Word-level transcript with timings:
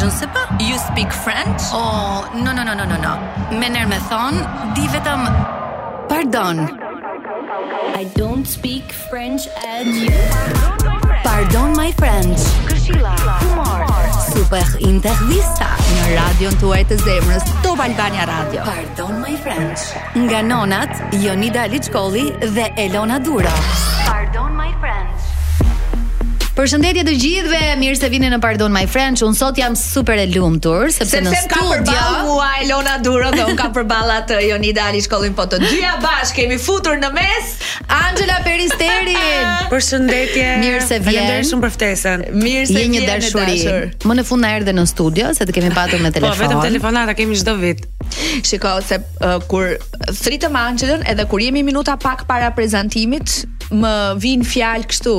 je 0.00 0.04
ne 0.04 0.10
sais 0.10 0.26
pas. 0.26 0.46
You 0.60 0.76
speak 0.90 1.12
French? 1.12 1.60
Oh, 1.72 2.26
no 2.44 2.52
no 2.52 2.62
no 2.68 2.74
no 2.80 2.84
no 2.92 2.96
no. 3.06 3.14
Më 3.60 3.68
nër 3.76 3.86
me 3.88 3.98
thon, 4.10 4.34
di 4.76 4.84
vetëm 4.92 5.20
Pardon. 6.10 6.56
I 8.00 8.04
don't 8.20 8.44
speak 8.46 8.84
French 9.10 9.48
at 9.64 9.86
you. 9.86 10.12
Pardon 11.24 11.72
my 11.80 11.90
French. 11.96 12.42
Këshilla. 12.68 13.14
kumar, 13.40 13.84
Super 14.36 14.66
intervista 14.90 15.70
në 15.96 16.04
radion 16.18 16.54
tuaj 16.60 16.82
të 16.90 16.98
zemrës, 17.04 17.46
Top 17.64 17.80
Albania 17.80 18.26
Radio. 18.28 18.66
Pardon 18.68 19.20
my 19.24 19.34
French. 19.44 19.86
Nga 20.14 20.42
nonat 20.42 20.92
Jonida 21.24 21.66
Liçkolli 21.72 22.26
dhe 22.56 22.66
Elona 22.84 23.18
Dura. 23.18 23.54
Pardon 24.06 24.52
my 24.60 24.70
French. 24.84 25.35
Përshëndetje 26.56 27.02
të 27.04 27.14
gjithëve, 27.20 27.58
mirë 27.76 27.96
se 28.00 28.08
vini 28.08 28.28
në 28.32 28.36
Pardon 28.40 28.72
My 28.72 28.86
Friends. 28.88 29.20
Un 29.26 29.34
sot 29.36 29.58
jam 29.60 29.74
super 29.76 30.16
e 30.16 30.22
lumtur 30.32 30.86
sepse 30.94 31.18
në 31.20 31.34
studio 31.42 31.82
ka 31.84 32.06
Ua 32.32 32.46
Elona 32.64 32.94
Duro 33.04 33.28
dhe 33.34 33.44
un 33.44 33.58
ka 33.58 33.66
përballa 33.76 34.22
të 34.28 34.38
Jonida 34.46 34.86
Ali 34.88 35.02
shkollën 35.04 35.34
po 35.36 35.44
të 35.52 35.58
dyja 35.66 35.90
bash 36.00 36.32
kemi 36.38 36.56
futur 36.62 36.96
në 37.02 37.10
mes 37.18 37.50
Angela 37.98 38.38
Peristerin. 38.46 39.52
Përshëndetje. 39.72 40.46
Mirë 40.64 40.80
se 40.86 40.96
vjen. 40.96 41.04
Faleminderit 41.10 41.50
shumë 41.50 41.66
për 41.66 41.74
ftesën. 41.76 42.26
Mirë 42.38 42.64
se 42.72 42.86
jeni 42.86 43.04
dashuri. 43.04 43.60
Më 44.08 44.18
në 44.22 44.26
fund 44.32 44.46
na 44.48 44.54
erdhe 44.56 44.76
në 44.80 44.86
studio 44.94 45.34
se 45.36 45.44
të 45.50 45.58
kemi 45.60 45.76
patur 45.76 46.00
me 46.00 46.08
po, 46.08 46.22
telefon. 46.22 46.40
Po 46.40 46.50
vetëm 46.56 46.64
telefonata 46.70 47.18
kemi 47.20 47.36
çdo 47.42 47.58
vit. 47.60 47.84
Shikoj 48.48 48.84
se 48.94 49.02
uh, 49.04 49.36
kur 49.52 49.76
thritëm 50.24 50.56
Angelën 50.64 51.04
edhe 51.12 51.28
kur 51.28 51.44
jemi 51.44 51.60
minuta 51.68 51.98
pak 52.00 52.24
para 52.24 52.48
prezantimit, 52.56 53.42
më 53.76 53.94
vin 54.24 54.48
fjalë 54.56 54.88
kështu 54.96 55.18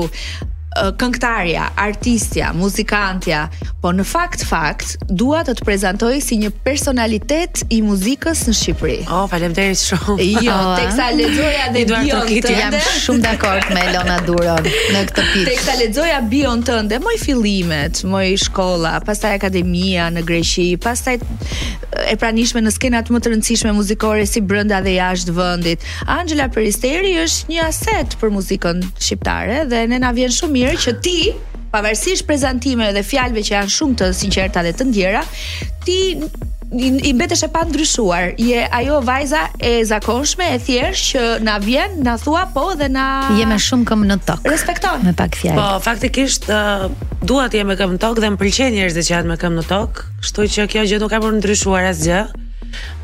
këngëtarja, 1.00 1.72
artistja, 1.80 2.52
muzikantja, 2.54 3.48
po 3.82 3.90
në 3.96 4.04
fakt 4.06 4.44
fakt 4.46 4.98
dua 5.10 5.40
të 5.48 5.54
të 5.58 5.66
prezantoj 5.66 6.18
si 6.22 6.36
një 6.42 6.52
personalitet 6.66 7.62
i 7.74 7.80
muzikës 7.86 8.44
në 8.50 8.54
Shqipëri. 8.60 8.98
Oh, 9.08 9.24
faleminderit 9.32 9.80
shumë. 9.80 10.18
Jo, 10.46 10.58
teksa 10.80 11.08
lexoja 11.16 11.70
dhe 11.74 11.82
Eduard 11.82 12.06
bion 12.06 12.46
të 12.46 12.52
jam 12.58 12.76
shumë 12.84 13.24
dakord 13.24 13.72
me 13.74 13.86
Elona 13.90 14.18
Duron 14.28 14.68
në 14.68 15.02
këtë 15.08 15.24
pikë. 15.24 15.48
Teksa 15.54 15.78
lexoja 15.80 16.20
bion 16.36 16.62
tënde, 16.70 17.00
moj 17.06 17.16
fillimet, 17.24 18.04
moj 18.12 18.28
shkolla, 18.44 18.98
pastaj 19.08 19.38
akademia 19.40 20.10
në 20.14 20.26
Greqi, 20.30 20.68
pastaj 20.84 21.18
e 22.08 22.14
pranishme 22.22 22.62
në 22.62 22.76
skenat 22.76 23.10
më 23.14 23.22
të 23.24 23.32
rëndësishme 23.34 23.72
muzikore 23.74 24.28
si 24.30 24.44
brenda 24.46 24.82
dhe 24.86 24.98
jashtë 25.00 25.34
vendit. 25.34 25.88
Angela 26.20 26.46
Peristeri 26.54 27.16
është 27.24 27.56
një 27.56 27.66
aset 27.66 28.18
për 28.22 28.36
muzikën 28.36 28.86
shqiptare 29.00 29.64
dhe 29.72 29.86
ne 29.90 30.02
na 30.04 30.12
vjen 30.16 30.34
shumë 30.36 30.57
mirë 30.58 30.76
që 30.86 30.94
ti 31.06 31.18
pavarësisht 31.74 32.26
prezantimeve 32.30 32.96
dhe 32.96 33.04
fjalëve 33.06 33.44
që 33.48 33.56
janë 33.58 33.74
shumë 33.74 33.98
të 34.02 34.08
sinqerta 34.22 34.62
dhe 34.66 34.76
të 34.80 34.86
ndjera, 34.90 35.24
ti 35.84 35.98
i, 36.78 36.88
i 37.10 37.12
mbetesh 37.16 37.46
e 37.48 37.50
pandryshuar. 37.54 38.34
Je 38.44 38.64
ajo 38.80 38.98
vajza 39.08 39.44
e 39.64 39.74
zakonshme, 39.88 40.48
e 40.56 40.62
thjeshtë 40.64 41.04
që 41.12 41.28
na 41.48 41.58
vjen, 41.64 42.00
na 42.08 42.16
thua 42.22 42.46
po 42.56 42.66
dhe 42.80 42.88
na 42.92 43.06
Je 43.38 43.46
më 43.48 43.60
shumë 43.68 43.88
këmbë 43.92 44.10
në 44.14 44.18
tok. 44.32 44.48
Respekton. 44.56 45.06
Me 45.08 45.14
pak 45.22 45.38
fjalë. 45.40 45.60
Po, 45.60 45.84
faktikisht 45.86 46.50
uh, 46.52 46.88
dua 47.24 47.50
të 47.52 47.62
jem 47.62 47.72
me 47.74 47.78
këmbë 47.80 48.00
në 48.00 48.04
tok 48.04 48.24
dhe 48.24 48.34
më 48.34 48.42
pëlqen 48.44 48.76
njerëzit 48.80 49.08
që 49.12 49.16
janë 49.18 49.34
me 49.34 49.40
këmbë 49.44 49.62
në 49.62 49.68
tok, 49.72 50.04
kështu 50.24 50.50
që 50.58 50.68
kjo 50.76 50.88
gjë 50.94 51.02
nuk 51.04 51.14
ka 51.16 51.24
më 51.24 51.36
ndryshuar 51.40 51.92
asgjë. 51.94 52.26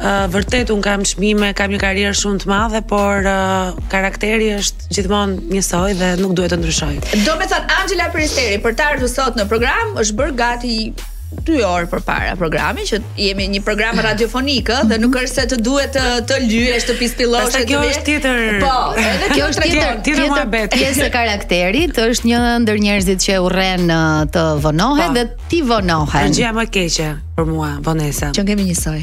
Uh, 0.03 0.25
vërtet 0.27 0.69
un 0.73 0.81
kam 0.83 1.03
çmime, 1.07 1.51
kam 1.57 1.71
një 1.71 1.79
karrierë 1.83 2.15
shumë 2.17 2.41
të 2.43 2.49
madhe, 2.49 2.81
por 2.89 3.27
uh, 3.29 3.71
karakteri 3.93 4.49
është 4.57 4.89
gjithmonë 4.97 5.53
njësoj 5.53 5.93
dhe 6.01 6.09
nuk 6.19 6.35
duhet 6.37 6.51
të 6.55 6.59
ndryshoj. 6.59 6.93
Do 7.23 7.35
të 7.41 7.47
thon 7.53 7.69
Angela 7.77 8.09
Peristeri 8.13 8.59
për 8.65 8.75
të 8.79 8.87
ardhur 8.93 9.11
sot 9.13 9.37
në 9.39 9.47
program, 9.51 9.93
është 10.01 10.17
bërë 10.19 10.35
gati 10.41 10.75
2 11.47 11.55
orë 11.65 11.87
përpara 11.89 12.33
programi 12.37 12.83
që 12.85 12.99
jemi 13.17 13.47
një 13.55 13.63
program 13.65 13.97
radiofonik 14.05 14.67
ë 14.69 14.81
dhe 14.91 14.99
nuk 15.01 15.15
është 15.21 15.31
se 15.41 15.45
të 15.53 15.57
duhet 15.65 15.95
të 15.95 16.19
të 16.29 16.35
lyesh 16.43 16.85
të 16.89 16.95
pispillosh 16.99 17.55
atë. 17.55 17.63
Kjo 17.71 17.79
është 17.93 18.03
tjetër. 18.11 18.43
Po, 18.61 18.73
edhe 19.01 19.31
kjo 19.33 19.47
është 19.49 19.63
tjetër. 19.63 19.97
Tjetër, 20.09 20.19
tjetër, 20.19 20.45
tjetër 20.51 20.69
pjesë 20.77 21.07
e 21.07 21.09
karakterit, 21.17 22.01
është 22.11 22.29
një 22.33 22.43
ndër 22.67 22.83
njerëzit 22.85 23.25
që 23.29 23.39
urren 23.47 23.89
të 24.35 24.45
vonohen 24.67 25.07
po. 25.09 25.17
dhe 25.17 25.27
ti 25.49 25.63
vonohen. 25.73 26.37
Gjëja 26.37 26.53
më 26.59 26.69
keqe 26.75 27.09
për 27.39 27.49
mua, 27.53 27.73
vonesa. 27.89 28.29
Që 28.35 28.47
kemi 28.51 28.69
njësoj. 28.69 29.01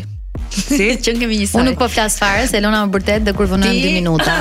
Si? 0.71 0.97
Që 0.99 1.13
kemi 1.19 1.37
një 1.41 1.47
sajt. 1.51 1.61
Unë 1.61 1.73
nuk 1.73 1.79
po 1.81 1.89
flas 1.93 2.17
fare 2.21 2.45
se 2.51 2.59
Elona 2.59 2.83
më 2.87 2.93
bërtet 2.97 3.25
dhe 3.29 3.35
kur 3.39 3.49
vonon 3.51 3.77
2 3.77 3.95
minuta. 3.99 4.35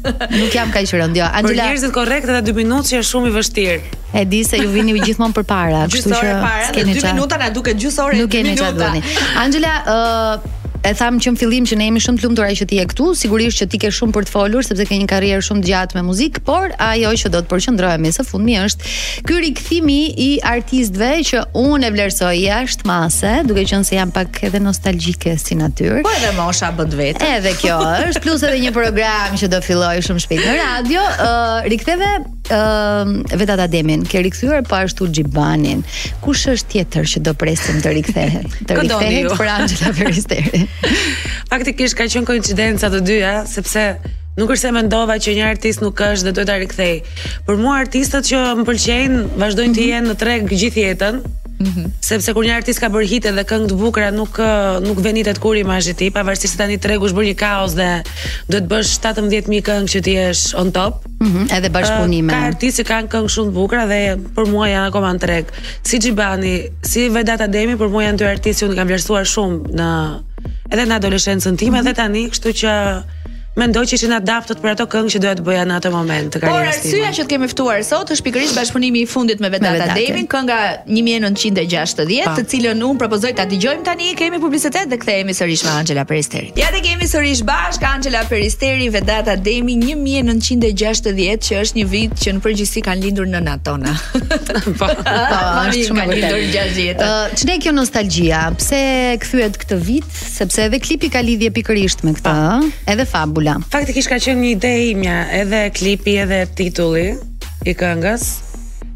nuk 0.38 0.54
jam 0.54 0.70
kaq 0.74 0.92
rënd, 0.96 1.16
jo. 1.18 1.26
Angela. 1.26 1.48
Por 1.48 1.56
njerëzit 1.56 1.92
korrekt 1.96 2.28
ata 2.32 2.42
2 2.46 2.56
minuta 2.60 2.88
që 2.92 3.00
është 3.00 3.10
shumë 3.12 3.30
i 3.30 3.34
vështirë. 3.38 3.80
E 4.20 4.24
di 4.28 4.42
se 4.46 4.60
ju 4.60 4.70
vini 4.72 4.96
gjithmonë 5.00 5.36
përpara, 5.40 5.84
kështu 5.92 6.14
që 6.16 6.38
keni 6.76 6.96
2 7.00 7.12
minuta 7.16 7.40
na 7.40 7.48
duket 7.56 7.80
gjysore 7.80 8.20
2 8.20 8.24
minuta. 8.24 8.26
Nuk 8.26 8.34
keni 8.36 8.56
çfarë 8.58 8.80
bëni. 8.80 9.04
Angela, 9.44 9.76
ë 9.84 10.59
E 10.80 10.92
tham 10.96 11.18
që 11.20 11.34
në 11.34 11.40
fillim 11.40 11.66
që 11.68 11.76
ne 11.76 11.86
jemi 11.90 12.00
shumë 12.02 12.20
të 12.20 12.24
lumtur 12.24 12.46
ai 12.48 12.54
që 12.56 12.66
ti 12.70 12.78
je 12.78 12.84
këtu, 12.88 13.06
sigurisht 13.22 13.60
që 13.60 13.66
ti 13.72 13.80
ke 13.82 13.90
shumë 13.94 14.14
për 14.16 14.26
të 14.26 14.32
folur 14.32 14.64
sepse 14.64 14.86
ke 14.88 14.96
një 15.02 15.08
karrierë 15.12 15.44
shumë 15.44 15.62
të 15.62 15.68
gjatë 15.70 15.98
me 15.98 16.04
muzikë, 16.08 16.42
por 16.46 16.72
ajo 16.86 17.10
që 17.20 17.32
do 17.34 17.42
të 17.44 17.50
përqendrohemi 17.52 18.12
së 18.16 18.24
fundmi 18.24 18.56
është 18.62 18.94
ky 19.28 19.40
rikthimi 19.44 19.98
i 20.24 20.28
artistëve 20.52 21.10
që 21.30 21.42
unë 21.66 21.90
e 21.90 21.92
vlersoj 21.98 22.32
jashtë 22.40 22.88
mase, 22.88 23.34
duke 23.50 23.66
qenë 23.68 23.88
se 23.90 23.98
jam 23.98 24.14
pak 24.14 24.40
edhe 24.48 24.62
nostalgjike 24.64 25.36
si 25.42 25.58
natyrë. 25.60 26.00
Po 26.08 26.16
edhe 26.16 26.32
mosha 26.40 26.72
bën 26.80 26.96
vetë. 27.02 27.28
Edhe 27.42 27.52
kjo 27.60 27.76
është 28.08 28.24
plus 28.24 28.48
edhe 28.48 28.64
një 28.64 28.72
program 28.78 29.36
që 29.40 29.52
do 29.52 29.60
filloj 29.66 29.98
shumë 30.08 30.24
shpejt 30.24 30.46
në 30.48 30.58
radio, 30.64 31.04
uh, 31.18 31.60
riktheve 31.68 32.14
uh, 32.50 33.02
ehm, 33.06 33.36
vetat 33.38 33.58
Ademin, 33.64 34.02
ke 34.06 34.22
rikthyer 34.26 34.62
pa 34.64 34.68
po 34.68 34.76
ashtu 34.84 35.08
Xhibanin. 35.12 35.82
Kush 36.24 36.46
është 36.54 36.68
tjetër 36.78 37.08
që 37.14 37.22
do 37.26 37.34
presim 37.34 37.80
të 37.84 37.94
rikthehet? 37.98 38.54
Të 38.68 38.78
rikthehet 38.82 39.34
për 39.40 39.50
Angela 39.56 39.92
Peristeri. 39.98 40.62
Faktikisht 41.52 41.98
ka 41.98 42.08
qenë 42.10 42.28
koincidenca 42.28 42.90
të 42.92 43.02
dyja, 43.08 43.34
sepse 43.50 43.84
Nuk 44.38 44.52
është 44.54 44.68
se 44.68 44.70
mendova 44.72 45.16
që 45.20 45.32
një 45.36 45.46
artist 45.50 45.82
nuk 45.82 45.98
është 46.06 46.28
dhe 46.28 46.32
duhet 46.38 46.48
ta 46.48 46.54
rikthej. 46.56 47.24
Për 47.48 47.58
mua 47.60 47.74
artistët 47.82 48.28
që 48.28 48.38
më 48.60 48.64
pëlqejnë 48.68 49.18
vazhdojnë 49.42 49.76
të 49.76 49.82
mhm. 49.84 49.92
jenë 49.92 50.08
në 50.12 50.16
treg 50.22 50.46
gjithë 50.54 50.84
jetën, 50.86 51.18
-hmm. 51.60 51.90
Sepse 52.04 52.32
kur 52.34 52.44
një 52.46 52.54
artist 52.56 52.80
ka 52.82 52.88
bërë 52.92 53.08
hit 53.10 53.26
edhe 53.28 53.44
këngë 53.48 53.68
të 53.72 53.78
bukura 53.80 54.08
nuk 54.14 54.38
nuk 54.86 55.00
vënitet 55.04 55.40
kur 55.42 55.58
imazhi 55.60 55.94
ti, 55.98 56.08
pavarësisht 56.14 56.54
se 56.54 56.60
tani 56.60 56.78
tregu 56.80 57.08
është 57.08 57.18
bërë 57.18 57.28
një 57.30 57.36
kaos 57.42 57.74
dhe 57.78 57.88
duhet 58.50 58.64
të 58.66 58.70
bësh 58.72 58.94
17000 58.96 59.64
këngë 59.68 59.90
që 59.94 60.02
ti 60.06 60.14
jesh 60.16 60.44
on 60.62 60.72
top. 60.76 61.04
Ëh, 61.04 61.24
mm 61.24 61.30
-hmm. 61.34 61.44
edhe 61.58 61.70
bashkëpunime. 61.76 62.30
ka 62.32 62.40
artistë 62.52 62.78
që 62.82 62.88
kanë 62.90 63.08
këngë 63.12 63.32
shumë 63.34 63.48
të 63.50 63.54
bukura 63.60 63.84
dhe 63.92 64.00
për 64.36 64.44
mua 64.52 64.66
janë 64.68 64.88
akoma 64.90 65.10
në 65.14 65.20
treg. 65.26 65.44
Si 65.82 65.96
Xhibani, 65.98 66.54
si 66.90 67.08
Vedat 67.08 67.40
Ademi, 67.40 67.74
për 67.76 67.88
mua 67.88 68.02
janë 68.06 68.18
dy 68.18 68.24
artistë 68.34 68.68
që 68.68 68.74
kanë 68.78 68.88
vlerësuar 68.90 69.24
shumë 69.34 69.54
në 69.78 69.88
edhe 70.72 70.84
në 70.88 70.94
adoleshencën 70.96 71.56
time 71.58 71.70
mm 71.70 71.76
-hmm. 71.80 71.84
dhe 71.86 71.92
tani, 72.00 72.22
kështu 72.30 72.48
që 72.60 72.70
mendoj 73.58 73.82
që 73.90 73.94
ishin 73.98 74.12
adaptët 74.14 74.60
për 74.62 74.70
ato 74.72 74.84
këngë 74.90 75.10
që 75.10 75.18
doja 75.24 75.36
të 75.40 75.44
bëja 75.46 75.62
në 75.66 75.76
atë 75.80 75.90
moment 75.90 76.28
të 76.34 76.40
karrierës 76.44 76.60
time. 76.60 76.70
Por 76.70 76.84
arsyeja 76.86 77.08
që 77.16 77.22
të 77.26 77.30
kemi 77.32 77.46
ftuar 77.50 77.80
sot 77.86 78.10
është 78.14 78.24
pikërisht 78.28 78.54
bashkëpunimi 78.58 79.00
i 79.02 79.06
fundit 79.10 79.40
me 79.42 79.48
Vetata 79.50 79.88
Demi 79.96 80.22
kënga 80.30 80.58
1960, 80.86 82.06
të 82.38 82.44
cilën 82.52 82.84
unë 82.86 83.00
propozoj 83.00 83.32
ta 83.40 83.48
dëgjojmë 83.50 83.82
tani, 83.88 84.12
kemi 84.18 84.38
publicitet 84.42 84.92
dhe 84.92 85.00
kthehemi 85.02 85.34
sërish 85.34 85.64
me 85.66 85.72
Angela 85.80 86.04
Peristeri. 86.06 86.52
Ja 86.60 86.70
dhe 86.70 86.82
kemi 86.84 87.08
sërish 87.10 87.42
bashkë 87.48 87.88
Angela 87.90 88.20
Peristeri 88.30 88.86
Vetata 88.94 89.34
Demi 89.36 89.74
1960, 89.82 91.10
që 91.50 91.58
është 91.64 91.80
një 91.80 91.88
vit 91.90 92.16
që 92.22 92.36
në 92.38 92.44
përgjithësi 92.46 92.84
kanë 92.86 93.06
lindur 93.08 93.26
në 93.34 93.42
natona. 93.48 93.96
Po. 94.80 94.86
po, 94.86 95.04
po, 95.04 95.38
është 95.66 95.82
shumë 95.88 96.02
e 96.02 96.06
lindur 96.08 96.40
gjatë 96.52 96.84
jetës. 96.84 97.42
Ë, 97.48 97.56
kjo 97.62 97.72
nostalgjia? 97.74 98.42
Pse 98.58 98.80
kthyet 99.24 99.56
këtë 99.62 99.76
vit? 99.86 100.06
Sepse 100.10 100.66
edhe 100.68 100.78
klipi 100.82 101.08
ka 101.12 101.22
lidhje 101.24 101.50
pikërisht 101.56 102.04
me 102.06 102.12
këtë, 102.16 102.30
po. 102.30 102.70
edhe 102.92 103.06
fabul 103.08 103.39
Bula. 103.40 103.56
Faktikisht 103.72 104.10
ka 104.12 104.20
qenë 104.20 104.42
një 104.42 104.48
ide 104.54 104.70
imja, 104.92 105.14
edhe 105.40 105.60
klipi, 105.72 106.18
edhe 106.20 106.42
titulli 106.58 107.08
i 107.64 107.72
këngës. 107.78 108.24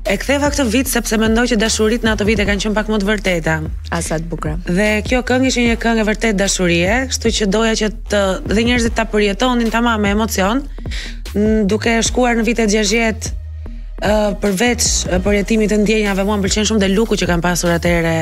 E 0.05 0.17
ktheva 0.21 0.51
këtë 0.53 0.65
vit 0.69 0.89
sepse 0.91 1.17
mendoj 1.19 1.47
që 1.55 1.57
dashurit 1.63 2.03
në 2.05 2.13
atë 2.13 2.27
vite 2.29 2.45
e 2.45 2.49
kanë 2.51 2.65
qenë 2.67 2.77
pak 2.77 2.91
më 2.93 2.99
të 3.01 3.07
vërteta, 3.09 3.55
asa 3.97 4.19
të 4.21 4.29
bukur. 4.29 4.59
Dhe 4.69 4.89
kjo 5.07 5.23
këngë 5.29 5.49
ishte 5.49 5.65
një 5.65 5.79
këngë 5.85 6.05
e 6.05 6.09
vërtet 6.11 6.37
dashurie, 6.43 6.91
kështu 7.09 7.33
që 7.39 7.49
doja 7.55 7.73
që 7.81 7.89
të 8.13 8.21
dhe 8.53 8.67
njerëzit 8.69 8.97
ta 8.99 9.07
përjetonin 9.15 9.73
tamam 9.73 10.05
me 10.05 10.13
emocion, 10.19 10.61
duke 11.73 11.97
shkuar 12.11 12.37
në 12.37 12.45
vitet 12.51 12.75
60 12.75 13.31
përveç 14.45 14.91
përjetimit 15.25 15.73
të 15.73 15.81
ndjenjave 15.87 16.29
mua 16.29 16.37
më 16.37 16.51
pëlqen 16.51 16.69
shumë 16.69 16.85
dhe 16.85 16.93
luku 16.93 17.17
që 17.17 17.31
kanë 17.33 17.47
pasur 17.49 17.73
atëre 17.79 18.15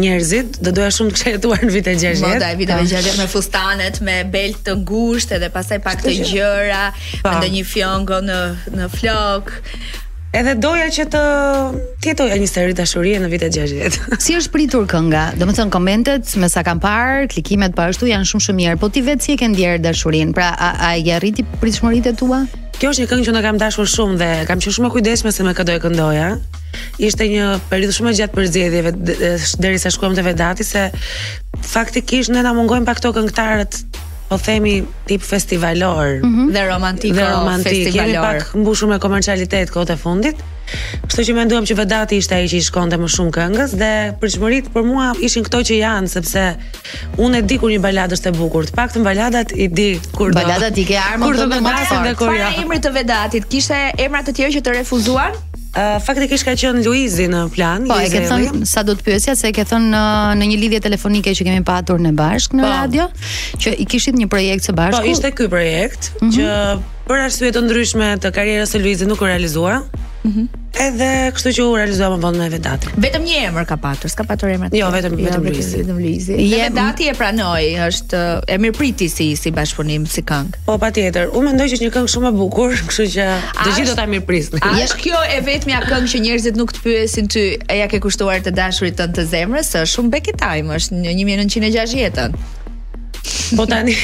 njerëzit, 0.00 0.56
do 0.64 0.72
doja 0.74 0.90
shumë 0.96 1.10
të 1.12 1.16
kisha 1.16 1.32
jetuar 1.36 1.62
në 1.66 1.72
vitet 1.74 2.00
60. 2.00 2.24
Moda 2.24 2.48
e 2.54 2.58
viteve 2.60 2.86
60 2.92 3.18
me 3.20 3.26
fustanet, 3.32 4.00
me 4.06 4.14
belt 4.32 4.62
të 4.66 4.76
ngushtë 4.84 5.36
edhe 5.38 5.50
pastaj 5.54 5.80
pak 5.84 6.04
të 6.04 6.14
gjëra, 6.30 6.84
me 7.26 7.34
ndonjë 7.40 7.66
fjongo 7.72 8.22
në 8.30 8.40
në 8.78 8.88
flok. 8.96 9.54
Edhe 10.32 10.54
doja 10.56 10.86
që 10.88 11.04
të 11.12 11.18
tjetoja 12.00 12.38
një 12.40 12.46
seri 12.48 12.72
dashurie 12.76 13.18
në 13.20 13.26
vitet 13.28 13.52
60. 13.58 14.06
si 14.24 14.32
është 14.38 14.52
pritur 14.54 14.86
kënga? 14.88 15.24
Do 15.36 15.44
të 15.44 15.54
thon 15.58 15.72
komentet 15.74 16.30
me 16.40 16.48
sa 16.48 16.62
kam 16.64 16.80
parë, 16.80 17.26
klikimet 17.34 17.74
është 17.74 17.76
po 17.76 17.84
ashtu 17.84 18.08
janë 18.08 18.28
shumë 18.30 18.44
shumë 18.46 18.60
mirë, 18.62 18.78
po 18.80 18.88
ti 18.94 19.02
vetë 19.04 19.26
si 19.26 19.34
e 19.36 19.40
ke 19.42 19.50
ndjerë 19.52 19.82
dashurinë? 19.84 20.32
Pra 20.36 20.46
a, 20.56 20.70
a 20.88 20.92
i 20.96 21.12
arriti 21.12 21.44
pritshmëritë 21.60 22.14
e 22.14 22.16
tua? 22.22 22.38
Kjo 22.78 22.94
është 22.94 23.04
një 23.04 23.10
këngë 23.12 23.26
që 23.28 23.34
në 23.36 23.42
kam 23.44 23.60
dashur 23.60 23.90
shumë 23.94 24.16
dhe 24.22 24.30
kam 24.48 24.62
qenë 24.64 24.74
shumë 24.78 24.88
e 24.88 24.94
kujdesshme 24.96 25.32
se 25.36 25.44
me 25.44 25.52
këtë 25.58 25.76
e 25.76 25.82
këndoja. 25.84 26.30
Ishte 27.10 27.26
një 27.34 27.50
periudhë 27.74 27.98
shumë 27.98 28.14
e 28.14 28.16
gjatë 28.22 28.38
për 28.38 28.48
dhe 28.54 28.94
derisa 29.68 29.92
shkuam 29.92 30.16
te 30.16 30.24
Vedati 30.26 30.64
se 30.64 30.86
faktikisht 31.74 32.32
ne 32.32 32.40
na 32.48 32.54
mungojnë 32.56 32.88
pak 32.88 33.02
këto 33.02 33.12
këngëtarët 33.20 33.82
po 34.32 34.38
themi 34.40 34.84
tip 35.04 35.20
festivalor 35.34 36.06
mm 36.22 36.28
-hmm. 36.32 36.46
dhe 36.54 36.62
romantik. 36.72 37.12
Dhe 37.18 37.24
romantik. 37.38 37.72
Festivalor. 37.84 38.24
pak 38.26 38.38
mbushur 38.62 38.88
me 38.92 38.98
komercialitet 39.06 39.68
kohët 39.74 39.90
e 39.94 39.96
fundit. 40.04 40.36
Kështu 41.08 41.20
që 41.28 41.32
menduam 41.38 41.64
që 41.68 41.74
vedati 41.82 42.14
ishte 42.20 42.34
ai 42.38 42.46
që 42.52 42.56
i 42.60 42.64
shkonte 42.68 42.96
më 43.02 43.08
shumë 43.14 43.32
këngës 43.36 43.70
dhe 43.82 43.92
për 44.20 44.28
çmërit 44.34 44.66
për 44.74 44.82
mua 44.90 45.06
ishin 45.26 45.42
këto 45.46 45.58
që 45.68 45.74
janë 45.86 46.08
sepse 46.16 46.42
unë 47.24 47.34
e 47.38 47.42
di 47.50 47.56
kur 47.60 47.70
një 47.74 47.80
baladë 47.86 48.12
është 48.16 48.28
e 48.30 48.34
bukur. 48.40 48.62
Të 48.68 48.74
paktën 48.80 49.02
baladat 49.08 49.48
i 49.64 49.66
di 49.78 49.88
kur 50.18 50.28
do. 50.32 50.38
Baladat 50.42 50.74
i 50.82 50.84
ke 50.90 50.96
armën 51.10 51.24
kur 51.28 51.34
të 51.40 51.46
më 51.50 51.58
dhe 52.06 52.14
kur 52.20 52.32
jo. 52.38 52.42
Ja. 52.44 52.50
Emri 52.62 52.78
të 52.84 52.90
vedatit 53.00 53.42
kishte 53.52 53.78
emra 54.06 54.20
të 54.26 54.32
tjerë 54.36 54.50
që 54.56 54.60
të 54.66 54.70
refuzuan? 54.80 55.32
faktikisht 56.04 56.44
ka 56.44 56.52
qenë 56.58 56.84
Luizi 56.84 57.26
në 57.32 57.42
plan. 57.54 57.86
Po, 57.88 57.96
e 58.00 58.08
ke 58.12 58.20
thënë 58.28 58.64
sa 58.68 58.82
do 58.86 58.92
të 58.98 59.04
pyesja 59.06 59.34
se 59.38 59.48
e 59.48 59.52
ke 59.56 59.64
thënë 59.68 59.88
në, 59.92 60.02
në 60.40 60.48
një 60.50 60.58
lidhje 60.64 60.80
telefonike 60.84 61.32
që 61.34 61.46
kemi 61.48 61.62
patur 61.66 62.00
në 62.04 62.12
bashk 62.18 62.56
në 62.58 62.62
po. 62.64 62.72
radio, 62.76 63.06
që 63.62 63.74
i 63.80 63.86
kishit 63.88 64.18
një 64.20 64.28
projekt 64.32 64.68
së 64.68 64.76
bashku. 64.76 65.00
Po, 65.00 65.08
ishte 65.14 65.32
ky 65.32 65.48
projekt 65.48 66.12
mm 66.20 66.28
-hmm. 66.28 66.34
që 66.36 67.04
për 67.08 67.24
arsye 67.24 67.52
të 67.52 67.64
ndryshme 67.66 68.16
të 68.22 68.30
karrierës 68.36 68.74
së 68.76 68.82
Luizit 68.82 69.08
nuk 69.08 69.20
u 69.22 69.30
realizua. 69.30 69.80
Edhe 70.24 71.06
kështu 71.34 71.50
që 71.56 71.64
u 71.66 71.72
realizova 71.76 72.14
më 72.16 72.22
vonë 72.22 72.38
me 72.38 72.44
Vedatin. 72.52 72.92
Vetëm 73.02 73.24
një 73.26 73.38
emër 73.48 73.66
ka 73.68 73.76
patur, 73.82 74.10
s'ka 74.12 74.24
patur 74.28 74.52
emër. 74.54 74.70
Jo, 74.72 74.86
jo 74.86 74.90
vetëm 74.94 75.16
vetëm 75.18 75.46
Luizi. 75.48 75.80
Vetëm 75.82 75.98
Luizi. 76.00 76.36
Je 77.02 77.08
e 77.08 77.14
pranoi, 77.18 77.70
është 77.86 78.20
e 78.46 78.56
mirëpriti 78.62 79.08
si 79.10 79.26
si 79.36 79.52
bashkëpunim 79.54 80.06
si 80.08 80.22
këngë. 80.26 80.62
Po 80.68 80.76
patjetër. 80.82 81.34
Unë 81.34 81.50
mendoj 81.50 81.66
që 81.72 81.78
është 81.78 81.86
një 81.88 81.92
këngë 81.98 82.12
shumë 82.14 82.30
e 82.30 82.32
bukur, 82.38 82.78
kështu 82.88 83.08
që 83.16 83.26
të 83.58 83.68
gjithë 83.74 83.90
do 83.90 83.98
ta 84.00 84.06
mirëprisni. 84.14 84.62
Është 84.86 85.00
kjo 85.02 85.24
e 85.36 85.40
vetmja 85.50 85.82
këngë 85.90 86.12
që 86.14 86.22
njerëzit 86.28 86.62
nuk 86.62 86.74
të 86.76 86.84
pyesin 86.86 87.30
ty, 87.34 87.46
e 87.66 87.82
ja 87.82 87.90
ke 87.90 88.00
kushtuar 88.06 88.44
të 88.46 88.54
dashurit 88.56 88.98
tënd 89.02 89.18
të 89.18 89.26
zemrës, 89.34 89.74
është 89.74 89.96
shumë 89.98 90.14
back 90.16 90.32
time, 90.40 90.72
është 90.78 91.02
1960 91.06 92.16
të 92.18 92.28
Po 93.56 93.66
tani. 93.70 93.94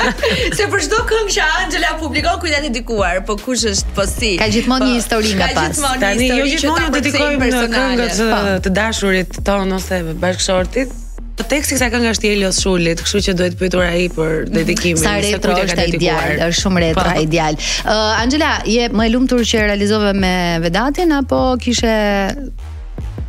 se 0.58 0.64
për 0.72 0.82
çdo 0.86 0.98
këngë 1.08 1.32
që 1.36 1.44
Angela 1.62 1.90
publikon 2.00 2.38
kujdet 2.42 2.58
e 2.64 2.70
dedikuar, 2.70 3.20
po 3.28 3.36
kush 3.38 3.66
është 3.70 3.94
po 3.96 4.06
si? 4.10 4.32
Ka 4.40 4.48
gjithmonë 4.52 4.88
një 4.88 4.92
po, 4.92 4.98
histori 4.98 5.32
nga 5.36 5.48
pas. 5.52 5.56
Ka 5.56 5.66
gjithmonë 5.70 5.98
një 6.02 6.04
histori. 6.04 6.04
Tani 6.04 6.28
jo 6.32 6.46
gjithmonë 6.50 6.92
dedikojmë 6.98 7.50
këngët 7.56 8.20
po. 8.20 8.28
eh, 8.36 8.54
të 8.66 8.72
dashurit 8.78 9.38
ton 9.46 9.74
ose 9.78 10.00
bashkëshortit. 10.22 10.94
Po 11.36 11.44
teksti 11.46 11.76
kësaj 11.76 11.90
këngë 11.92 12.10
është 12.14 12.24
i 12.24 12.28
Elios 12.32 12.58
Shulit, 12.64 13.00
kështu 13.04 13.20
që 13.26 13.32
duhet 13.38 13.56
pyetur 13.60 13.82
ai 13.84 14.06
për 14.16 14.46
dedikimin, 14.56 15.02
sa 15.02 15.18
retro 15.20 15.52
se 15.58 15.66
është 15.68 15.82
ai 15.84 15.98
djal, 16.00 16.30
është 16.46 16.60
shumë 16.62 16.82
retro 16.86 17.10
po. 17.12 17.26
ideal 17.26 17.58
eh, 17.58 18.22
Angela, 18.22 18.54
je 18.76 18.86
më 18.88 19.10
e 19.10 19.12
lumtur 19.12 19.44
që 19.50 19.66
realizove 19.68 20.14
me 20.16 20.32
Vedatin 20.64 21.12
apo 21.18 21.42
kishe 21.60 21.92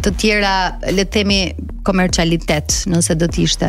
të 0.06 0.12
tjera 0.22 0.52
le 0.94 1.04
të 1.06 1.14
themi 1.18 1.38
komercialitet, 1.88 2.74
nëse 2.92 3.16
do 3.18 3.26
të 3.32 3.40
ishte 3.46 3.68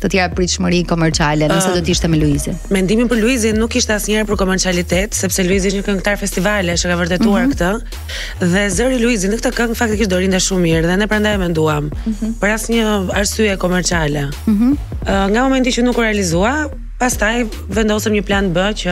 të 0.00 0.08
tjera 0.10 0.28
pritshmëri 0.36 0.80
komerciale, 0.90 1.46
nëse 1.50 1.70
do 1.76 1.82
të 1.86 1.94
ishte 1.94 2.10
me 2.10 2.18
Luizin. 2.18 2.56
Mendimin 2.74 3.08
për 3.10 3.20
Luizin 3.22 3.58
nuk 3.62 3.76
ishte 3.78 3.94
asnjëherë 3.94 4.26
për 4.32 4.38
komercialitet, 4.42 5.14
sepse 5.16 5.44
Luizi 5.46 5.70
është 5.70 5.78
një 5.80 5.86
këngëtar 5.86 6.18
festivale, 6.20 6.74
është 6.74 6.92
e 6.96 6.98
vërtetuar 7.02 7.46
uh 7.46 7.48
mhm. 7.48 7.56
-huh. 7.56 7.78
këtë. 7.78 8.50
Dhe 8.56 8.66
zëri 8.76 8.98
i 8.98 9.02
Luizit 9.04 9.32
në 9.32 9.38
këtë 9.40 9.54
këngë 9.60 9.78
faktikisht 9.82 10.10
do 10.14 10.18
rinte 10.24 10.40
shumë 10.48 10.62
mirë 10.66 10.86
dhe 10.90 10.96
ne 11.04 11.06
prandaj 11.14 11.34
e 11.38 11.42
menduam 11.46 11.90
uh 11.92 12.06
mhm. 12.06 12.18
-huh. 12.20 12.32
për 12.42 12.54
asnjë 12.54 13.14
arsye 13.20 13.56
komerciale. 13.64 14.24
Uh 14.48 14.54
-huh. 14.58 14.72
uh, 14.72 15.30
nga 15.32 15.42
momenti 15.46 15.70
që 15.76 15.84
nuk 15.86 15.98
u 15.98 16.02
realizua, 16.04 16.52
pastaj 16.98 17.46
vendosëm 17.78 18.12
një 18.18 18.22
plan 18.28 18.46
B 18.52 18.56
që 18.82 18.90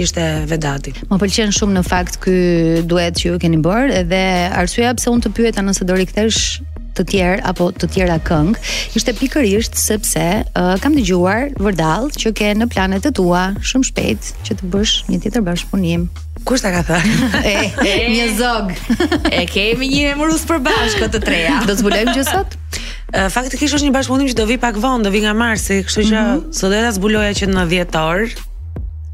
ishte 0.00 0.22
Vedati. 0.50 0.90
Më 1.12 1.18
pëlqen 1.22 1.52
shumë 1.54 1.76
në 1.78 1.82
fakt 1.86 2.16
ky 2.24 2.34
duet 2.88 3.16
që 3.20 3.30
ju 3.34 3.40
keni 3.44 3.60
bërë 3.62 4.00
dhe 4.10 4.24
arsyeja 4.58 4.94
pse 4.98 5.12
unë 5.12 5.26
të 5.28 5.32
pyeta 5.36 5.62
nëse 5.62 5.86
do 5.86 5.94
rikthesh 5.98 6.40
të 6.94 7.04
tjerë 7.10 7.42
apo 7.50 7.68
të 7.74 7.88
tjera 7.90 8.16
këngë, 8.22 8.52
ishte 8.94 9.14
pikërisht 9.18 9.74
sepse 9.78 10.24
uh, 10.44 10.74
kam 10.82 10.94
dëgjuar 10.94 11.48
vërdall 11.58 12.08
që 12.14 12.30
ke 12.38 12.52
në 12.58 12.68
planet 12.70 13.02
të 13.06 13.12
tua 13.18 13.44
shumë 13.66 13.88
shpejt 13.88 14.28
që 14.46 14.56
të 14.60 14.70
bësh 14.70 14.92
një 15.10 15.18
tjetër 15.24 15.42
bashkëpunim. 15.48 16.04
Kush 16.46 16.62
ta 16.62 16.70
ka 16.74 16.84
thënë? 16.86 17.40
një 18.14 18.28
zog. 18.38 18.70
e 19.30 19.42
kemi 19.50 19.90
një 19.90 20.12
emërus 20.14 20.46
për 20.46 20.62
bashkë 20.70 21.10
të 21.16 21.22
treja. 21.26 21.58
do 21.66 21.74
zbulojmë 21.82 22.14
gjë 22.14 22.26
sot? 22.30 22.54
Uh, 22.54 23.26
faktikisht 23.30 23.74
është 23.74 23.88
një 23.90 23.96
bashkëpunim 23.98 24.30
që 24.30 24.38
do 24.38 24.46
vi 24.54 24.58
pak 24.62 24.78
vonë, 24.78 25.02
do 25.10 25.14
vi 25.14 25.26
nga 25.26 25.34
Marsi, 25.34 25.82
kështu 25.86 26.08
që 26.12 26.18
mm 26.20 26.24
-hmm. 26.24 26.58
sot 26.60 26.70
do 26.70 26.78
ta 26.78 26.92
zbuloja 26.94 27.34
që 27.42 27.50
në 27.50 27.70
10 27.74 28.44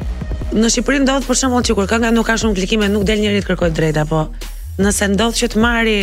në 0.54 0.70
Shqipëri 0.74 1.02
ndodh 1.06 1.28
për 1.30 1.38
shembull 1.44 1.66
që 1.68 1.76
kur 1.78 1.88
kënga 1.90 2.10
nuk 2.16 2.26
ka 2.30 2.38
shumë 2.42 2.58
klikime, 2.58 2.88
nuk 2.90 3.06
del 3.08 3.22
njëri 3.22 3.42
të 3.44 3.52
kërkojë 3.52 3.76
drejt 3.78 4.00
apo 4.04 4.24
nëse 4.82 5.10
ndodh 5.14 5.38
që 5.38 5.50
të 5.54 5.60
marri 5.62 5.98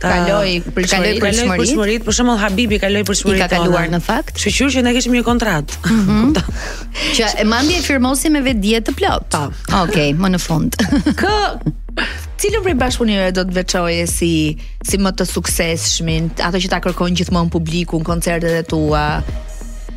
ta 0.00 0.12
kaloj 0.12 0.52
për 0.76 0.86
kaloj 0.90 1.12
për 1.20 1.66
shmorit, 1.68 2.04
për 2.06 2.16
shembull 2.16 2.40
Habibi 2.40 2.78
kaloj 2.80 3.02
për 3.08 3.18
I 3.18 3.34
Ka 3.42 3.48
kaluar 3.52 3.88
në 3.92 4.00
fakt. 4.04 4.40
Shqyr 4.40 4.72
që 4.76 4.82
ne 4.86 4.92
kishim 4.96 5.14
një 5.16 5.22
kontratë. 5.24 5.78
Mhm. 5.92 6.34
që 7.16 7.30
e 7.40 7.46
mandi 7.48 7.78
e 7.78 7.82
firmosi 7.84 8.32
me 8.32 8.42
vetë 8.46 8.60
dietë 8.64 8.96
plot. 8.98 9.28
Po. 9.32 9.46
Okej, 9.82 10.12
më 10.20 10.32
në 10.36 10.42
fund. 10.46 10.76
K 11.20 11.32
Cilën 12.36 12.60
prej 12.60 12.74
bashkëpunimeve 12.76 13.30
do 13.38 13.46
të 13.48 13.54
veçoje 13.56 14.02
si 14.12 14.32
si 14.84 14.98
më 15.00 15.14
të 15.16 15.24
suksesshmin, 15.32 16.26
ato 16.44 16.60
që 16.60 16.68
ta 16.74 16.82
kërkojnë 16.84 17.16
gjithmonë 17.22 17.52
publikun, 17.54 18.02
koncertet 18.04 18.52
e 18.58 18.66
tua, 18.68 19.06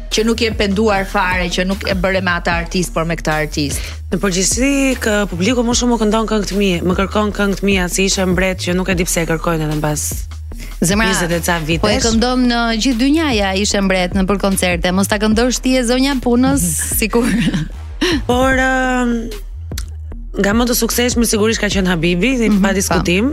që 0.10 0.26
nuk 0.26 0.42
je 0.42 0.50
penduar 0.58 1.06
fare, 1.10 1.48
që 1.54 1.66
nuk 1.70 1.84
e 1.90 1.94
bëre 1.98 2.22
me 2.26 2.34
atë 2.40 2.54
artist, 2.64 2.94
por 2.96 3.06
me 3.08 3.16
këtë 3.20 3.34
artist. 3.46 3.82
Në 4.12 4.20
përgjithësi, 4.24 4.70
kë 5.04 5.16
publiku 5.32 5.62
më 5.66 5.76
shumë 5.82 5.94
më 5.94 6.00
këndon 6.02 6.30
këngë 6.32 6.50
të 6.50 6.58
mia, 6.60 6.80
më 6.90 6.96
kërkon 7.00 7.30
këngë 7.38 7.60
të 7.60 7.68
mia 7.70 7.86
si 7.94 8.08
ishte 8.10 8.26
mbret 8.32 8.64
që 8.66 8.76
nuk 8.80 8.90
e 8.90 8.96
di 8.98 9.06
pse 9.08 9.24
e 9.26 9.30
kërkojnë 9.30 9.68
edhe 9.68 9.78
mbas 9.80 10.06
Zemra, 10.82 11.12
ca 11.46 11.58
vitesh. 11.62 11.82
po 11.84 11.92
e 11.94 12.00
këndom 12.02 12.48
në 12.50 12.62
gjithë 12.82 12.98
dynja 13.04 13.28
ja 13.38 13.50
ishe 13.62 13.82
mbret 13.86 14.16
në 14.18 14.26
për 14.32 14.42
koncerte, 14.42 14.92
mos 14.98 15.12
ta 15.12 15.20
këndosh 15.22 15.62
ti 15.62 15.76
e 15.80 15.86
zonja 15.86 16.16
punës, 16.24 16.64
mm 16.64 16.74
-hmm. 16.80 16.98
sikur. 17.02 17.28
Por, 18.26 18.50
uh, 18.50 19.06
nga 20.42 20.52
më 20.58 20.64
të 20.70 20.74
sukses, 20.76 21.12
më 21.20 21.26
sigurisht 21.26 21.62
ka 21.62 21.68
qenë 21.70 21.88
Habibi, 21.94 22.32
dhe 22.42 22.50
mm 22.50 22.56
-hmm, 22.56 22.66
pa 22.66 22.74
diskutim. 22.74 23.26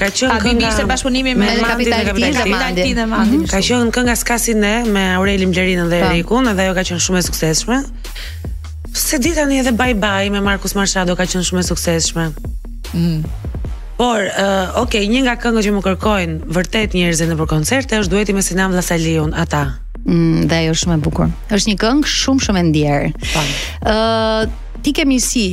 Ka 0.00 0.06
qenë 0.08 0.30
kënga... 0.30 0.38
Habibi 0.42 0.64
ishte 0.68 0.84
bashkëpunimi 0.88 1.34
me 1.36 1.46
Ka 3.50 3.58
qenë 3.64 4.16
Skasi 4.22 4.54
ne 4.56 4.74
me 4.88 5.06
Aureli 5.18 5.46
Mlerinën 5.50 5.88
dhe 5.90 5.98
po. 5.98 5.98
Erikun 6.12 6.46
edhe 6.52 6.62
ajo 6.66 6.72
ka 6.78 6.82
qenë 6.90 7.02
shumë 7.06 7.18
e 7.18 7.20
sukseshme. 7.26 7.76
Se 8.94 9.18
di 9.22 9.30
tani 9.36 9.56
edhe 9.62 9.72
Bye 9.76 9.96
Bye 9.98 10.28
me 10.32 10.40
Markus 10.44 10.74
Marshado 10.78 11.14
ka 11.18 11.24
qenë 11.28 11.44
shumë 11.48 11.60
e 11.60 11.62
suksesshme. 11.68 12.24
Mm. 12.92 13.20
Por, 14.02 14.20
uh, 14.24 14.82
okay, 14.82 15.04
një 15.06 15.20
nga 15.26 15.34
këngët 15.42 15.64
që 15.68 15.72
më 15.76 15.82
kërkojnë 15.86 16.34
vërtet 16.56 16.90
njerëzit 16.96 17.28
nëpër 17.30 17.48
koncerte 17.52 17.98
është 18.02 18.12
dueti 18.16 18.32
me 18.34 18.42
Sinan 18.42 18.72
Vlasaliun, 18.74 19.30
ata. 19.38 19.64
Mm, 20.08 20.38
dhe 20.50 20.56
ajo 20.64 20.72
është 20.74 20.82
shumë 20.86 20.96
e 20.96 20.98
bukur. 21.04 21.28
Është 21.54 21.68
një 21.70 21.76
këngë 21.84 22.04
shumë 22.16 22.40
shumë 22.48 22.58
e 22.58 22.64
ndjerë. 22.72 23.08
Ëh, 23.12 23.16
po. 23.36 23.40
uh, 23.92 24.40
ti 24.82 24.90
ke 24.96 25.04
si 25.20 25.46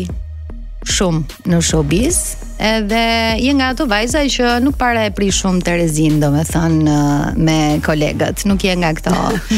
shumë 0.89 1.47
në 1.51 1.59
showbiz 1.65 2.17
edhe 2.59 3.01
je 3.39 3.53
nga 3.55 3.69
ato 3.71 3.85
vajza 3.87 4.23
që 4.31 4.55
nuk 4.65 4.75
para 4.79 5.05
e 5.07 5.13
pri 5.15 5.29
shumë 5.31 5.61
të 5.65 5.75
domethënë 6.21 6.97
me 7.45 7.57
kolegët 7.85 8.43
nuk 8.49 8.63
je 8.65 8.73
nga 8.81 8.89
këto 8.97 9.13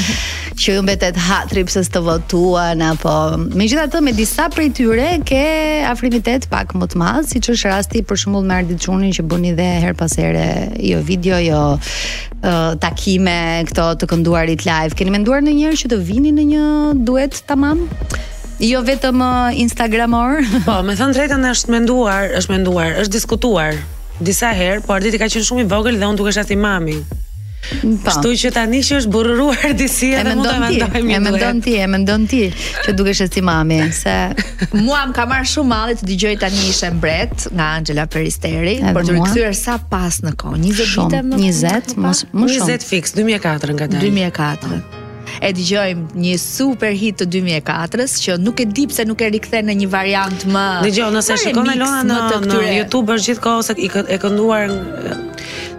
që 0.61 0.75
ju 0.75 0.81
mbetet 0.85 1.17
hatri 1.27 1.63
pse 1.65 1.85
të 1.93 2.01
votuan 2.05 2.81
apo 2.89 3.13
me 3.57 3.65
gjitha 3.65 3.87
të 3.89 4.03
me 4.05 4.13
disa 4.13 4.49
prej 4.53 4.69
tyre 4.77 5.07
ke 5.25 5.41
afrimitet 5.89 6.47
pak 6.51 6.75
më 6.77 6.91
të 6.91 7.01
madhë 7.01 7.23
si 7.31 7.41
që 7.41 7.55
është 7.55 7.71
rasti 7.73 8.03
për 8.11 8.21
shembull 8.25 8.45
me 8.51 8.59
ardit 8.61 8.83
qunin 8.85 9.15
që 9.15 9.25
bëni 9.31 9.55
dhe 9.57 9.69
her 9.87 9.95
pasere 9.97 10.45
jo 10.83 10.99
video 11.05 11.39
jo 11.41 11.63
uh, 11.77 12.67
takime 12.83 13.39
këto 13.71 13.87
të 14.03 14.11
kënduarit 14.13 14.67
live 14.67 14.99
keni 14.99 15.15
menduar 15.15 15.41
në 15.41 15.57
njerë 15.63 15.81
që 15.85 15.91
të 15.95 15.99
vini 16.11 16.35
në 16.37 16.47
një 16.53 16.67
duet 17.07 17.41
tamam? 17.49 17.87
mamë? 17.87 18.37
Jo 18.61 18.81
vetëm 18.85 19.21
uh, 19.21 19.49
Instagramor. 19.57 20.43
Po, 20.69 20.75
me 20.85 20.93
thënë 20.97 21.15
drejtën 21.17 21.47
është 21.53 21.73
menduar, 21.73 22.27
është 22.37 22.53
menduar, 22.53 22.93
është 23.01 23.15
diskutuar 23.15 23.73
disa 24.21 24.51
herë, 24.53 24.83
por 24.85 24.99
ardhit 24.99 25.17
ka 25.17 25.25
qenë 25.31 25.47
shumë 25.47 25.63
i 25.63 25.67
vogël 25.71 25.97
dhe 25.97 26.05
unë 26.05 26.19
duke 26.19 26.33
shati 26.35 26.53
mami. 26.61 26.99
Po. 27.01 28.11
Shtu 28.13 28.31
që 28.41 28.51
tani 28.55 28.81
që 28.85 28.99
është 28.99 29.11
burruar 29.13 29.73
disi 29.79 30.11
e 30.13 30.21
mund 30.29 30.45
ta 30.45 30.53
mendojmë. 30.61 31.01
E 31.01 31.19
mendon 31.25 31.61
ti, 31.65 31.75
e 31.81 31.89
mendon 31.89 32.27
ti 32.29 32.43
që 32.85 32.93
duke 32.97 33.15
shati 33.17 33.41
mami, 33.45 33.81
se 33.97 34.13
mua 34.85 35.07
më 35.09 35.15
ka 35.17 35.25
marr 35.33 35.49
shumë 35.49 35.71
malli 35.73 35.97
të 35.97 36.05
dëgjoj 36.13 36.33
tani 36.45 36.61
ishe 36.69 36.93
mbret 36.99 37.47
nga 37.57 37.71
Angela 37.81 38.05
Peristeri, 38.05 38.77
e 38.81 38.93
por 38.93 39.09
të 39.09 39.17
rikthyer 39.17 39.57
sa 39.57 39.79
pas 39.81 40.21
në 40.25 40.35
kohë, 40.41 40.61
20 40.69 40.95
vite 41.01 41.25
më 41.33 41.43
20, 41.49 41.93
më 42.05 42.15
shumë. 42.29 42.49
20 42.77 42.89
fix 42.93 43.17
2004 43.17 43.77
tani. 43.85 44.09
2004 44.09 44.99
e 45.39 45.51
dëgjojmë 45.55 46.19
një 46.25 46.33
super 46.41 46.95
hit 46.97 47.21
të 47.21 47.27
2004-s 47.35 48.17
që 48.25 48.35
nuk 48.43 48.63
e 48.63 48.67
di 48.75 48.87
pse 48.91 49.05
nuk 49.07 49.23
e 49.23 49.29
rikthen 49.35 49.69
në 49.69 49.77
një 49.83 49.89
variant 49.93 50.45
më. 50.53 50.65
Dëgjoj, 50.87 51.09
nëse 51.17 51.39
shikon 51.45 51.71
Elona 51.75 52.03
në, 52.07 52.19
në, 52.45 52.53
në 52.53 52.71
YouTube 52.81 53.15
është 53.17 53.31
gjithkohë 53.31 53.65
se 53.69 53.77
i 53.81 53.91
kënduar 54.25 54.75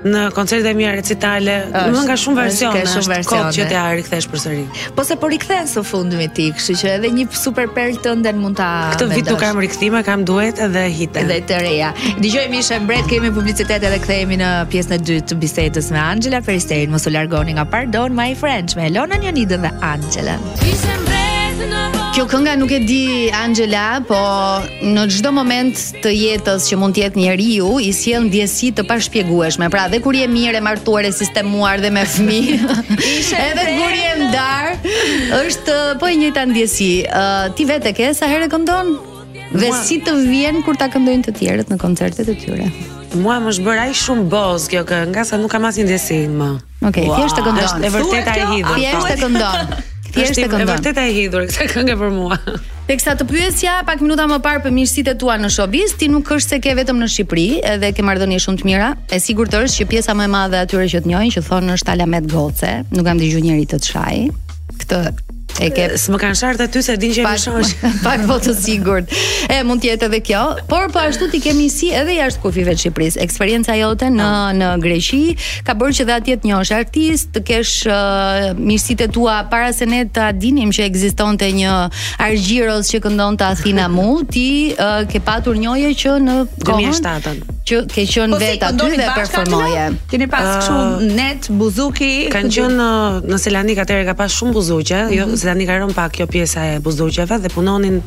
në 0.06 0.22
koncerte 0.36 0.72
mia 0.76 0.92
recitale, 0.96 1.56
më 1.70 2.02
nga 2.06 2.16
shumë 2.18 2.38
versione, 2.44 2.82
është 2.86 2.94
shumë 2.94 3.12
versione. 3.12 3.28
Kot 3.28 3.56
që 3.56 3.66
të 3.70 3.78
ha 3.78 3.92
rikthesh 3.96 4.28
përsëri. 4.32 4.64
Po 4.96 5.04
se 5.06 5.16
po 5.20 5.30
rikthen 5.32 5.68
së 5.70 5.84
fundi 5.86 6.18
me 6.18 6.28
ti, 6.34 6.48
kështu 6.56 6.76
që 6.82 6.90
edhe 6.96 7.10
një 7.18 7.26
super 7.38 7.70
perl 7.76 7.98
të 8.04 8.16
mund 8.40 8.58
ta. 8.60 8.70
Këtë 8.96 9.08
vit 9.12 9.30
nuk 9.30 9.40
kam 9.42 9.60
rikthime, 9.62 10.02
kam 10.06 10.24
duet 10.28 10.60
edhe 10.66 10.84
hite. 10.94 11.22
Edhe 11.22 11.40
të 11.48 11.60
reja. 11.64 11.92
Dëgjojmë 12.22 12.60
ishe 12.62 12.80
mbret, 12.84 13.08
kemi 13.10 13.30
publicitet 13.34 13.84
edhe 13.88 14.00
kthehemi 14.04 14.40
në 14.42 14.50
pjesën 14.72 14.98
e 14.98 15.00
dytë 15.08 15.30
të 15.32 15.40
bisedës 15.42 15.90
me 15.94 16.02
Angela 16.02 16.42
Peristerin. 16.46 16.92
Mos 16.92 17.06
u 17.08 17.14
largoni 17.14 17.58
nga 17.58 17.66
Pardon 17.72 18.14
My 18.16 18.30
Friends 18.38 18.76
me 18.78 18.88
Elona 18.90 19.20
Nionidën 19.22 19.64
dhe 19.68 19.74
Angela. 19.94 20.38
Ishe 20.64 20.96
mbret 21.04 21.66
në 21.70 21.86
vë... 21.94 22.01
Kjo 22.12 22.26
kënga 22.28 22.58
nuk 22.60 22.68
e 22.68 22.76
di 22.84 23.02
Angela, 23.32 24.02
po 24.04 24.16
në 24.84 25.06
çdo 25.14 25.30
moment 25.32 25.78
të 26.04 26.10
jetës 26.12 26.66
që 26.68 26.76
mund 26.76 26.92
të 26.92 27.06
jetë 27.06 27.16
njeriu, 27.22 27.68
i 27.80 27.86
sjell 27.96 28.26
ndjesi 28.26 28.68
të 28.76 28.82
pashpjegueshme. 28.84 29.64
Pra, 29.72 29.86
dhe 29.88 29.96
kur 30.04 30.12
je 30.18 30.26
mirë 30.28 30.58
e 30.60 30.60
martuar 30.60 31.06
e 31.08 31.12
sistemuar 31.16 31.80
dhe 31.80 31.88
me 31.90 32.02
fëmijë, 32.04 32.58
edhe 33.46 33.64
kur 33.78 33.96
je 33.96 34.10
ndar, 34.26 34.76
është 35.38 35.76
po 36.02 36.10
e 36.12 36.18
njëjta 36.20 36.42
ndjesi. 36.50 36.90
Uh, 37.08 37.46
ti 37.56 37.64
vetë 37.70 37.94
ke 37.96 38.10
sa 38.14 38.28
herë 38.28 38.50
këndon? 38.52 38.90
Dhe 39.54 39.70
Mua... 39.72 39.78
si 39.84 39.96
të 40.04 40.12
vjen 40.28 40.60
kur 40.68 40.76
ta 40.80 40.90
këndojnë 40.92 41.24
të 41.30 41.34
tjerët 41.40 41.72
në 41.72 41.78
koncertet 41.80 42.28
e 42.28 42.34
tyre? 42.42 42.66
Mua 43.24 43.38
më 43.44 43.56
ai 43.86 43.96
shumë 43.96 44.28
boz 44.32 44.68
kjo 44.68 44.84
kënga, 44.88 45.24
sa 45.24 45.40
nuk 45.40 45.48
kam 45.52 45.64
asnjë 45.68 45.88
ndjesi 45.88 46.20
më. 46.28 46.50
Okej, 46.82 46.86
okay, 46.92 47.08
wow. 47.08 47.18
thjesht 47.22 47.40
të 47.40 47.46
këndon. 47.48 47.66
Është 47.70 47.88
e 47.88 47.92
vërtetë 47.96 48.36
e 48.44 48.46
hidhur. 48.52 48.68
Po. 48.68 48.84
Thjesht 48.84 49.10
të 49.14 49.20
këndon. 49.30 49.74
thjesht 50.12 50.38
e 50.40 50.46
këndon. 50.48 50.62
Është 50.64 50.76
vërtet 50.76 50.98
e 51.02 51.04
hidhur 51.16 51.46
kësaj 51.48 51.66
këngë 51.72 51.96
për 52.00 52.12
mua. 52.14 52.38
Teksa 52.88 53.14
të 53.18 53.26
pyesja 53.30 53.74
pak 53.88 54.02
minuta 54.04 54.26
më 54.30 54.38
parë 54.44 54.62
për 54.66 54.74
mirësitë 54.76 55.14
e 55.14 55.18
tua 55.22 55.38
në 55.40 55.50
showbiz, 55.56 55.94
ti 56.00 56.10
nuk 56.12 56.28
është 56.36 56.56
se 56.56 56.60
ke 56.64 56.74
vetëm 56.80 57.00
në 57.02 57.10
Shqipëri, 57.14 57.46
edhe 57.72 57.92
ke 57.96 58.04
marrëdhënie 58.06 58.40
shumë 58.44 58.62
të 58.62 58.68
mira. 58.68 58.90
Është 59.08 59.22
sigurt 59.30 59.56
është 59.58 59.80
që 59.80 59.88
pjesa 59.94 60.16
më 60.18 60.28
e 60.28 60.32
madhe 60.36 60.62
atyre 60.66 60.88
që 60.92 61.02
të 61.06 61.12
njohin, 61.14 61.32
që 61.36 61.44
thonë 61.48 61.76
është 61.78 61.94
Alamet 61.96 62.30
Goce, 62.32 62.72
nuk 62.92 63.06
kam 63.08 63.22
dëgjuar 63.22 63.46
njëri 63.48 63.68
të 63.72 63.82
çaj. 63.88 64.18
Këtë 64.82 65.00
E 65.60 65.68
ke 65.74 65.88
s'më 66.00 66.18
kanë 66.22 66.38
shart 66.38 66.62
aty 66.64 66.80
se 66.84 66.94
din 67.00 67.12
që 67.16 67.24
më 67.26 67.32
shosh. 67.40 67.72
Pak 68.02 68.22
po 68.28 68.38
të 68.42 68.54
sigurt. 68.56 69.10
E 69.52 69.58
mund 69.66 69.82
të 69.82 69.90
jetë 69.90 70.08
edhe 70.08 70.20
kjo, 70.28 70.42
por 70.70 70.86
po 70.94 71.02
ashtu 71.02 71.28
ti 71.32 71.40
kemi 71.44 71.66
si 71.72 71.90
edhe 71.96 72.14
jashtë 72.16 72.40
kufive 72.44 72.72
të 72.74 72.84
Shqipërisë. 72.86 73.20
Eksperjenca 73.26 73.76
jote 73.76 74.08
në 74.14 74.24
ah. 74.24 74.54
në 74.56 74.70
Greqi 74.84 75.20
ka 75.66 75.76
bërë 75.78 75.98
që 75.98 76.06
dhe 76.08 76.16
atje 76.16 76.38
të 76.40 76.50
njohësh 76.52 76.72
artist, 76.78 77.32
të 77.36 77.44
kesh 77.50 77.74
uh, 77.90 78.50
mirësitë 78.58 79.10
tua 79.14 79.40
para 79.52 79.72
se 79.76 79.88
ne 79.90 80.02
ta 80.12 80.30
dinim 80.32 80.72
që 80.74 80.86
ekzistonte 80.88 81.50
një 81.58 81.76
argjiros 82.24 82.90
që 82.92 83.02
këndonte 83.04 83.48
Athina 83.50 83.90
Mu, 83.92 84.22
ti 84.28 84.50
uh, 84.72 85.02
ke 85.10 85.20
patur 85.24 85.58
njëje 85.60 85.92
që 86.06 86.16
në 86.28 86.38
2007 86.64 87.18
2007 87.60 87.60
që 87.68 87.78
ke 87.92 88.04
qenë 88.10 88.34
po 88.34 88.40
vetë 88.42 88.60
po 88.60 88.70
aty 88.72 88.98
dhe 88.98 89.08
performoje. 89.16 89.84
Keni 90.10 90.26
pas 90.30 90.50
ah. 90.50 90.60
kështu 90.60 91.16
net 91.16 91.48
buzuki. 91.56 92.12
Kan 92.34 92.48
qenë 92.52 92.74
uh, 92.74 93.18
në 93.30 93.38
Selanik 93.42 93.80
atëherë 93.84 94.06
ka 94.10 94.16
pas 94.18 94.34
shumë 94.38 94.54
buzuqe, 94.56 95.00
mhm. 95.06 95.16
jo 95.18 95.28
Selanik 95.42 95.70
ka 95.70 95.78
rënë 95.82 95.96
pak 95.98 96.16
kjo 96.18 96.26
pjesa 96.32 96.66
e 96.74 96.78
buzuqeve 96.84 97.38
dhe 97.44 97.50
punonin 97.54 98.00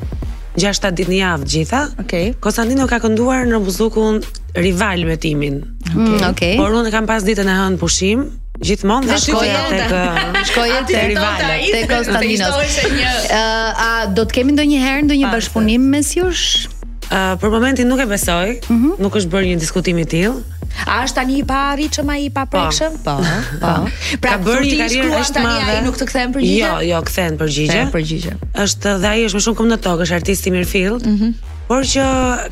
6-7 0.60 0.92
ditë 1.00 1.12
në 1.14 1.18
javë 1.22 1.50
gjitha. 1.56 1.82
Okej. 2.04 2.04
Okay. 2.04 2.40
Konstantino 2.44 2.86
ka 2.88 3.02
kënduar 3.04 3.44
në 3.50 3.58
Buzukun 3.64 4.22
rival 4.56 5.04
me 5.10 5.18
timin. 5.20 5.58
Okej. 5.90 5.96
Mm, 5.96 6.22
okay. 6.30 6.54
Por 6.62 6.78
unë 6.80 6.94
kam 6.94 7.10
pas 7.10 7.26
ditën 7.28 7.52
e 7.52 7.56
hënë 7.60 7.82
pushim, 7.82 8.22
gjithmonë 8.64 9.10
dhe 9.10 9.18
shkoj 9.20 9.50
atë 9.52 9.74
tek 9.74 9.96
uh, 9.96 10.22
shkoj 10.52 10.70
atë 10.78 11.82
Konstantinos 11.92 12.78
tek 12.78 12.96
Ë 12.96 13.42
uh, 13.42 13.84
a 13.84 13.90
do 14.16 14.24
të 14.24 14.38
kemi 14.40 14.56
ndonjëherë 14.56 15.04
ndonjë 15.10 15.34
bashkëpunim 15.36 15.92
mes 15.92 16.16
jush? 16.22 16.70
për 17.12 17.50
momentin 17.54 17.88
nuk 17.90 18.00
e 18.02 18.06
besoj, 18.10 18.52
mm 18.52 18.60
-hmm. 18.68 19.00
nuk 19.02 19.14
është 19.16 19.30
bërë 19.34 19.46
një 19.52 19.60
diskutim 19.60 19.98
i 19.98 20.06
tillë. 20.06 20.42
A 20.88 21.04
është 21.06 21.16
tani 21.16 21.38
i 21.40 21.44
arritshëm 21.48 22.10
ai 22.10 22.26
i 22.26 22.30
paprekshëm? 22.30 22.92
Po 23.04 23.18
po, 23.18 23.24
po, 23.62 23.68
po. 23.68 23.88
Pra 24.22 24.32
ka 24.32 24.38
bërë 24.44 24.62
një 24.64 24.78
karrierë 24.78 25.20
është 25.22 25.34
tani 25.34 25.72
ai 25.72 25.82
nuk 25.86 25.96
të 25.98 26.06
kthen 26.08 26.34
përgjigje? 26.34 26.60
Jo, 26.60 26.82
jo, 26.96 27.02
kthen 27.02 27.38
përgjigje. 27.38 27.68
Kthen 27.72 27.92
përgjigje. 27.92 28.32
Është 28.54 29.00
dhe 29.00 29.08
ai 29.08 29.26
është 29.26 29.36
më 29.36 29.42
shumë 29.46 29.56
komnë 29.56 29.78
tokë, 29.80 30.02
është 30.04 30.14
artisti 30.16 30.52
Mirfield. 30.52 31.06
Mhm. 31.08 31.32
por 31.68 31.82
që 31.84 32.04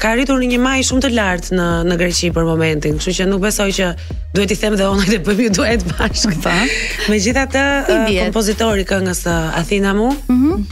ka 0.02 0.10
arritur 0.12 0.36
në 0.40 0.46
një 0.50 0.60
maj 0.60 0.82
shumë 0.84 1.02
të 1.02 1.10
lartë 1.14 1.50
në 1.56 1.68
në 1.86 1.96
Greqi 1.98 2.32
për 2.34 2.44
momentin, 2.46 2.98
kështu 2.98 3.12
që 3.18 3.26
nuk 3.30 3.42
besoj 3.42 3.70
që 3.72 3.94
duhet 4.34 4.52
i 4.52 4.56
them 4.56 4.76
dhe 4.78 4.86
ona 4.88 5.04
të 5.04 5.20
bëjmë 5.26 5.56
duhet 5.56 5.84
bashkë. 5.86 6.32
këtë. 6.34 6.42
Po. 6.42 6.50
Megjithatë, 7.10 7.86
kompozitori 8.24 8.86
këngës 8.90 9.28
Athena 9.60 9.94
mu. 9.94 10.16
Mm 10.28 10.66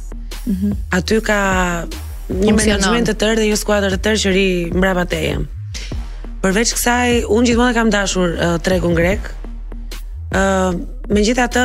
-hmm. 0.46 0.72
Aty 0.94 1.20
ka 1.24 1.38
një 2.30 2.52
menaxhment 2.56 3.08
të 3.10 3.16
tërë 3.20 3.40
dhe 3.40 3.48
një 3.52 3.58
skuadër 3.60 3.96
të 3.96 4.00
tërë 4.06 4.20
që 4.24 4.34
ri 4.36 4.48
mbrapa 4.74 5.04
teje. 5.12 5.34
Përveç 6.44 6.74
kësaj, 6.76 7.24
unë 7.32 7.50
gjithmonë 7.50 7.76
kam 7.76 7.92
dashur 7.92 8.34
uh, 8.36 8.56
tregun 8.64 8.96
grek. 8.96 9.30
Ëh, 10.34 10.40
uh, 10.40 10.72
megjithatë 11.12 11.62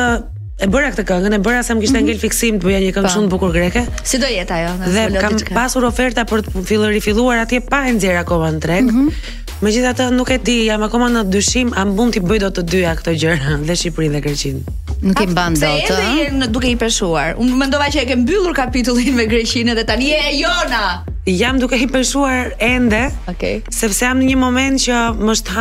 E 0.60 0.68
bëra 0.68 0.90
këtë 0.92 1.06
këngën, 1.08 1.34
e 1.34 1.40
bëra 1.40 1.60
sa 1.64 1.72
më 1.72 1.86
kishte 1.86 1.96
mhm. 2.02 2.06
ngel 2.10 2.18
fiksim, 2.20 2.56
të 2.60 2.66
bëja 2.68 2.80
një 2.84 2.90
këngë 2.96 3.10
shumë 3.14 3.28
të 3.28 3.32
bukur 3.32 3.52
greke. 3.54 3.82
Si 4.04 4.18
do 4.20 4.28
jetë 4.28 4.56
ajo? 4.58 4.90
Dhe 4.92 5.22
kam 5.22 5.36
pasur 5.56 5.86
oferta 5.88 6.26
për 6.28 6.42
të 6.44 6.64
filluar 6.68 6.92
rifilluar 6.92 7.38
atje 7.46 7.62
pa 7.64 7.86
e 7.88 7.94
nxjerë 7.96 8.20
akoma 8.26 8.50
në 8.52 8.60
treg. 8.60 8.84
Mm 8.90 8.98
-hmm. 8.98 9.38
Megjithatë 9.64 10.10
nuk 10.16 10.30
e 10.30 10.38
di, 10.44 10.58
jam 10.68 10.82
akoma 10.84 11.08
në 11.14 11.22
dyshim, 11.32 11.72
a 11.76 11.84
mund 11.84 12.12
t'i 12.16 12.20
bëj 12.20 12.38
dot 12.44 12.58
të 12.58 12.62
dyja 12.72 12.92
këto 13.00 13.12
gjëra, 13.22 13.50
dhe 13.66 13.74
Shqipërinë 13.80 14.12
dhe 14.12 14.20
Greqinë. 14.26 14.60
Nuk 15.08 15.20
e 15.20 15.24
ah, 15.24 15.30
mban 15.32 15.54
dot. 15.54 15.86
Se 15.86 15.96
edhe 15.96 16.36
në 16.40 16.46
duke 16.52 16.68
i 16.68 16.76
peshuar. 16.76 17.30
Unë 17.40 17.56
mendova 17.56 17.86
që 17.92 17.98
e 18.02 18.04
ke 18.04 18.16
mbyllur 18.16 18.52
kapitullin 18.52 19.14
me 19.16 19.24
Greqinë 19.32 19.72
dhe 19.78 19.84
tani 19.84 20.12
e 20.12 20.28
Jona. 20.40 21.04
Jam 21.26 21.58
duke 21.60 21.76
i 21.76 21.86
peshuar 21.86 22.52
ende. 22.58 23.08
Okej. 23.32 23.62
Okay. 23.62 23.62
Sepse 23.70 24.04
jam 24.04 24.20
në 24.20 24.26
një 24.32 24.36
moment 24.36 24.76
që 24.80 24.94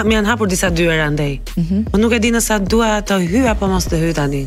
më 0.07 0.11
janë 0.15 0.27
hapur 0.27 0.47
disa 0.47 0.69
dyra 0.69 1.03
andaj. 1.07 1.35
Mm 1.55 1.63
-hmm. 1.63 1.91
Po 1.91 1.97
nuk 1.97 2.11
e 2.13 2.19
di 2.19 2.31
nëse 2.31 2.55
dua 2.67 2.99
të 2.99 3.15
hy 3.31 3.47
apo 3.47 3.67
mos 3.67 3.85
të 3.87 3.95
hy 4.03 4.13
tani. 4.15 4.45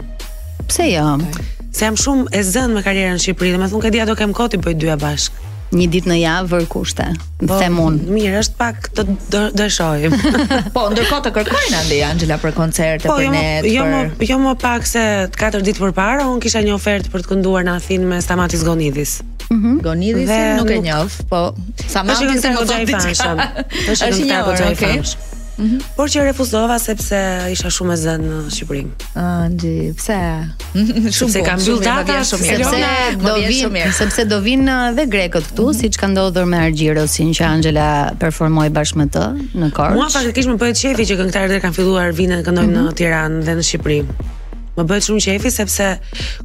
Pse 0.67 0.89
jo? 0.95 1.07
Se 1.73 1.87
jam 1.89 1.97
shumë 1.97 2.29
e 2.37 2.43
zënë 2.45 2.77
me 2.77 2.83
karjerën 2.85 3.17
në 3.17 3.23
Shqipëri 3.25 3.55
dhe 3.55 3.61
me 3.63 3.69
thunë 3.71 3.87
ka 3.87 3.93
dija 3.95 4.05
do 4.11 4.17
kem 4.19 4.35
koti 4.37 4.61
bëj 4.61 4.75
dyja 4.83 4.99
bashkë 5.01 5.51
Një 5.73 5.87
dit 5.89 6.05
në 6.05 6.19
javë 6.21 6.49
vër 6.51 6.65
kushte 6.69 7.07
Po, 7.49 7.57
unë. 7.57 8.03
mirë, 8.13 8.43
është 8.45 8.59
pak 8.59 8.89
të 8.93 9.41
dëshojim 9.57 10.13
Po, 10.77 10.83
ndërkohë 10.93 11.23
të 11.25 11.33
kërkojnë 11.39 11.79
andi 11.81 12.03
Angela 12.05 12.37
për 12.45 12.53
koncerte, 12.59 13.09
po, 13.09 13.17
për 13.17 13.25
jom, 13.25 13.39
net 13.39 13.69
jom, 13.73 13.97
për... 14.21 14.29
Jo 14.35 14.39
më 14.45 14.53
pak 14.61 14.87
se 14.91 15.07
4 15.41 15.65
dit 15.65 15.81
për 15.81 15.95
parë 15.97 16.27
Unë 16.29 16.45
kisha 16.45 16.61
një 16.69 16.77
ofertë 16.77 17.15
për 17.17 17.25
të 17.25 17.33
kënduar 17.33 17.65
në 17.71 17.79
Athin 17.81 18.05
me 18.13 18.21
Stamatis 18.21 18.67
Gonidis 18.69 19.17
mm 19.49 19.59
-hmm. 19.59 19.81
Gonidis, 19.89 20.39
nuk 20.61 20.71
e 20.77 20.81
njoh, 20.85 21.19
Po, 21.33 21.41
Stamatis 21.89 22.29
e 22.37 22.41
të 22.43 22.53
të 22.53 22.57
të 22.61 22.81
të 22.85 22.87
të 22.93 23.05
të 23.97 24.01
të 24.05 24.25
të 24.29 24.73
të 24.77 24.97
të 25.01 25.31
-hmm. 25.59 25.81
por 25.97 26.09
që 26.13 26.25
refuzova 26.29 26.77
sepse 26.83 27.21
isha 27.53 27.71
shumë 27.73 27.95
e 27.97 28.01
zënë 28.03 28.31
në 28.31 28.53
Shqipëri. 28.57 28.83
Ëh, 29.15 29.47
uh, 29.53 29.95
pse? 29.99 30.19
shumë 31.19 31.33
se 31.37 31.43
kam 31.47 31.61
mbyll 31.61 31.83
data 31.85 32.19
shumë 32.33 32.49
mirë. 32.49 32.69
Sepse 32.69 33.17
do 33.23 33.35
vinë 33.53 33.87
sepse 33.99 34.27
do 34.33 34.41
vin 34.47 34.67
edhe 34.77 35.07
uh, 35.07 35.11
grekët 35.17 35.49
këtu, 35.53 35.69
mm 35.69 35.69
-hmm. 35.71 35.81
siç 35.85 36.01
ka 36.01 36.07
ndodhur 36.13 36.47
me 36.49 36.57
Argjirosin 36.67 37.29
që 37.37 37.43
Angela 37.55 37.89
performoi 38.23 38.69
bashkë 38.77 38.99
me 39.01 39.07
të 39.15 39.25
në 39.61 39.73
Korç. 39.77 39.97
Mua 39.99 40.09
faktikisht 40.15 40.49
më 40.53 40.57
bëhet 40.61 40.77
po 40.77 40.83
shefi 40.85 41.03
që 41.09 41.15
këngëtarët 41.21 41.63
kanë 41.65 41.77
filluar 41.79 42.09
vinë 42.21 42.37
këndojnë 42.47 42.73
mm 42.73 42.77
-hmm. 42.81 42.91
në 42.95 42.97
Tiranë 42.99 43.37
dhe 43.47 43.53
në 43.59 43.63
Shqipëri. 43.69 44.01
Më 44.73 44.85
bëhet 44.89 45.05
shumë 45.05 45.21
qefi 45.27 45.51
sepse 45.53 45.87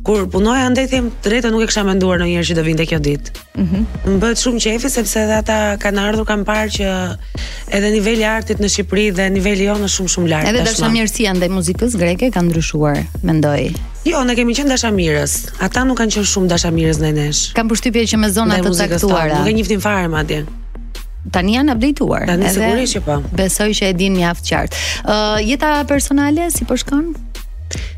kur 0.04 0.26
punoja 0.32 0.66
andaj 0.68 0.88
them 0.92 1.06
drejtë 1.24 1.48
nuk 1.54 1.64
e 1.64 1.68
kisha 1.70 1.86
menduar 1.88 2.20
ndonjëherë 2.20 2.48
që 2.50 2.56
do 2.58 2.64
vinte 2.66 2.86
kjo 2.90 3.00
ditë. 3.00 3.28
Mhm. 3.56 3.80
Mm 3.80 4.16
më 4.16 4.20
bëhet 4.24 4.42
shumë 4.42 4.64
qefi 4.66 4.90
sepse 4.92 5.22
edhe 5.22 5.36
ata 5.38 5.58
kanë 5.80 6.04
ardhur 6.10 6.28
kanë 6.28 6.44
parë 6.50 6.74
që 6.76 6.90
edhe 7.78 7.92
niveli 7.96 8.26
i 8.26 8.28
artit 8.28 8.60
në 8.60 8.68
Shqipëri 8.74 9.06
dhe 9.16 9.30
niveli 9.32 9.70
jonë 9.70 9.88
është 9.88 9.96
shumë 10.02 10.14
shumë 10.18 10.30
lart. 10.34 10.48
Edhe 10.52 10.64
dashamirësia 10.68 11.34
ndaj 11.40 11.52
muzikës 11.56 11.96
greke 12.02 12.30
ka 12.36 12.44
ndryshuar, 12.44 13.00
mendoj. 13.24 13.72
Jo, 14.08 14.24
ne 14.28 14.36
kemi 14.40 14.56
qenë 14.56 14.72
dashamirës. 14.76 15.34
Ata 15.64 15.88
nuk 15.88 15.96
kanë 16.02 16.20
qenë 16.20 16.28
shumë 16.34 16.50
dashamirës 16.52 17.00
ndaj 17.00 17.14
nesh. 17.22 17.42
Kam 17.56 17.72
përshtypje 17.72 18.04
që 18.12 18.20
me 18.26 18.30
zona 18.36 18.60
të 18.60 18.76
caktuara. 18.92 19.40
Nuk 19.40 19.48
e 19.48 19.54
njihtin 19.56 19.80
fare 19.80 20.12
madje 20.12 20.44
tani 21.32 21.58
janë 21.58 21.74
updateuar. 21.76 22.24
Tani 22.30 22.48
sigurisht 22.52 22.96
që 22.98 23.02
po. 23.04 23.18
Besoj 23.36 23.72
që 23.76 23.88
e 23.90 23.94
din 24.00 24.16
mjaft 24.16 24.48
qartë. 24.48 24.80
Ë 25.04 25.12
uh, 25.16 25.40
jeta 25.44 25.72
personale 25.88 26.48
si 26.56 26.64
po 26.64 26.78
shkon? 26.80 27.10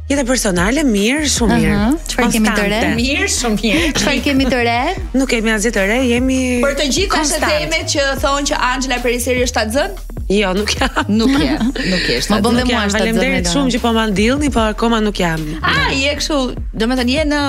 Jeta 0.09 0.23
personale 0.25 0.81
mirë, 0.87 1.25
shumë 1.29 1.55
mirë. 1.61 1.73
Çfarë 2.09 2.23
uh 2.25 2.31
-huh. 2.31 2.31
kemi 2.33 2.49
të 2.57 2.63
re? 2.71 2.77
Mirë, 2.97 3.25
shumë 3.29 3.57
mirë. 3.59 3.81
Çfarë 3.99 4.21
kemi 4.25 4.45
të 4.49 4.61
re? 4.65 4.79
Nuk 5.13 5.29
kemi 5.29 5.51
asgjë 5.53 5.71
të 5.75 5.83
re, 5.91 5.97
jemi 6.09 6.37
Për 6.63 6.71
të 6.79 6.87
gjitha 6.95 7.19
ato 7.25 7.39
temat 7.43 7.93
që 7.93 8.05
thonë 8.23 8.47
që 8.49 8.57
Angela 8.69 8.97
Periseri 9.03 9.43
është 9.45 9.61
atë 9.61 9.83
atzën? 9.85 10.23
Jo, 10.39 10.53
nuk 10.57 10.73
jam. 10.79 10.97
Nuk 11.19 11.33
jam. 11.41 11.69
Nuk 11.91 12.07
është. 12.15 12.29
Ma 12.33 12.39
bën 12.45 12.57
dhe 12.57 12.63
mua 12.69 12.79
shtatzën. 12.79 12.97
Faleminderit 12.97 13.51
shumë 13.53 13.71
që 13.75 13.79
po 13.83 13.91
ma 13.97 14.07
ndillni, 14.09 14.49
po 14.57 14.61
akoma 14.71 14.99
nuk 15.05 15.15
jam. 15.25 15.45
A, 15.61 15.75
je 16.01 16.15
kështu, 16.21 16.39
domethënë 16.73 17.15
je 17.15 17.27
në 17.33 17.43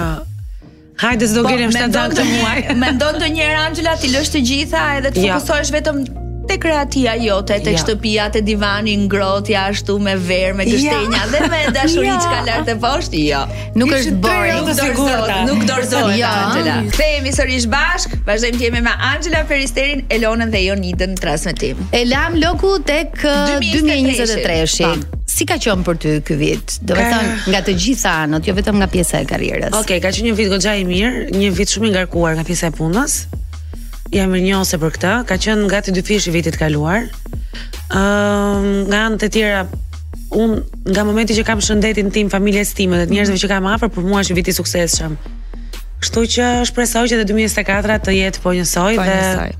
hajde 1.05 1.29
s'do 1.31 1.45
po, 1.47 1.53
gjelim 1.53 1.71
shtatë 1.71 1.95
dakë 1.95 2.19
të 2.19 2.27
muaj. 2.33 2.59
Mendon 2.83 3.21
ndonjëherë 3.21 3.63
Angela 3.69 3.95
ti 4.03 4.11
lësh 4.15 4.35
të 4.35 4.45
gjitha 4.51 4.85
edhe 4.99 5.15
të 5.15 5.27
fokusohesh 5.29 5.75
vetëm 5.79 6.03
te 6.47 6.57
kreatia 6.59 7.15
jote, 7.21 7.57
te 7.65 7.73
ja. 7.75 7.79
shtëpia, 7.83 8.27
te 8.35 8.43
divani 8.45 8.95
ngrohtë 9.07 9.53
jashtu 9.55 9.97
me 10.03 10.15
ver, 10.21 10.55
me 10.59 10.67
gështenja 10.69 11.21
ja. 11.21 11.25
dhe 11.33 11.43
me 11.53 11.61
dashuri 11.77 12.11
që 12.13 12.31
ka 12.33 12.41
lart 12.49 12.71
e 12.73 12.77
poshtë. 12.83 13.23
Jo. 13.25 13.43
Nuk 13.81 13.93
është 13.97 14.15
bërë, 14.25 14.55
nuk 14.61 14.79
dorëzohet, 14.79 15.35
nuk 15.49 15.65
dorëzohet 15.69 16.19
ja. 16.21 16.33
Angela. 16.49 16.77
Kthehemi 16.93 17.33
sërish 17.37 17.69
bashk, 17.75 18.17
vazhdojmë 18.29 18.61
të 18.61 18.67
jemi 18.69 18.85
me 18.89 18.93
Angela 19.13 19.45
Feristerin, 19.49 20.05
Elonën 20.15 20.53
dhe 20.55 20.65
Jonidën 20.67 21.15
në 21.17 21.23
transmetim. 21.25 21.83
Elam 21.99 22.39
Loku 22.43 22.77
tek 22.89 23.17
2023-shi. 23.25 24.91
Si 25.35 25.47
ka 25.49 25.57
qenë 25.59 25.83
për 25.89 25.97
ty 26.03 26.11
ky 26.27 26.37
vit? 26.39 26.75
Do 26.87 26.95
të 26.95 27.07
thon 27.11 27.31
nga 27.51 27.63
të 27.67 27.75
gjitha 27.81 28.13
anët, 28.27 28.47
jo 28.47 28.55
vetëm 28.55 28.79
nga 28.83 28.91
pjesa 28.93 29.25
e 29.25 29.31
karrierës. 29.33 29.73
Okej, 29.75 29.99
okay, 29.99 30.03
ka 30.05 30.13
qenë 30.15 30.31
një 30.31 30.39
vit 30.39 30.53
goxha 30.53 30.77
i 30.79 30.85
mirë, 30.87 31.25
një 31.35 31.51
vit 31.59 31.73
shumë 31.75 31.91
i 31.91 31.95
ngarkuar 31.97 32.37
nga 32.39 32.45
pjesa 32.47 32.69
e 32.71 32.75
punës, 32.77 33.17
jam 34.17 34.35
i 34.35 34.45
për 34.47 34.93
këtë. 34.95 35.13
Ka 35.29 35.37
qenë 35.41 35.69
gati 35.71 35.93
dy 35.95 36.03
fish 36.07 36.29
i 36.29 36.35
vitit 36.35 36.55
të 36.55 36.63
kaluar. 36.63 37.07
Ëm 37.95 38.69
nga 38.89 39.01
anë 39.09 39.19
të 39.23 39.29
tjera 39.35 39.65
unë 40.35 40.91
nga 40.95 41.05
momenti 41.07 41.35
që 41.37 41.45
kam 41.47 41.61
shëndetin 41.63 42.11
tim 42.13 42.31
familjes 42.31 42.73
time 42.75 42.97
dhe 42.99 43.07
të 43.09 43.15
njerëzve 43.17 43.41
që 43.45 43.51
kam 43.53 43.67
afër 43.71 43.93
për 43.95 44.07
mua 44.07 44.23
është 44.25 44.37
viti 44.39 44.55
i 44.55 44.59
suksesshëm. 44.59 45.15
Kështu 46.03 46.25
që 46.37 46.49
shpresoj 46.71 47.07
që 47.13 47.21
te 47.21 47.29
2024 47.33 48.01
të 48.07 48.17
jetë 48.21 48.43
po 48.43 48.55
njësoj 48.57 48.99
po 48.99 49.07
dhe 49.11 49.53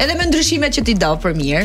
Edhe 0.00 0.14
me 0.18 0.24
ndryshimet 0.26 0.74
që 0.74 0.82
ti 0.88 0.92
do 0.98 1.08
për 1.22 1.34
mirë. 1.38 1.60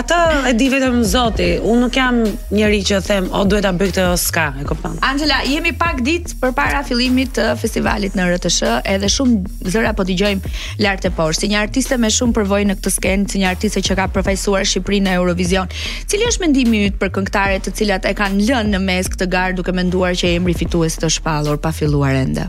Ato 0.00 0.16
e 0.48 0.50
di 0.58 0.66
vetëm 0.72 0.96
Zoti. 1.06 1.46
Unë 1.62 1.82
nuk 1.84 1.94
jam 1.94 2.16
njeriu 2.54 2.82
që 2.88 2.98
them, 3.06 3.28
o 3.38 3.44
duhet 3.46 3.62
ta 3.66 3.70
bëj 3.76 3.90
këtë 3.92 4.06
ose 4.10 4.26
s'ka, 4.30 4.46
e 4.62 4.66
kupton. 4.66 4.96
Angela, 5.06 5.38
jemi 5.46 5.70
pak 5.78 6.00
ditë 6.06 6.38
përpara 6.40 6.80
fillimit 6.88 7.30
të 7.38 7.44
festivalit 7.60 8.16
në 8.18 8.26
RTS, 8.32 8.58
edhe 8.94 9.10
shumë 9.14 9.68
zëra 9.76 9.92
po 9.98 10.06
dëgjojmë 10.08 10.52
lart 10.82 11.06
e 11.06 11.12
poshtë, 11.14 11.44
si 11.46 11.52
një 11.52 11.60
artiste 11.62 12.00
me 12.02 12.10
shumë 12.18 12.36
përvojë 12.40 12.68
në 12.72 12.78
këtë 12.80 12.94
skenë, 12.96 13.30
si 13.30 13.44
një 13.44 13.50
artiste 13.52 13.84
që 13.88 13.98
ka 14.02 14.08
përfaqësuar 14.16 14.66
Shqipërinë 14.72 15.06
në 15.08 15.14
Eurovision. 15.20 15.70
Cili 16.10 16.26
është 16.32 16.44
mendimi 16.46 16.82
yt 16.90 16.98
për 17.02 17.14
këngëtarët 17.20 17.66
të 17.68 17.76
cilat 17.78 18.10
e 18.10 18.14
kanë 18.18 18.48
lënë 18.50 18.74
në 18.74 18.82
mes 18.88 19.12
këtë 19.14 19.30
garë 19.36 19.60
duke 19.60 19.76
menduar 19.76 20.18
që 20.18 20.34
emri 20.40 20.56
fitues 20.58 20.98
të 20.98 21.12
shpallur 21.20 21.62
pa 21.62 21.70
filluar 21.78 22.16
ende? 22.18 22.48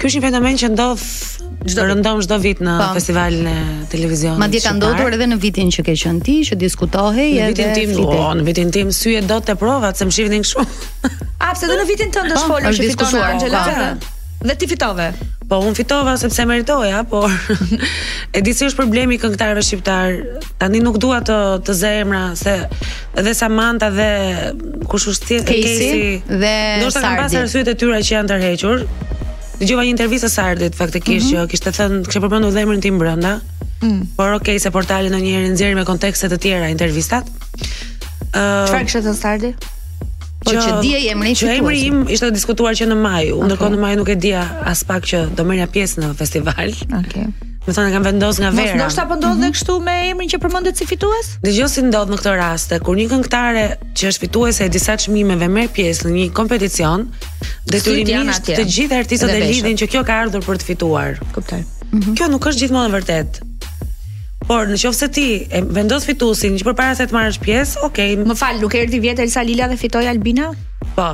Ky 0.00 0.08
është 0.10 0.16
një 0.18 0.24
fenomen 0.26 0.56
që 0.58 0.72
ndodh 0.74 1.04
Çdo 1.68 1.84
rëndom 1.86 2.18
çdo 2.24 2.36
vit 2.44 2.58
në 2.64 2.72
pa. 2.78 2.86
Po. 2.90 2.94
festivalin 2.98 3.46
e 3.46 3.54
televizionit. 3.92 4.38
Madje 4.40 4.60
ka 4.64 4.72
ndodhur 4.76 5.14
edhe 5.14 5.28
në 5.30 5.38
vitin 5.42 5.70
që 5.74 5.84
ke 5.86 5.94
qenë 6.00 6.22
ti 6.26 6.38
që 6.48 6.58
diskutohej 6.62 7.36
edhe. 7.38 7.50
Në 7.52 7.52
vitin 7.52 7.76
tim, 7.78 7.92
o, 8.02 8.08
po, 8.10 8.32
në 8.40 8.46
vitin 8.48 8.72
tim 8.74 8.90
syje 8.96 9.22
dot 9.30 9.46
te 9.46 9.54
se 9.54 10.08
më 10.08 10.16
shihnin 10.16 10.42
kështu. 10.42 10.64
A 11.48 11.52
pse 11.54 11.66
do 11.70 11.76
në 11.78 11.86
vitin 11.90 12.10
tënd 12.14 12.32
të 12.34 12.40
shkolën 12.42 12.74
që 12.78 12.88
fitova 12.90 13.22
Angela? 13.28 13.62
Po, 13.62 14.12
dhe 14.46 14.56
ti 14.58 14.66
fitove. 14.72 15.08
Po 15.52 15.58
un 15.62 15.74
fitova 15.78 16.16
sepse 16.18 16.44
meritoja, 16.50 17.04
por 17.06 17.28
e 18.36 18.40
di 18.42 18.54
se 18.56 18.66
është 18.72 18.78
problemi 18.82 19.18
këngëtarëve 19.22 19.62
shqiptar. 19.70 20.20
Tani 20.58 20.80
nuk 20.82 20.96
dua 21.02 21.20
të 21.22 21.36
të 21.66 21.74
zë 21.82 21.94
se 22.42 22.56
edhe 23.22 23.34
Samantha 23.38 23.90
dhe 23.94 24.08
kush 24.90 25.10
ushtiet 25.14 25.46
e 25.50 25.60
Kesi 25.62 26.22
dhe 26.26 26.56
Sardi. 26.88 26.88
Do 26.88 26.94
të 26.96 27.02
kan 27.08 27.26
arsyet 27.46 27.70
e 27.70 27.78
tyra 27.78 28.00
që 28.02 28.16
janë 28.16 28.32
tërhequr, 28.32 28.86
Dëgjova 29.62 29.84
një 29.86 29.92
intervistë 29.94 30.28
sa 30.30 30.44
herë 30.48 30.68
faktikisht 30.74 31.28
mm 31.28 31.36
-hmm. 31.36 31.44
që 31.46 31.50
kishte 31.52 31.70
thënë, 31.76 31.98
kishte 32.06 32.20
përmendur 32.20 32.50
dhëmrën 32.56 32.80
tim 32.82 32.98
brenda. 32.98 33.40
Mm 33.82 34.06
Por 34.16 34.34
okay, 34.38 34.58
se 34.58 34.70
portali 34.70 35.08
ndonjëherë 35.10 35.52
nxjerr 35.52 35.74
me 35.74 35.84
kontekste 35.84 36.26
të 36.28 36.38
tjera 36.38 36.68
intervistat. 36.68 37.30
Ë 38.32 38.42
uh, 38.42 38.66
Çfarë 38.70 38.82
kishte 38.84 39.00
thënë 39.06 39.20
Sardi? 39.22 39.52
Po 40.44 40.50
që 40.50 40.80
dia 40.82 40.98
i 40.98 41.08
emrin 41.14 41.34
që 41.34 41.46
emri 41.58 41.80
im 41.84 42.08
ishte 42.08 42.30
diskutuar 42.34 42.74
që 42.74 42.84
në 42.90 42.96
maj, 43.06 43.24
ndërkohë 43.46 43.72
në 43.76 43.80
maj 43.86 43.94
nuk 44.02 44.08
e 44.08 44.14
dia 44.16 44.42
as 44.64 44.84
pak 44.84 45.02
që 45.10 45.24
do 45.36 45.44
merrja 45.46 45.66
pjesë 45.74 46.00
në 46.02 46.14
festival. 46.18 46.68
Okej. 46.74 47.00
Okay. 47.06 47.50
Më 47.62 47.72
thonë 47.76 47.92
kanë 47.94 48.06
vendos 48.08 48.38
nga 48.42 48.48
vera. 48.50 48.74
Mos 48.74 48.80
ndoshta 48.80 49.04
po 49.06 49.16
ndodh 49.20 49.38
mm 49.46 49.52
kështu 49.54 49.74
me 49.86 49.92
emrin 50.10 50.30
që 50.32 50.38
përmendet 50.42 50.80
si 50.80 50.86
fitues? 50.88 51.28
Dëgjoj 51.46 51.68
si 51.70 51.84
ndodh 51.86 52.10
në 52.10 52.18
këtë 52.18 52.32
rast, 52.40 52.72
kur 52.82 52.96
një 52.98 53.04
këngëtare 53.12 53.62
që 53.94 54.10
është 54.10 54.24
fituese 54.24 54.66
e 54.66 54.72
disa 54.74 54.96
çmimeve 54.98 55.46
merr 55.46 55.70
pjesë 55.76 56.08
në 56.08 56.14
një 56.16 56.26
kompeticion, 56.34 57.04
detyrimisht 57.70 58.50
të 58.50 58.64
gjithë 58.66 58.98
artistët 59.04 59.36
e 59.38 59.46
lidhin 59.46 59.78
që 59.78 59.90
kjo 59.94 60.02
ka 60.08 60.18
ardhur 60.24 60.42
për 60.48 60.58
të 60.64 60.70
fituar. 60.72 61.22
Kuptoj. 61.36 61.62
Mhm. 61.92 62.18
Kjo 62.18 62.32
nuk 62.34 62.50
është 62.50 62.64
gjithmonë 62.66 62.90
e 62.90 62.96
vërtetë. 62.98 63.50
Por 64.50 64.66
në 64.66 64.80
qofë 64.82 64.98
se 65.04 65.10
ti 65.14 65.28
e 65.46 65.62
vendos 65.62 66.02
fitusin 66.08 66.56
Që 66.58 66.66
për 66.66 66.74
para 66.74 66.96
se 66.98 67.06
të 67.06 67.14
marrë 67.14 67.38
pjesë, 67.46 67.78
okej 67.86 68.16
okay. 68.18 68.24
Më 68.26 68.34
falë, 68.42 68.58
nuk 68.64 68.74
e 68.74 68.80
rëti 68.82 68.98
vjetë 69.04 69.22
Elsa 69.28 69.44
Lila 69.46 69.68
dhe 69.70 69.78
fitoj 69.78 70.02
Albina? 70.10 70.48
Po, 70.98 71.12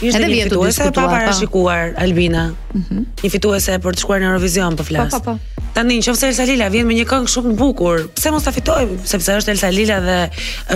Ishte 0.00 0.22
një 0.22 0.44
fituese 0.46 0.86
e 0.88 0.92
paparashikuar 0.94 1.94
pa. 1.96 2.02
Albina. 2.04 2.42
Ëh. 2.52 2.78
Mm 2.88 3.04
Një 3.24 3.30
fituese 3.34 3.76
për 3.82 3.96
të 3.98 4.02
shkuar 4.04 4.20
në 4.22 4.28
Eurovision 4.30 4.76
po 4.78 4.84
flas. 4.86 5.10
Po 5.14 5.18
po 5.24 5.36
po. 5.38 5.62
Tani 5.74 5.96
nëse 5.98 6.26
Elsa 6.30 6.44
Lila 6.46 6.68
vjen 6.70 6.86
me 6.86 6.94
një 6.96 7.06
këngë 7.10 7.30
shumë 7.32 7.50
të 7.50 7.56
bukur, 7.58 8.04
pse 8.16 8.30
mos 8.34 8.44
ta 8.46 8.52
fitoj? 8.54 8.84
Sepse 9.10 9.34
është 9.40 9.50
Elsa 9.54 9.70
Lila 9.74 9.96
dhe 10.04 10.16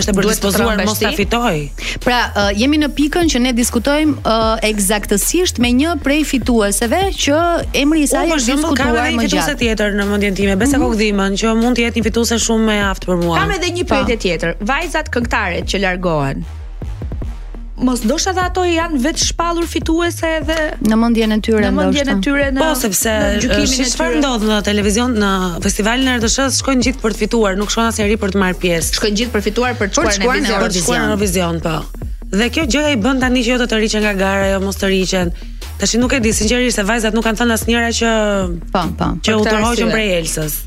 është 0.01 0.13
e 0.13 0.17
bërë 0.17 0.33
dispozuar 0.33 0.83
mos 0.89 0.99
ta 1.03 1.13
fitoj. 1.17 1.55
Pra, 2.05 2.19
uh, 2.33 2.51
jemi 2.59 2.81
në 2.83 2.89
pikën 2.99 3.31
që 3.35 3.43
ne 3.47 3.53
diskutojmë 3.57 4.17
uh, 4.23 4.65
eksaktësisht 4.71 5.63
me 5.63 5.71
një 5.79 5.95
prej 6.05 6.23
fitueseve 6.33 7.03
që 7.27 7.39
emri 7.83 8.03
i 8.07 8.09
saj 8.11 8.25
është 8.35 8.57
diskutuar 8.57 8.97
më 8.97 8.97
gjatë. 8.97 9.05
Ka 9.05 9.07
edhe 9.07 9.53
një 9.53 9.59
tjetër 9.65 9.95
në 10.01 10.09
mendjen 10.11 10.41
time, 10.41 10.57
besa 10.57 10.79
mm 10.79 10.83
-hmm. 10.83 10.97
kokdhimën 10.97 11.39
që 11.43 11.55
mund 11.63 11.77
të 11.79 11.87
jetë 11.87 12.01
një 12.03 12.07
fituese 12.11 12.41
shumë 12.49 12.75
e 12.79 12.81
aftë 12.91 13.07
për 13.13 13.23
mua. 13.23 13.39
Kam 13.39 13.51
edhe 13.59 13.71
një 13.77 13.85
po. 13.87 13.95
pyetje 13.95 14.17
tjetër. 14.27 14.51
Vajzat 14.71 15.07
këngëtare 15.15 15.59
që 15.71 15.77
largohen, 15.87 16.45
mos 17.83 18.01
ndoshta 18.07 18.33
dhe 18.37 18.43
ato 18.47 18.63
janë 18.69 19.01
vetë 19.05 19.25
shpallur 19.31 19.67
fituese 19.69 20.31
edhe 20.39 20.57
në 20.87 20.99
mendjen 20.99 21.35
e 21.35 21.39
tyre 21.45 21.61
ndoshta. 21.69 21.73
Në 21.73 21.81
mendjen 21.81 22.11
e 22.13 22.17
tyre 22.27 22.47
në 22.55 22.63
Po 22.63 22.69
sepse 22.79 23.15
gjykimin 23.43 23.83
e 23.85 23.87
çfarë 23.91 24.21
ndodh 24.23 24.47
në 24.51 24.59
televizion 24.69 25.17
në 25.19 25.33
festivalin 25.67 26.13
e 26.13 26.17
RTS 26.21 26.61
shkojnë 26.63 26.87
gjithë 26.89 27.03
për 27.03 27.17
të 27.17 27.23
fituar, 27.25 27.59
nuk 27.61 27.75
shkojnë 27.75 27.93
asnjëri 27.95 28.19
për 28.23 28.35
të 28.37 28.43
marrë 28.45 28.59
pjesë. 28.63 28.99
Shkojnë 28.99 29.21
gjithë 29.21 29.35
për 29.35 29.45
të 29.45 29.47
fituar 29.51 29.79
për 29.81 29.93
të 29.93 30.17
shkuar 30.19 30.43
në 30.47 30.53
Eurovision. 30.57 30.59
Për 30.59 30.73
të 30.73 30.83
shkuar 30.83 31.01
në 31.01 31.07
Eurovision, 31.11 31.61
po. 31.63 31.79
Dhe 32.33 32.49
kjo 32.55 32.65
gjë 32.73 32.85
i 32.95 32.99
bën 33.05 33.21
tani 33.23 33.43
që 33.47 33.53
jo 33.55 33.59
të, 33.63 33.69
të 33.75 33.81
rriqen 33.83 34.07
nga 34.07 34.15
gara, 34.17 34.47
jo 34.55 34.61
mos 34.65 34.79
të 34.81 34.89
rriqen. 34.93 35.33
Tashi 35.83 36.01
nuk 36.03 36.13
e 36.17 36.23
di 36.25 36.33
sinqerisht 36.37 36.81
se 36.81 36.87
vajzat 36.89 37.17
nuk 37.17 37.27
kanë 37.27 37.43
thënë 37.43 37.57
asnjëra 37.59 37.93
që 37.99 38.13
po, 38.73 38.87
po. 39.01 39.11
Që 39.27 39.39
u 39.41 39.45
tërhoqën 39.49 39.91
prej 39.93 40.11
Elsës 40.21 40.63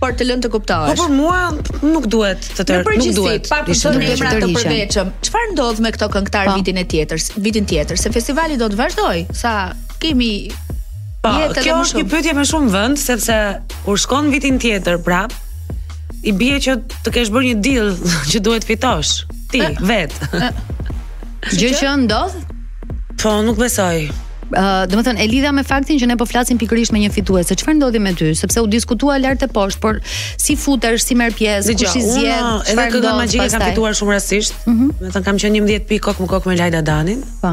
por 0.00 0.14
të 0.16 0.26
lënë 0.30 0.44
të 0.46 0.50
kuptohesh. 0.54 0.96
Po 0.96 1.08
për 1.08 1.12
po, 1.12 1.14
mua 1.14 1.84
nuk 1.94 2.06
duhet 2.10 2.40
të 2.56 2.64
të 2.66 2.78
nuk 2.84 3.16
duhet. 3.18 3.50
Pa 3.52 3.58
përshëndetje 3.66 4.16
për 4.16 4.42
të 4.44 4.50
përveçëm. 4.56 5.10
Çfarë 5.28 5.50
ndodh 5.52 5.82
me 5.84 5.92
këto 5.96 6.08
këngëtar 6.14 6.48
po. 6.50 6.54
vitin 6.60 6.80
e 6.80 6.84
tjetër? 6.88 7.22
Vitin 7.44 7.66
tjetër 7.68 8.00
se 8.00 8.12
festivali 8.14 8.56
do 8.62 8.70
të 8.72 8.78
vazhdojë 8.80 9.36
sa 9.42 9.52
kemi 10.00 10.32
Po, 11.20 11.34
kjo 11.60 11.74
është 11.82 11.98
një 12.00 12.06
pyetje 12.08 12.32
me 12.38 12.46
shumë 12.48 12.70
vend, 12.72 12.96
sepse 12.96 13.34
kur 13.84 13.98
shkon 14.00 14.30
vitin 14.32 14.56
tjetër, 14.62 14.96
pra, 15.04 15.26
i 16.24 16.32
bie 16.32 16.56
që 16.64 16.78
të 17.04 17.12
kesh 17.12 17.28
bërë 17.34 17.50
një 17.50 17.58
deal 17.64 17.90
që 18.32 18.40
duhet 18.46 18.64
fitosh 18.64 19.26
ti 19.52 19.60
eh. 19.66 19.76
vet. 19.84 20.16
Eh. 20.32 20.48
Gjë 21.60 21.74
që 21.76 21.92
ndodh? 22.06 22.40
Po, 23.20 23.36
nuk 23.44 23.60
besoj 23.60 24.08
do 24.50 24.98
të 24.98 25.04
thënë 25.06 25.22
e 25.24 25.28
lidha 25.30 25.52
me 25.54 25.62
faktin 25.66 25.98
që 26.00 26.08
ne 26.10 26.16
po 26.18 26.26
flasim 26.28 26.58
pikërisht 26.58 26.94
me 26.94 27.02
një 27.04 27.10
fituese. 27.14 27.56
Çfarë 27.58 27.78
ndodhi 27.78 28.00
me 28.02 28.12
ty? 28.18 28.32
Sepse 28.38 28.62
u 28.64 28.68
diskutua 28.70 29.18
lart 29.22 29.42
e 29.46 29.50
poshtë, 29.50 29.80
por 29.82 30.00
si 30.40 30.56
futesh, 30.58 31.02
si 31.06 31.16
merr 31.18 31.34
pjesë, 31.38 31.66
si 31.70 31.76
kush 31.80 31.98
i 32.00 32.06
zgjedh? 32.06 32.72
Edhe 32.72 32.88
këngë 32.96 33.12
magjike 33.20 33.48
kanë 33.52 33.68
fituar 33.70 33.94
shumë 33.98 34.16
rastisht. 34.16 34.56
Mm 34.66 34.78
-hmm. 34.78 34.90
Do 34.98 35.06
të 35.06 35.12
thënë 35.14 35.26
kam 35.30 35.38
qenë 35.44 35.62
11 35.64 35.88
pikë 35.90 36.04
kok 36.08 36.20
me 36.20 36.26
kok 36.26 36.46
me 36.46 36.56
Lajda 36.56 36.82
Danin. 36.82 37.22
Po. 37.40 37.52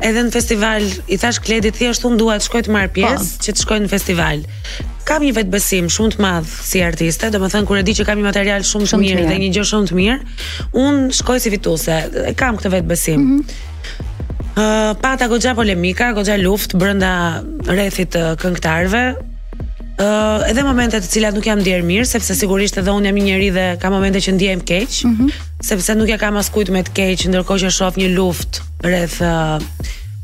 Edhe 0.00 0.20
në 0.24 0.30
festival 0.32 0.82
i 1.08 1.16
thash 1.16 1.40
Kledit 1.44 1.74
thjesht 1.74 2.04
unë 2.08 2.16
dua 2.16 2.34
të 2.38 2.44
shkoj 2.48 2.62
të 2.62 2.70
marr 2.72 2.88
pjesë, 2.88 3.18
po. 3.36 3.42
që 3.44 3.50
të 3.52 3.60
shkoj 3.62 3.78
në 3.80 3.88
festival. 3.88 4.38
Kam 5.04 5.22
një 5.22 5.32
vetbesim 5.34 5.84
shumë 5.88 6.16
të 6.16 6.22
madh 6.22 6.48
si 6.64 6.80
artiste, 6.82 7.30
domethënë 7.30 7.66
kur 7.66 7.76
e 7.76 7.82
di 7.82 7.92
që 7.92 8.04
kam 8.06 8.18
një 8.18 8.24
material 8.24 8.60
shumë 8.62 8.86
të 8.88 8.96
mirë 9.00 9.26
dhe 9.28 9.36
një 9.36 9.50
gjë 9.54 9.64
shumë 9.72 9.86
të 9.88 9.94
mirë, 10.00 10.18
un 10.72 11.10
shkoj 11.12 11.38
si 11.40 11.50
fituese. 11.50 12.10
E 12.30 12.32
kam 12.34 12.56
këtë 12.56 12.70
vetbesim. 12.72 13.20
Mm 13.20 13.40
-hmm 13.40 14.09
pata 15.00 15.26
goxha 15.28 15.54
polemika, 15.54 16.12
goxha 16.12 16.36
luft 16.40 16.74
brenda 16.76 17.42
rrethit 17.66 18.10
të 18.12 18.22
këngëtarëve. 18.42 19.04
ë 20.00 20.00
uh, 20.02 20.48
edhe 20.48 20.62
momente 20.64 20.96
të 20.96 21.08
cilat 21.12 21.34
nuk 21.36 21.44
jam 21.44 21.60
ndier 21.60 21.82
mirë, 21.84 22.06
sepse 22.08 22.32
sigurisht 22.34 22.78
edhe 22.80 22.88
unë 22.90 23.06
jam 23.10 23.16
një 23.18 23.24
njerëz 23.26 23.50
dhe 23.54 23.64
ka 23.82 23.90
momente 23.92 24.20
që 24.24 24.32
ndiejm 24.32 24.60
keq, 24.64 24.94
mm 25.04 25.16
-hmm. 25.18 25.30
sepse 25.60 25.92
nuk 25.94 26.08
ja 26.08 26.16
kam 26.18 26.36
askujt 26.40 26.70
me 26.72 26.80
të 26.82 26.90
keq, 26.96 27.28
ndërkohë 27.28 27.64
që 27.66 27.70
shoh 27.70 27.94
një 28.00 28.08
luft 28.16 28.62
rreth 28.82 29.20
uh, 29.20 29.60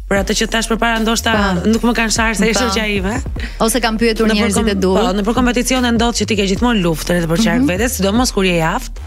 për 0.08 0.16
atë 0.22 0.32
që 0.38 0.46
tash 0.48 0.68
përpara 0.68 1.02
ndoshta 1.04 1.32
pa. 1.32 1.54
nuk 1.68 1.82
më 1.84 1.92
kanë 1.92 2.14
sharë 2.16 2.34
se 2.34 2.50
është 2.50 2.64
që 2.72 2.76
qajive 2.80 3.14
Ose 3.60 3.80
kam 3.80 3.98
pyetur 3.98 4.26
njerëzit 4.28 4.68
e 4.68 4.74
duhur. 4.74 5.00
Po, 5.00 5.06
në 5.12 5.22
për 5.26 5.34
kompeticione 5.34 5.92
ndodh 5.92 6.16
që 6.18 6.24
ti 6.26 6.34
ke 6.36 6.44
gjithmonë 6.50 6.80
luftë 6.84 7.12
edhe 7.16 7.26
për 7.28 7.38
çark 7.44 7.60
mm 7.60 7.64
-hmm. 7.64 7.68
vetes, 7.78 7.92
sidomos 7.96 8.32
kur 8.32 8.44
je 8.44 8.56
i 8.56 8.62
aftë. 8.62 9.00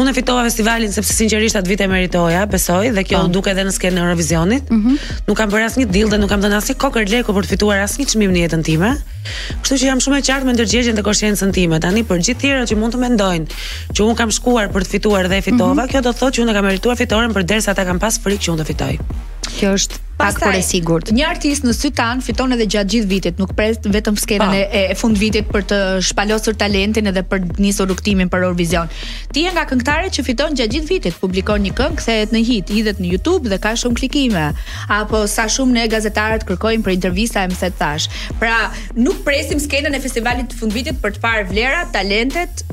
Unë 0.00 0.12
e 0.12 0.14
fitova 0.18 0.42
festivalin 0.46 0.92
sepse 0.94 1.14
sinqerisht 1.16 1.58
atë 1.60 1.70
vit 1.72 1.82
e 1.82 1.88
meritoja, 1.90 2.42
besoj, 2.50 2.90
dhe 2.96 3.04
kjo 3.06 3.20
po. 3.24 3.28
u 3.28 3.32
duket 3.36 3.52
edhe 3.58 3.66
në 3.68 3.74
skenën 3.76 3.98
e 4.00 4.04
Eurovisionit. 4.04 4.70
Mm 4.70 4.80
-hmm. 4.82 5.26
Nuk 5.28 5.36
kam 5.36 5.50
bërë 5.50 5.66
asnjë 5.70 5.86
dill 5.96 6.08
dhe 6.12 6.18
nuk 6.18 6.30
kam 6.30 6.40
dhënë 6.40 6.56
asnjë 6.60 6.76
kokër 6.82 7.06
leku 7.14 7.32
për 7.36 7.44
të 7.44 7.50
fituar 7.54 7.78
asnjë 7.84 8.06
çmim 8.12 8.30
në 8.34 8.40
jetën 8.44 8.62
time. 8.64 8.90
Kështu 9.62 9.74
që 9.80 9.86
jam 9.90 9.98
shumë 10.00 10.18
e 10.18 10.22
qartë 10.28 10.44
me 10.46 10.52
ndërgjegjen 10.56 10.94
dhe 10.96 11.02
konsciencën 11.08 11.50
time. 11.52 11.80
Tani 11.80 12.02
për 12.10 12.18
gjithë 12.26 12.40
tjerat 12.40 12.68
që 12.70 12.76
mund 12.76 12.92
të 12.94 12.98
mendojnë 13.04 13.46
që 13.94 14.00
unë 14.06 14.16
kam 14.20 14.30
shkuar 14.30 14.66
për 14.74 14.82
të 14.84 14.90
fituar 14.94 15.28
dhe 15.28 15.36
e 15.38 15.42
fitova, 15.42 15.74
mm 15.74 15.78
-hmm. 15.78 15.90
kjo 15.90 16.00
do 16.00 16.10
të 16.10 16.18
thotë 16.20 16.34
që 16.36 16.40
unë 16.42 16.50
e 16.50 16.54
kam 16.56 16.64
merituar 16.64 16.96
fitoren 16.96 17.30
për 17.34 17.42
ata 17.70 17.82
kanë 17.88 17.98
pas 17.98 18.14
frikë 18.24 18.42
që 18.44 18.48
unë 18.54 18.60
të 18.62 18.66
fitoj 18.70 18.94
kjo 19.60 19.74
është 19.76 19.98
pak 20.20 20.36
për 20.40 20.56
e 20.58 20.60
sigurt. 20.64 21.10
Një 21.16 21.24
artist 21.26 21.64
në 21.64 21.72
Sytan 21.76 22.20
fiton 22.24 22.52
edhe 22.52 22.66
gjatë 22.74 22.92
gjithë 22.92 23.08
vitit, 23.08 23.38
nuk 23.40 23.54
pres 23.56 23.78
vetëm 23.92 24.16
skenën 24.20 24.52
e, 24.56 24.60
e 24.92 24.96
fund 25.00 25.16
vitit 25.20 25.46
për 25.52 25.64
të 25.70 25.78
shpalosur 26.10 26.58
talentin 26.60 27.08
edhe 27.08 27.22
për 27.28 27.42
nisur 27.64 27.88
rrugtimin 27.88 28.28
për 28.32 28.44
Eurovision. 28.46 28.92
Ti 29.32 29.46
je 29.46 29.52
nga 29.56 29.64
këngëtarët 29.70 30.16
që 30.18 30.24
fiton 30.28 30.56
gjatë 30.60 30.74
gjithë 30.76 30.88
vitit, 30.92 31.16
publikon 31.24 31.64
një 31.64 31.74
këngë, 31.80 31.98
kthehet 32.02 32.34
në 32.36 32.42
hit, 32.50 32.74
hidhet 32.76 33.00
në 33.00 33.12
YouTube 33.14 33.52
dhe 33.52 33.60
ka 33.64 33.72
shumë 33.80 34.00
klikime, 34.02 34.46
apo 35.00 35.24
sa 35.34 35.48
shumë 35.56 35.78
ne 35.78 35.86
gazetarët 35.96 36.44
kërkojmë 36.48 36.86
për 36.88 36.96
intervista 36.98 37.44
e 37.48 37.52
më 37.54 37.72
tash. 37.80 38.10
Pra, 38.42 38.54
nuk 39.00 39.24
presim 39.28 39.60
skenën 39.60 39.96
e 39.96 40.04
festivalit 40.04 40.52
të 40.52 40.60
fund 40.60 40.76
vitit 40.76 41.00
për 41.04 41.16
të 41.16 41.24
parë 41.24 41.48
vlera, 41.52 41.84
talentet 41.96 42.64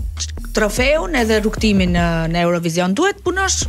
trofeun 0.58 1.14
edhe 1.16 1.40
rrugtimin 1.44 1.92
në 2.34 2.40
Eurovision 2.48 2.96
duhet 2.98 3.20
punosh 3.22 3.62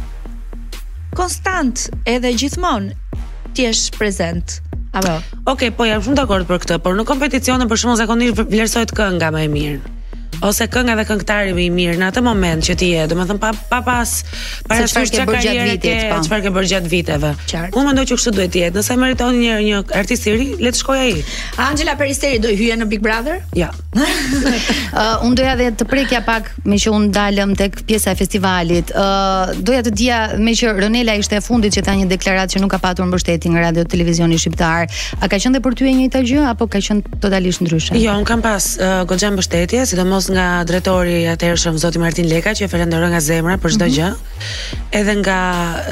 konstant 1.17 1.89
edhe 2.11 2.33
gjithmonë 2.37 2.95
ti 3.55 3.65
jesh 3.69 3.89
prezent. 3.97 4.61
Apo. 4.97 5.19
Okej, 5.19 5.69
okay, 5.69 5.73
po 5.79 5.85
jam 5.85 6.03
shumë 6.05 6.17
dakord 6.19 6.47
për 6.49 6.63
këtë, 6.65 6.79
por 6.85 6.97
në 6.97 7.05
kompeticione 7.09 7.69
për 7.69 7.81
shkakun 7.83 8.01
zakonisht 8.01 8.41
vlerësohet 8.49 8.95
kënga 8.97 9.31
më 9.37 9.45
e 9.45 9.51
mirë 9.57 9.81
ose 10.41 10.67
kënga 10.71 10.95
dhe 10.99 11.05
këngëtari 11.09 11.55
më 11.55 11.63
i 11.65 11.71
mirë 11.75 11.95
në 11.99 12.09
atë 12.13 12.21
moment 12.23 12.63
që 12.63 12.75
ti 12.79 12.89
je, 12.93 13.07
do 13.11 13.17
të 13.19 13.25
thënë 13.33 13.41
pa, 13.43 13.49
pa 13.71 13.79
pas 13.87 14.11
para 14.71 14.87
se 14.87 15.03
çfarë 15.09 15.11
ka 15.19 15.25
bërë 15.27 15.41
gjatë 15.51 15.71
vitit, 15.71 16.05
pa 16.11 16.15
po. 16.21 16.27
çfarë 16.29 16.45
ke 16.45 16.53
bërë 16.55 16.69
gjatë 16.73 16.91
viteve. 16.93 17.31
Unë 17.73 17.83
mendoj 17.89 18.05
që 18.13 18.19
kështu 18.19 18.33
duhet 18.37 18.53
të 18.55 18.61
jetë. 18.61 18.79
Nëse 18.79 18.97
meriton 19.03 19.39
një 19.43 19.57
një 19.69 19.81
artist 19.99 20.29
i 20.31 20.35
ri, 20.37 20.47
le 20.63 20.71
të 20.75 20.79
shkojë 20.79 21.01
ai. 21.05 21.25
Angela 21.65 21.97
Peristeri 21.99 22.39
do 22.45 22.53
hyje 22.53 22.77
në 22.81 22.87
Big 22.93 23.03
Brother? 23.03 23.41
Ja. 23.59 23.73
uh, 23.99 25.27
unë 25.27 25.39
doja 25.41 25.57
dhe 25.59 25.71
të 25.81 25.89
prekja 25.91 26.23
pak 26.29 26.53
me 26.69 26.79
që 26.79 26.95
unë 27.01 27.11
dalëm 27.19 27.57
tek 27.59 27.81
pjesa 27.91 28.15
e 28.15 28.21
festivalit. 28.23 28.95
Ë 28.95 29.09
uh, 29.09 29.53
doja 29.59 29.83
të 29.89 29.95
dija 29.99 30.21
me 30.39 30.55
që 30.55 30.77
Ronela 30.79 31.19
ishte 31.19 31.41
e 31.41 31.43
fundit 31.43 31.75
që 31.75 31.83
tha 31.89 31.97
një 31.99 32.07
deklaratë 32.15 32.55
që 32.59 32.63
nuk 32.63 32.77
ka 32.77 32.81
patur 32.87 33.11
mbështetje 33.11 33.51
nga 33.57 33.67
radio 33.67 33.85
televizioni 33.97 34.39
shqiptar. 34.39 34.87
A 35.19 35.27
ka 35.27 35.35
qenë 35.43 35.65
për 35.67 35.75
ty 35.83 35.91
e 35.91 35.97
njëjta 35.99 36.23
gjë 36.31 36.47
apo 36.53 36.71
ka 36.71 36.79
qenë 36.85 37.19
totalisht 37.25 37.65
ndryshe? 37.65 37.99
Jo, 37.99 38.15
un 38.15 38.29
kam 38.29 38.45
pas 38.45 38.77
uh, 38.79 39.03
mbështetje, 39.09 39.83
sidomos 39.91 40.18
nga 40.27 40.65
drejtori 40.67 41.23
i 41.23 41.29
atëhershëm 41.31 41.79
zoti 41.79 42.01
Martin 42.03 42.27
Leka 42.27 42.51
që 42.57 42.67
e 42.67 42.71
falenderoj 42.73 43.13
nga 43.13 43.21
zemra 43.23 43.55
për 43.63 43.71
çdo 43.77 43.87
mm 43.87 43.89
-hmm. 43.89 43.97
gjë, 43.97 44.89
edhe 45.01 45.15
nga 45.23 45.39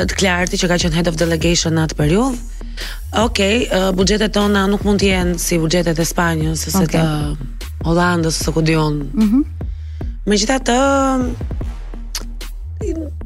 të 0.08 0.14
Klarti 0.18 0.56
që 0.58 0.66
ka 0.68 0.76
qënë 0.82 0.94
head 0.98 1.08
of 1.08 1.14
delegation 1.16 1.74
në 1.74 1.82
atë 1.86 1.94
periudhë. 1.94 2.36
Okej, 3.24 3.68
uh, 3.72 3.90
buxhetet 3.96 4.32
tona 4.32 4.66
nuk 4.66 4.82
mund 4.84 5.00
të 5.00 5.06
jenë 5.12 5.38
si 5.38 5.58
buxhetet 5.58 5.98
e 5.98 6.04
Spanjës 6.04 6.66
ose 6.68 6.76
okay. 6.84 7.00
të 7.00 7.86
Hollandës 7.86 8.40
ose 8.42 8.50
ku 8.52 8.60
diun. 8.62 8.94
Mhm. 9.24 9.40
gjitha 10.26 10.26
Megjithatë, 10.30 10.76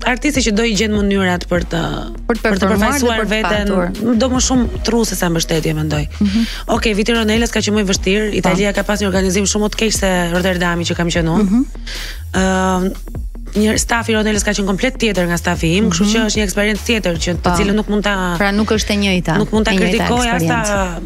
artisti 0.06 0.42
që 0.46 0.52
do 0.56 0.64
i 0.64 0.74
gjen 0.78 0.92
mënyrat 0.94 1.42
për 1.50 1.64
të 1.72 1.80
për 2.28 2.38
të 2.38 2.42
performuar 2.44 2.94
për 2.94 3.00
të 3.02 3.16
për 3.18 3.28
veten 3.32 4.18
do 4.20 4.28
më 4.32 4.40
shumë 4.46 4.80
tru 4.86 5.00
se 5.08 5.16
sa 5.18 5.28
mbështetje 5.30 5.72
mendoj. 5.76 6.04
Mm 6.06 6.26
-hmm. 6.26 6.44
Okej, 6.66 6.76
okay, 6.76 6.94
Viti 6.96 7.14
Ronelës 7.14 7.50
ka 7.52 7.60
qenë 7.62 7.74
më 7.76 7.80
i 7.84 7.88
vështirë. 7.90 8.28
Po. 8.30 8.36
Italia 8.42 8.72
ka 8.72 8.82
pasur 8.84 9.04
një 9.06 9.10
organizim 9.12 9.46
shumë 9.50 9.64
më 9.66 9.70
të 9.74 9.78
keq 9.82 9.92
se 9.96 10.10
Rotterdami 10.34 10.84
që 10.90 10.94
kam 10.96 11.08
qenë 11.10 11.28
unë. 11.34 11.42
mm 11.42 11.64
-hmm. 11.64 12.42
uh, 12.42 13.58
një 13.62 13.78
staf 13.78 14.08
i 14.08 14.14
Ronelës 14.14 14.44
ka 14.44 14.52
qenë 14.54 14.66
komplet 14.70 14.94
tjetër 15.00 15.26
nga 15.26 15.36
stafi 15.38 15.66
im, 15.76 15.84
mm 15.84 15.86
-hmm. 15.86 15.90
kështu 15.90 16.04
mhm. 16.04 16.12
që 16.12 16.26
është 16.30 16.36
një 16.40 16.44
eksperiencë 16.48 16.84
tjetër 16.86 17.14
që 17.24 17.30
të 17.42 17.48
po. 17.50 17.56
cilën 17.58 17.74
nuk 17.76 17.88
mund 17.88 18.02
ta 18.04 18.14
Pra 18.38 18.52
nuk 18.52 18.70
është 18.72 18.90
e 18.94 18.96
njëjta. 19.02 19.38
Nuk 19.38 19.50
mund 19.52 19.64
ta 19.66 19.72
kritikoj 19.76 20.26
asa 20.38 21.00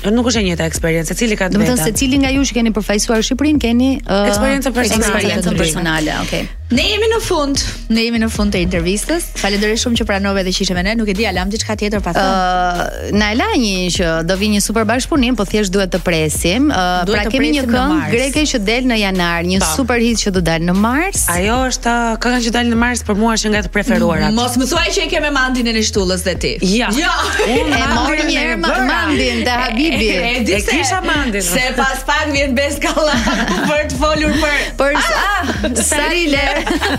Po 0.00 0.10
nuk 0.10 0.28
është 0.30 0.40
e 0.40 0.44
njëjta 0.46 0.66
eksperiencë, 0.70 1.08
secili 1.12 1.36
ka 1.36 1.50
drejtë. 1.50 1.60
Do 1.60 1.74
të 1.74 1.74
thotë 1.74 1.92
secili 1.92 2.20
nga 2.22 2.30
ju 2.32 2.44
që 2.48 2.54
keni 2.56 2.70
përfaqësuar 2.76 3.20
Shqipërinë 3.26 3.60
keni 3.66 3.88
uh, 4.06 4.22
eksperiencë 4.30 4.72
personale, 4.78 5.10
eksperiencë 5.10 5.54
personale, 5.60 6.16
okay. 6.24 6.48
Ne 6.70 6.84
jemi 6.86 7.08
në 7.10 7.16
fund, 7.26 7.58
ne 7.90 8.04
jemi 8.04 8.20
në 8.22 8.26
fund 8.30 8.54
të 8.54 8.60
intervistës. 8.62 9.24
Falenderoj 9.40 9.74
shumë 9.82 9.98
që 9.98 10.04
pranove 10.06 10.44
dhe 10.46 10.52
që 10.54 10.60
ishe 10.62 10.74
me 10.76 10.84
ne. 10.86 10.92
Nuk 11.00 11.08
e 11.10 11.16
di 11.18 11.24
alam 11.26 11.50
diçka 11.50 11.74
tjetër 11.80 11.98
pas. 12.04 12.14
Ëh, 12.14 13.16
na 13.18 13.32
e 13.34 13.38
la 13.40 13.48
një 13.58 13.72
që 13.96 14.10
do 14.28 14.36
vi 14.38 14.52
një 14.52 14.60
super 14.62 14.84
bash 14.86 15.08
po 15.10 15.18
thjesht 15.50 15.72
duhet 15.74 15.90
të 15.90 15.98
presim. 16.06 16.68
Uh, 16.70 17.00
pra 17.10 17.24
kemi 17.26 17.50
një 17.56 17.64
këngë 17.72 18.04
greke 18.12 18.44
që 18.46 18.60
del 18.62 18.86
në 18.86 19.00
janar, 19.00 19.42
një 19.50 19.58
pa. 19.64 19.70
super 19.74 19.98
hit 19.98 20.22
që 20.22 20.30
do 20.36 20.44
dalë 20.46 20.68
në 20.70 20.76
mars. 20.84 21.24
Ajo 21.34 21.56
është 21.72 21.96
kënga 22.22 22.38
që 22.46 22.54
dal 22.54 22.70
në 22.70 22.78
mars 22.84 23.02
për 23.10 23.18
mua 23.18 23.34
është 23.34 23.52
nga 23.56 23.64
të 23.66 23.74
preferuara. 23.74 24.30
Mos 24.38 24.54
më 24.62 24.70
thuaj 24.70 24.86
që 24.94 25.08
e 25.08 25.10
ke 25.10 25.24
me 25.26 25.34
mandin 25.34 25.72
e 25.74 25.82
shtullës 25.90 26.22
dhe 26.28 26.36
ti. 26.46 26.54
Ja. 26.78 26.92
Ja. 26.94 27.16
Unë 27.50 27.82
e 27.82 27.90
mori 27.96 28.28
një 28.30 28.46
herë 28.46 28.60
mandin 28.86 29.42
të 29.42 29.58
Habi 29.64 29.89
E, 29.90 30.40
e 30.44 30.62
kisha 30.62 31.00
mandin. 31.00 31.40
Se 31.40 31.72
pas 31.74 32.02
pak 32.04 32.26
vjen 32.32 32.54
Beskalla 32.54 33.16
për 33.70 33.88
të 33.90 33.98
folur 33.98 34.36
për 34.42 34.62
për 34.78 34.98
ah 35.00 35.82
Sarile. 35.82 36.44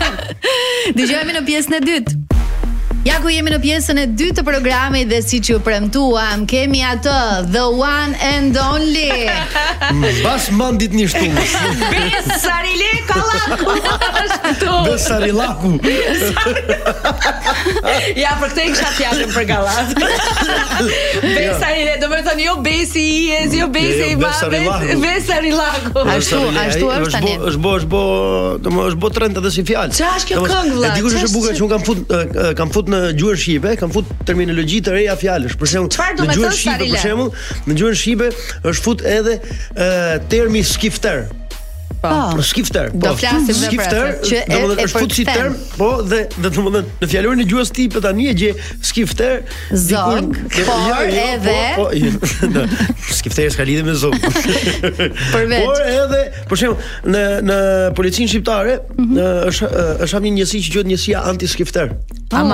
Dëgjojmë 1.00 1.38
në 1.38 1.44
pjesën 1.48 1.78
e 1.80 1.82
dytë. 1.88 2.38
Ja 3.02 3.16
ku 3.18 3.26
jemi 3.34 3.50
në 3.50 3.56
pjesën 3.58 3.98
e 3.98 4.02
dytë 4.14 4.34
të 4.38 4.42
programit 4.46 5.08
dhe 5.10 5.16
si 5.26 5.40
që 5.42 5.56
premtuam, 5.66 6.44
kemi 6.48 6.84
atë, 6.86 7.14
the 7.50 7.64
one 7.74 8.12
and 8.22 8.54
only. 8.62 9.08
Bas 10.22 10.44
mandit 10.54 10.94
një 10.94 11.08
shtumë. 11.10 11.46
Besarile 11.90 12.90
kalaku. 13.08 13.74
Besarilaku. 14.86 15.72
ja, 18.22 18.36
për 18.38 18.52
këte 18.52 18.68
i 18.68 18.70
kësha 18.76 18.92
tjatën 19.00 19.34
për 19.34 19.50
galat. 19.50 19.96
Jo. 21.22 21.28
Besarile, 21.28 21.92
do 22.02 22.08
më 22.10 22.16
thënë, 22.26 22.42
jo 22.44 22.52
besi 22.64 23.02
i 23.06 23.18
ez, 23.36 23.52
jo 23.54 23.66
besi 23.70 23.92
jo, 23.92 24.06
jo, 24.10 24.46
i 24.50 24.64
babet. 24.66 24.94
Besarilaku. 25.02 26.02
Ashtu, 26.16 26.38
ashtu 26.64 26.88
është 26.90 27.12
tani. 27.18 27.34
është 27.50 27.60
bo, 27.62 27.74
është 27.82 27.90
bo, 27.92 28.00
do 28.64 28.72
më 28.72 28.86
është 28.90 29.00
bo 29.04 29.10
të 29.14 29.28
dhe 29.44 29.52
si 29.54 29.62
fjallë. 29.68 29.94
Qa 30.00 30.08
është 30.18 30.30
kjo 30.32 30.42
këngë, 30.48 30.72
vla? 30.80 30.88
E 30.88 30.96
dikush 30.98 31.14
është 31.20 31.32
buka 31.36 31.52
që 31.58 31.64
unë 31.66 32.48
kam 32.58 32.72
fut, 32.74 32.80
fut 32.80 32.90
në 32.92 33.00
gjuhën 33.18 33.40
shqipe, 33.42 33.72
kam 33.80 33.92
fut 33.94 34.08
terminologji 34.28 34.80
të 34.86 34.94
reja 34.98 35.16
fjalësh. 35.20 35.56
Për 35.60 35.72
shembull, 35.76 36.22
në 36.22 36.38
gjuhën 36.38 36.56
shqipe, 36.62 36.88
për 36.94 37.04
shembull, 37.04 37.36
në 37.70 37.78
gjuhën 37.80 38.00
shqipe 38.04 38.30
është 38.72 38.86
fut 38.86 39.06
edhe 39.18 39.38
termi 40.32 40.64
skifter. 40.66 41.26
Po. 42.02 42.08
po, 42.08 42.22
për 42.34 42.42
skifter. 42.48 42.88
Do 42.96 43.02
të 43.04 43.10
po, 43.12 43.18
flasim 43.36 43.56
skifter 43.60 44.08
që 44.26 44.38
është 44.56 44.84
është 44.88 45.02
fut 45.04 45.12
si 45.14 45.22
term, 45.28 45.52
po 45.78 45.90
dhe 46.10 46.24
dhe 46.42 46.50
domethënë 46.50 46.94
në 47.04 47.08
fjalorin 47.12 47.42
e 47.44 47.44
gjuhës 47.46 47.68
tipe 47.76 48.00
tani 48.02 48.24
e 48.26 48.32
gjë 48.40 48.48
skifter 48.88 49.44
sikur 49.68 50.32
po 50.32 50.78
jo, 50.82 50.88
jo, 50.88 50.96
jo, 51.12 51.26
edhe 51.36 51.54
po, 51.76 52.64
po 52.88 53.06
skifter 53.20 53.54
ka 53.54 53.66
lidhje 53.68 53.84
me 53.86 53.94
zog 54.02 54.16
Por 54.24 55.54
edhe, 55.54 56.24
për 56.50 56.62
shembull, 56.64 56.88
në 57.12 57.24
në 57.52 57.60
policinë 58.00 58.34
shqiptare 58.34 58.80
mhm. 58.96 59.22
është 59.52 59.70
është 60.08 60.22
një 60.26 60.34
njësi 60.40 60.64
që 60.66 60.74
quhet 60.74 60.90
njësia 60.94 61.22
anti 61.34 61.52
skifter. 61.54 61.94
Po 62.32 62.38
po, 62.38 62.48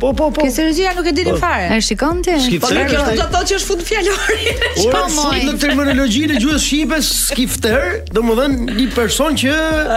po, 0.00 0.04
po, 0.04 0.14
po, 0.14 0.32
po. 0.32 0.40
Ke 0.44 0.50
seriozia 0.52 0.92
nuk 0.92 1.06
e 1.08 1.12
dini 1.16 1.32
po. 1.32 1.38
fare. 1.40 1.70
E 1.72 1.80
shikon 1.80 2.20
ti? 2.22 2.34
Po 2.60 2.68
kjo 2.68 3.00
do 3.08 3.12
të 3.16 3.28
thotë 3.32 3.48
që 3.48 3.56
është 3.60 3.68
fund 3.68 3.84
fjalori. 3.88 4.54
Po 4.92 5.04
mo. 5.14 5.24
Në 5.32 5.54
terminologjinë 5.62 6.36
e 6.36 6.42
gjuhës 6.42 6.66
shqipe 6.68 6.98
skifter, 7.06 7.86
domethënë 8.12 8.76
një 8.76 8.86
person 8.92 9.38
që 9.40 9.54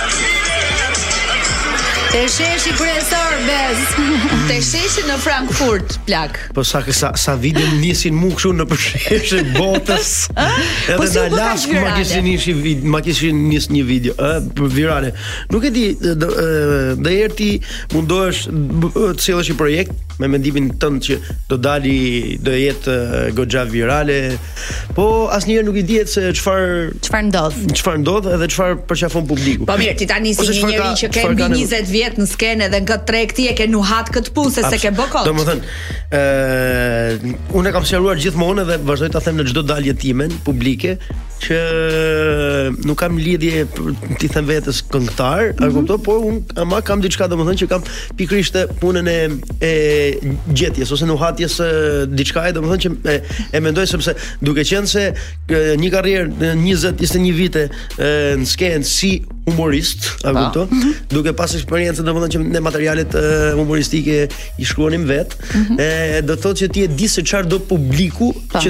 Te 2.11 2.27
sheshi 2.27 2.73
kryesor 2.75 3.33
bez. 3.47 3.77
Te 4.49 4.57
sheshi 4.59 5.03
në 5.07 5.13
Frankfurt 5.23 5.95
plak. 6.09 6.41
Po 6.57 6.65
sa 6.67 6.81
sa, 6.91 7.13
sa 7.15 7.35
video 7.39 7.63
nisin 7.79 8.17
mu 8.19 8.33
kshu 8.35 8.51
në 8.57 8.65
përshëshë 8.67 9.39
botës. 9.55 10.09
Ëh? 10.35 10.59
Edhe 10.97 10.99
po 10.99 11.07
na 11.07 11.23
po 11.31 11.37
lash 11.39 11.69
ku 11.71 11.77
makishin 11.79 12.27
ishi 12.33 12.51
vid, 12.51 12.83
nis 13.39 13.69
një 13.71 13.85
video, 13.87 14.17
ëh, 14.19 14.43
për 14.43 14.59
po, 14.59 14.71
virale. 14.75 15.13
Nuk 15.55 15.69
e 15.71 15.71
di, 15.71 15.85
do 15.95 17.13
erti 17.15 17.51
mundohesh 17.95 18.43
të 18.51 19.15
sjellësh 19.29 19.53
një 19.53 19.57
projekt 19.63 20.19
me 20.21 20.27
mendimin 20.29 20.67
tënd 20.83 21.01
që 21.07 21.15
do 21.49 21.55
dali, 21.57 22.35
do 22.45 22.51
jetë 22.53 22.97
goxha 23.39 23.63
virale. 23.71 24.19
Po 24.97 25.07
asnjëherë 25.37 25.65
nuk 25.69 25.79
i 25.79 25.87
dihet 25.93 26.11
se 26.11 26.27
çfar 26.37 26.91
çfarë 27.07 27.29
ndodh. 27.31 27.61
Çfarë 27.79 28.03
ndodh 28.03 28.29
edhe 28.35 28.51
çfarë 28.51 28.77
përqafon 28.91 29.25
publiku. 29.31 29.71
Po 29.71 29.79
mirë, 29.79 29.95
ti 30.03 30.09
tani 30.11 30.35
si 30.37 30.45
një 30.51 30.75
njerëz 30.75 30.99
që 31.05 31.11
ke 31.15 31.27
mbi 31.31 32.00
jetë 32.01 32.21
në 32.21 32.27
skenë 32.29 32.69
dhe 32.73 32.79
nga 32.85 32.97
trek 33.09 33.33
ti 33.37 33.45
e 33.51 33.55
ke 33.57 33.67
nuhat 33.69 34.11
kët 34.13 34.31
punë 34.35 34.53
se 34.55 34.65
se 34.71 34.79
ke 34.81 34.93
bë 34.97 35.07
do 35.27 35.33
më 35.37 35.45
ë 35.51 36.23
unë 37.61 37.73
kam 37.75 37.87
shëruar 37.91 38.19
gjithmonë 38.23 38.67
dhe 38.71 38.79
vazhdoj 38.89 39.11
ta 39.17 39.23
them 39.27 39.41
në 39.41 39.47
çdo 39.51 39.65
dalje 39.73 39.97
time 40.05 40.29
publike 40.47 40.97
që 41.41 41.57
nuk 42.85 42.97
kam 43.01 43.15
lidhje 43.19 43.63
ti 44.21 44.29
them 44.31 44.47
vetes 44.49 44.81
këngëtar, 44.91 45.53
mm 45.55 45.73
-hmm. 45.73 46.01
por 46.05 46.19
un 46.27 46.39
ama 46.55 46.81
kam 46.85 47.01
diçka 47.01 47.27
domethënë 47.31 47.61
që 47.63 47.67
kam 47.71 47.83
pikrishtë 48.17 48.63
punën 48.81 49.07
e 49.15 49.19
e 49.71 49.73
gjetjes 50.57 50.91
ose 50.91 51.05
nuhatjes 51.09 51.57
diçka 52.17 52.47
e 52.49 52.53
domethënë 52.57 52.83
që 52.83 53.11
e, 53.13 53.15
e 53.57 53.59
mendoj 53.59 53.85
sepse 53.93 54.13
duke 54.41 54.63
qenë 54.71 54.85
se 54.93 55.03
e, 55.09 55.75
një 55.81 55.89
karrierë 55.95 56.27
në 56.31 56.51
20 56.63 57.05
21 57.05 57.35
vite 57.41 57.63
e, 57.97 58.09
në 58.41 58.45
skenë 58.53 58.83
si 58.85 59.11
humorist, 59.47 59.99
a 60.23 60.29
po. 60.33 60.39
kupton? 60.39 60.65
Mhm. 60.77 60.91
Duke 61.09 61.33
pasur 61.33 61.57
eksperiencën 61.59 62.05
domethënë 62.05 62.33
që 62.35 62.39
në 62.55 62.59
materialet 62.61 63.15
e, 63.15 63.21
humoristike 63.57 64.27
i 64.59 64.65
shkruanim 64.65 65.03
vet, 65.09 65.35
mm 65.39 65.63
-hmm. 65.65 65.79
e, 65.81 66.21
do 66.21 66.33
të 66.35 66.41
thotë 66.43 66.59
që 66.61 66.67
ti 66.73 66.79
e 66.83 66.87
di 66.87 67.07
se 67.07 67.21
çfarë 67.21 67.47
do 67.49 67.59
publiku 67.59 68.29
pa. 68.53 68.59
Po. 68.59 68.65
që 68.65 68.69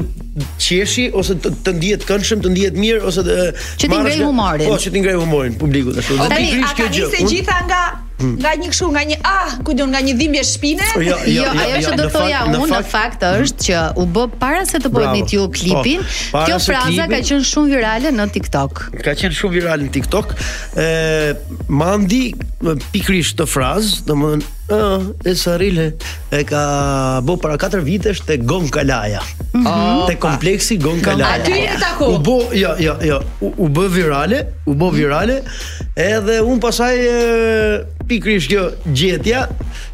qeshi 0.64 1.10
ose 1.22 1.36
të, 1.44 1.52
të 1.66 1.74
ndihet 1.80 2.06
këndshëm, 2.08 2.44
të 2.46 2.52
ndihet 2.54 2.78
mirë 2.80 3.02
ose 3.10 3.24
të 3.28 3.36
që 3.84 3.90
ngrej 3.92 4.16
humorin. 4.24 4.70
Po, 4.72 4.78
që 4.86 4.94
të 4.96 5.04
ngrej 5.04 5.16
humorin 5.20 5.58
publikut 5.64 6.00
ashtu. 6.00 6.20
Dhe 6.22 6.30
ti 6.32 6.48
prish 6.56 6.76
kjo 6.78 6.88
gjë. 6.88 7.10
Tani, 7.10 7.10
a 7.10 7.18
ka 7.26 7.34
gjitha 7.34 7.58
nga 7.68 7.82
nga 8.30 8.52
një 8.58 8.70
kështu 8.72 8.90
nga 8.96 9.04
një 9.12 9.18
ah 9.28 9.50
ku 9.66 9.74
do 9.78 9.86
nga 9.90 10.00
një 10.04 10.14
dhimbje 10.20 10.44
shpine 10.48 10.88
po, 10.94 11.02
jo, 11.06 11.18
jo, 11.26 11.34
jo 11.36 11.48
jo 11.48 11.52
ajo 11.56 11.74
jo, 11.74 11.82
që 11.88 11.98
do 12.00 12.06
thoja 12.16 12.44
unë 12.50 12.68
në 12.74 12.82
fakt 12.94 13.26
është 13.30 13.68
që 13.68 13.82
u 14.04 14.08
bë 14.18 14.26
para 14.44 14.64
se 14.70 14.82
të 14.84 14.92
bëni 14.96 15.24
një 15.24 15.28
tiu 15.34 15.48
po, 15.48 15.54
klipin 15.58 16.06
kjo 16.36 16.62
fraza 16.68 17.08
ka 17.12 17.20
qenë 17.32 17.50
shumë 17.54 17.72
virale 17.74 18.14
në 18.16 18.30
TikTok 18.38 18.84
ka 19.04 19.16
qenë 19.24 19.38
shumë 19.42 19.58
virale 19.58 19.88
në 19.90 19.94
TikTok 20.00 20.34
ë 20.78 20.88
mandi 21.82 22.24
pikrisht 22.96 23.40
të 23.42 23.48
frazë 23.50 24.04
domethënë 24.10 24.48
të 24.48 24.58
e 25.28 25.32
Sarile 25.36 25.84
e 26.32 26.40
ka 26.48 26.60
bë 27.28 27.34
para 27.44 27.58
4 27.60 27.82
vitesh 27.84 28.22
te 28.24 28.38
Gon 28.40 28.70
Kalaja. 28.72 29.20
Mm 29.52 29.66
-hmm. 29.68 30.06
te 30.08 30.16
kompleksi 30.16 30.78
Gon 30.80 31.02
Kalaja. 31.04 31.42
Aty 31.44 31.52
e 31.52 31.76
taku. 31.82 32.06
U 32.16 32.22
bë, 32.24 32.40
jo, 32.56 32.72
jo, 32.80 32.94
jo, 33.04 33.18
u, 33.44 33.52
u 33.66 33.68
bë 33.68 33.88
virale, 33.92 34.40
u 34.66 34.72
bë 34.74 34.92
virale, 34.96 35.42
edhe 36.08 36.40
un 36.42 36.60
pasaj 36.64 36.96
pikrisht 38.12 38.50
kjo 38.52 38.66
gjetja 38.92 39.46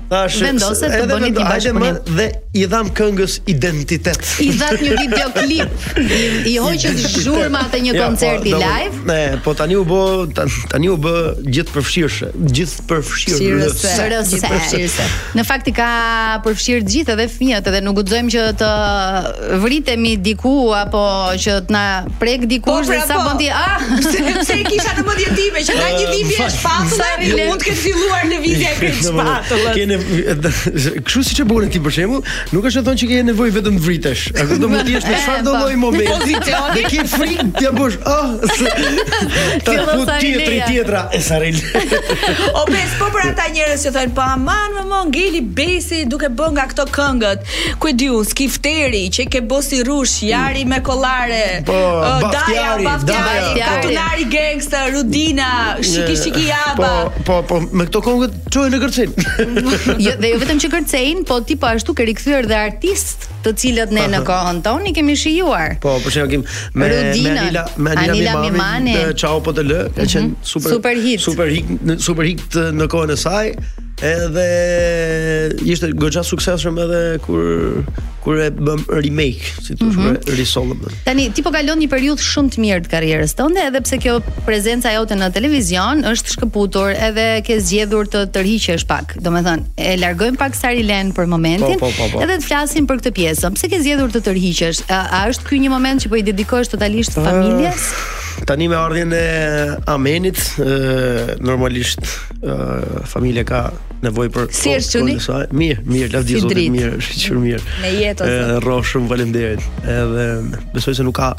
Thash, 0.08 0.38
vendoset 0.40 0.94
të 0.96 1.02
bëni 1.10 1.30
një 1.36 1.48
bashkëpunim. 1.48 1.96
Po 2.06 2.12
dhe 2.16 2.26
i 2.58 2.66
dham 2.72 2.88
këngës 2.96 3.34
identitet. 3.52 4.22
I 4.44 4.46
dha 4.56 4.68
një 4.80 4.92
videoklip. 5.02 5.70
I 6.48 6.50
hoqë 6.64 6.90
zhurma 7.26 7.62
të 7.74 7.78
një 7.88 7.94
po, 7.96 7.96
koncerti 8.06 8.52
live. 8.54 8.96
Ne, 9.10 9.24
po 9.44 9.50
tani 9.60 9.76
u 9.78 9.80
bë, 9.88 10.04
tani 10.72 10.88
u 10.94 10.96
bë 11.04 11.14
gjithë 11.58 11.72
përfshirëse, 11.76 12.28
gjithë 12.56 12.78
përfshirëse. 12.92 15.04
Në 15.36 15.42
fakt 15.50 15.66
i 15.68 15.70
ka 15.82 15.90
përfshirë 16.48 16.84
të 16.88 16.92
gjithë 16.96 17.12
edhe 17.18 17.26
fëmijët 17.36 17.64
edhe 17.74 17.82
nuk 17.84 17.94
guxojmë 18.00 18.30
që 18.38 18.44
të 18.64 18.72
vritemi 19.66 20.14
diku 20.30 20.56
apo 20.80 21.04
që 21.44 21.52
të 21.68 21.72
na 21.76 21.84
prek 22.24 22.42
diku 22.54 22.68
po, 22.72 22.76
pra, 22.80 22.88
se 22.88 22.96
sa 23.12 23.16
bën 23.28 23.36
Ah, 23.58 23.82
pse 23.82 23.96
e 24.54 24.56
kisha 24.68 24.92
në 24.98 25.02
mendje 25.08 25.30
time 25.38 25.60
që 25.68 25.74
nga 25.78 25.88
një 25.96 26.06
vit 26.14 26.30
i 26.36 26.38
është 26.46 26.62
mund 27.48 27.60
të 27.62 27.66
ketë 27.66 27.82
filluar 27.82 28.24
lëvizja 28.32 28.68
e 28.70 28.72
këtij 28.80 29.04
spatullës 29.10 29.97
kështu 30.06 31.24
siç 31.26 31.40
e 31.42 31.46
bën 31.50 31.70
ti 31.74 31.80
për 31.84 31.96
shembull, 31.98 32.26
nuk 32.54 32.66
është 32.70 32.82
të 32.82 32.86
thonë 32.88 33.02
që 33.02 33.08
ke 33.12 33.20
nevojë 33.30 33.54
vetëm 33.58 33.78
të 33.80 33.84
vritesh. 33.86 34.24
A 34.34 34.46
do 34.60 34.70
të 34.74 34.82
thjesht 34.88 35.10
në 35.10 35.20
çfarë 35.24 35.46
do 35.48 35.54
po. 35.54 35.62
lloj 35.62 35.78
momenti 35.82 36.40
dhe 36.48 36.84
ke 36.88 37.06
frikë 37.14 37.46
ah, 37.46 37.52
ti 37.60 37.70
apo 37.70 37.88
ah, 38.06 38.34
oh, 38.38 38.56
se 38.60 39.64
ti 39.68 39.78
do 40.36 40.44
tri 40.48 40.62
tjetra 40.68 41.04
e 41.18 41.22
Saril. 41.28 41.60
o 42.62 42.66
pes, 42.70 42.96
po 43.00 43.10
për 43.16 43.30
ata 43.32 43.48
njerëz 43.56 43.88
që 43.88 43.94
thonë 43.98 44.14
po 44.18 44.26
aman 44.26 44.78
më 44.78 44.86
mo 44.92 45.02
ngeli 45.12 45.42
besi 45.60 46.04
duke 46.10 46.30
bën 46.40 46.56
nga 46.58 46.68
këto 46.74 46.88
këngët. 46.98 47.48
Ku 47.82 47.94
e 47.94 48.12
skifteri 48.32 49.04
që 49.14 49.28
ke 49.32 49.42
bosi 49.42 49.84
rush, 49.88 50.24
jari 50.30 50.66
me 50.66 50.82
kollare. 50.84 51.62
Po, 51.68 51.78
baftjari, 52.26 52.86
baftjari, 52.86 53.50
po. 53.56 53.66
katunari 53.66 54.26
gangster, 54.32 54.92
Rudina, 54.94 55.50
shiki 55.82 56.16
shiki 56.24 56.46
Po, 56.76 57.12
po, 57.26 57.42
po, 57.50 57.60
me 57.72 57.86
këto 57.90 58.02
këngët 58.06 58.34
çojnë 58.52 58.76
në 58.76 58.80
gërcin. 58.84 59.87
Jo, 59.96 60.12
dhe 60.20 60.28
jo 60.34 60.40
vetëm 60.42 60.58
që 60.64 60.70
kërcejnë, 60.74 61.22
po 61.30 61.38
ti 61.48 61.56
po 61.62 61.70
ashtu 61.70 61.94
ke 61.98 62.06
rikthyer 62.10 62.48
dhe 62.50 62.58
artist, 62.60 63.28
të 63.46 63.54
cilët 63.62 63.94
ne 63.96 64.04
në 64.12 64.20
kohën 64.28 64.60
tonë 64.66 64.90
i 64.92 64.94
kemi 64.98 65.16
shijuar. 65.20 65.78
Po, 65.84 65.94
për 66.04 66.16
shembull 66.18 66.36
kem 66.36 66.46
me 66.82 66.90
Anila, 66.98 67.66
me 67.88 67.96
Anila 68.04 68.36
Mimani, 68.44 68.98
Çao 69.22 69.40
po 69.48 69.56
të 69.56 69.66
lë, 69.72 69.80
ka 69.96 70.04
qenë 70.04 70.34
mhm. 70.34 70.48
super 70.54 70.76
super 70.76 71.02
hit, 71.48 71.80
super 72.12 72.28
hit 72.28 72.48
në 72.78 72.90
kohën 72.96 73.16
e 73.16 73.20
saj. 73.28 73.54
Edhe 74.02 74.46
ishte 75.66 75.90
gojja 75.96 76.22
suksesshëm 76.24 76.76
edhe 76.86 77.00
kur 77.26 77.84
kur 78.22 78.42
e 78.44 78.50
bëm 78.54 78.82
remake, 78.92 79.42
si 79.64 79.74
thua, 79.80 79.88
mm 79.90 79.98
-hmm. 80.02 80.34
risollëm. 80.38 80.82
Tani 81.06 81.30
ti 81.34 81.42
po 81.46 81.50
kalon 81.54 81.80
një 81.80 81.88
periudhë 81.90 82.22
shumë 82.28 82.50
të 82.54 82.58
mirë 82.62 82.82
të 82.86 82.90
karrierës 82.94 83.32
tënde, 83.40 83.58
edhe 83.70 83.80
pse 83.82 83.98
kjo 84.04 84.18
prezenca 84.46 84.92
jote 84.94 85.16
në 85.16 85.30
televizion 85.34 86.04
është 86.06 86.30
shkëputur, 86.36 86.92
edhe 86.94 87.42
ke 87.48 87.58
zgjedhur 87.62 88.06
të 88.12 88.22
tërhiqesh 88.36 88.84
pak. 88.88 89.16
Domethënë, 89.22 89.64
e 89.78 89.98
largojm 89.98 90.36
pak 90.38 90.54
Sarilen 90.56 91.12
për 91.14 91.26
momentin, 91.28 91.80
po, 91.80 91.88
po, 91.90 91.90
po, 91.98 92.10
po. 92.20 92.22
edhe 92.24 92.36
të 92.38 92.44
flasim 92.44 92.86
për 92.88 93.00
këtë 93.02 93.12
pjesë. 93.16 93.54
Pse 93.56 93.68
ke 93.70 93.80
zgjedhur 93.82 94.12
të 94.12 94.20
tërhiqesh? 94.28 94.84
A, 94.92 95.24
a 95.24 95.28
është 95.32 95.48
ky 95.50 95.58
një 95.60 95.70
moment 95.74 96.04
që 96.04 96.10
po 96.10 96.16
i 96.16 96.22
dedikosh 96.24 96.70
totalisht 96.70 97.18
uh, 97.18 97.24
familjes? 97.24 97.90
Tani 98.46 98.68
me 98.68 98.76
ardhjen 98.76 99.12
e 99.14 99.82
Amenit, 99.88 100.38
e, 100.62 101.36
normalisht 101.42 102.06
e, 102.44 102.58
familja 103.08 103.44
ka 103.44 103.62
nevojë 104.06 104.32
për 104.34 104.50
si 104.54 104.74
është 104.78 105.00
qëni? 105.02 105.16
mirë, 105.58 105.84
mirë, 105.88 106.10
lavdi 106.14 106.36
si 106.36 106.42
zotit, 106.44 106.64
mirë, 106.74 106.98
shqyrë 107.08 107.42
mirë 107.42 107.62
me 107.82 107.92
jetë 107.96 108.26
ose 108.26 108.42
e, 108.42 108.60
ro 108.66 108.78
shumë 108.86 109.10
valenderit 109.12 109.86
edhe 109.94 110.28
besoj 110.76 110.94
se 111.00 111.06
nuk 111.08 111.18
ka 111.18 111.32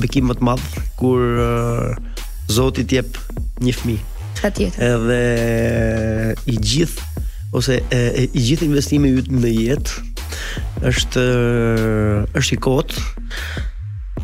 bekim 0.00 0.28
më 0.30 0.38
të 0.38 0.46
madhë 0.48 0.84
kur 1.00 1.22
uh, 1.22 2.24
zotit 2.52 2.92
jep 2.96 3.18
një 3.64 3.76
fmi 3.76 3.98
ka 4.40 4.50
tjetë 4.56 4.90
edhe 4.90 5.20
i 6.52 6.56
gjithë 6.56 7.24
ose 7.56 7.80
e, 7.84 8.02
e, 8.22 8.26
i 8.32 8.44
gjithë 8.48 8.68
investimi 8.70 9.12
yt 9.20 9.30
në 9.32 9.54
jetë 9.60 10.04
është 10.90 11.22
është 12.40 12.56
i 12.56 12.60
kotë 12.66 13.04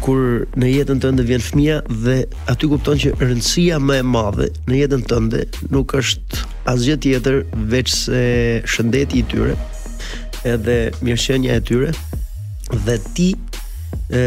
kur 0.03 0.47
në 0.59 0.69
jetën 0.73 0.99
tënde 1.03 1.23
vjen 1.29 1.43
fëmia 1.45 1.77
dhe 2.03 2.17
aty 2.51 2.69
kupton 2.71 2.99
që 2.99 3.13
rëndësia 3.21 3.79
më 3.83 4.01
e 4.03 4.07
madhe 4.11 4.49
në 4.71 4.81
jetën 4.81 5.05
tënde 5.11 5.45
nuk 5.75 5.95
është 6.01 6.41
asgjë 6.73 6.97
tjetër 7.05 7.39
veç 7.71 7.93
se 8.03 8.23
shëndeti 8.75 9.23
i 9.23 9.27
tyre, 9.31 9.55
edhe 10.49 10.77
mirëqenia 11.07 11.59
e 11.61 11.65
tyre 11.69 11.93
dhe 12.87 12.99
ti 13.17 13.31
ë 14.11 14.23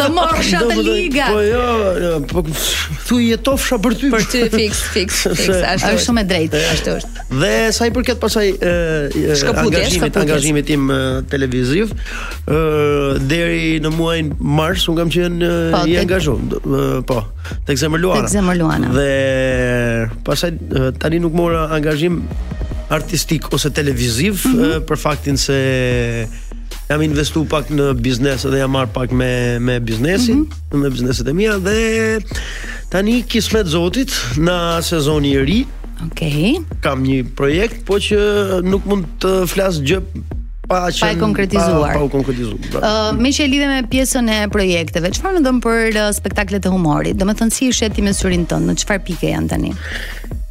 Të 0.00 0.08
marrësh 0.18 0.52
atë 0.60 0.78
liga. 0.88 1.28
Po 1.32 1.42
jo, 1.44 1.70
jo 2.06 2.14
po 2.32 2.44
tu 3.10 3.20
jetofsha 3.24 3.80
për 3.86 3.98
ty. 4.02 4.12
Për 4.16 4.28
ty 4.34 4.44
fix, 4.56 4.82
fix, 4.96 5.22
fix. 5.28 5.52
Është 5.78 5.94
shumë 6.06 6.24
e 6.26 6.30
drejtë, 6.34 6.64
ashtu 6.74 6.96
është. 7.00 7.26
Dhe 7.44 7.54
sa 7.76 7.90
i 7.90 7.94
përket 7.96 8.20
pasaj 8.22 8.48
angazhimit, 9.50 10.20
angazhimit 10.24 10.66
tim 10.72 10.88
televiziv 11.32 11.79
ë 11.84 11.88
uh, 11.88 13.14
deri 13.30 13.78
në 13.84 13.92
muajin 13.94 14.30
mars 14.58 14.86
un 14.90 14.98
kam 15.00 15.12
qenë 15.12 15.52
po, 15.74 15.82
i 15.90 15.96
angazhuar. 16.00 16.42
Po. 16.50 16.60
Uh, 16.66 16.98
po 17.06 17.22
Tek 17.68 17.80
zemër 17.80 18.02
Luana. 18.02 18.26
Tek 18.26 18.34
zemër 18.34 18.60
Luana. 18.60 18.92
Dhe 18.94 20.20
pastaj 20.26 20.52
uh, 20.70 20.90
tani 21.00 21.20
nuk 21.24 21.34
mora 21.36 21.66
angazhim 21.76 22.20
artistik 22.90 23.46
ose 23.54 23.70
televiziv 23.70 24.44
mm 24.44 24.52
-hmm. 24.54 24.70
uh, 24.76 24.86
për 24.88 24.96
faktin 24.98 25.36
se 25.38 25.58
jam 26.90 27.02
investu 27.02 27.44
pak 27.46 27.70
në 27.70 27.92
biznes 28.00 28.42
dhe 28.46 28.58
jam 28.64 28.70
marr 28.74 28.86
pak 28.86 29.12
me 29.12 29.58
me 29.60 29.78
biznesin, 29.80 30.38
mm 30.40 30.48
-hmm. 30.48 30.78
me 30.82 30.90
bizneset 30.90 31.28
e 31.28 31.32
mia 31.32 31.58
dhe 31.58 32.18
tani 32.90 33.22
kismet 33.22 33.66
zotit 33.66 34.10
në 34.38 34.82
sezoni 34.82 35.30
i 35.36 35.44
ri. 35.44 35.60
Okay. 36.00 36.56
Kam 36.80 37.02
një 37.04 37.26
projekt, 37.36 37.84
po 37.86 37.94
që 37.94 38.18
nuk 38.64 38.86
mund 38.88 39.04
të 39.20 39.46
flas 39.46 39.74
gjë 39.88 40.00
pa 40.70 40.86
pa 40.88 41.10
e 41.10 41.16
konkretizuar. 41.18 41.94
Pa, 41.94 41.98
pa 41.98 42.06
u 42.06 42.10
konkretizuar. 42.12 42.58
Ëh, 42.70 43.18
më 43.18 43.32
që 43.36 43.48
lidhe 43.50 43.70
me 43.70 43.80
pjesën 43.90 44.30
e 44.36 44.38
projekteve, 44.54 45.10
çfarë 45.18 45.40
mendon 45.40 45.58
për 45.64 45.98
uh, 45.98 46.08
spektaklet 46.14 46.66
e 46.66 46.72
humorit? 46.72 47.18
Domethënë 47.18 47.50
të 47.52 47.56
si 47.56 47.68
i 47.70 47.74
shet 47.74 47.96
ti 47.98 48.04
me 48.06 48.14
syrin 48.14 48.46
tënd, 48.46 48.70
në 48.70 48.76
çfarë 48.84 49.02
pike 49.10 49.32
janë 49.32 49.50
tani? 49.50 49.72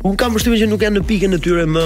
Un 0.10 0.18
kam 0.20 0.36
përshtypjen 0.36 0.60
që 0.66 0.74
nuk 0.74 0.84
janë 0.84 1.00
në 1.00 1.06
pikën 1.08 1.38
e 1.40 1.40
tyre 1.44 1.64
më 1.72 1.86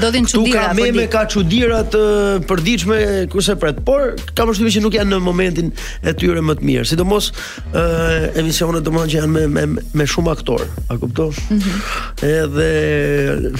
ndodhin 0.00 0.28
çuditëra. 0.28 0.68
Ka 0.70 0.74
meme, 0.78 1.06
ka 1.12 1.25
çuditëra 1.30 1.80
të 1.90 2.00
përditshme 2.50 2.98
kurse 3.32 3.56
pret, 3.60 3.80
por 3.86 4.14
kam 4.36 4.50
përshtypjen 4.50 4.74
që 4.78 4.82
nuk 4.84 4.96
janë 4.98 5.14
në 5.16 5.20
momentin 5.24 5.72
e 6.06 6.14
tyre 6.18 6.42
më 6.44 6.58
të 6.60 6.68
mirë, 6.70 6.86
sidomos 6.92 7.32
ë 7.72 8.36
emisionet 8.42 8.84
domethënë 8.86 9.12
që 9.14 9.20
janë 9.22 9.34
me 9.34 9.46
me 9.46 9.66
me 10.02 10.06
shumë 10.08 10.32
aktor, 10.36 10.64
a 10.90 10.96
kupton? 11.00 11.34
Mm 11.48 11.60
-hmm. 11.60 12.40
Edhe 12.42 13.52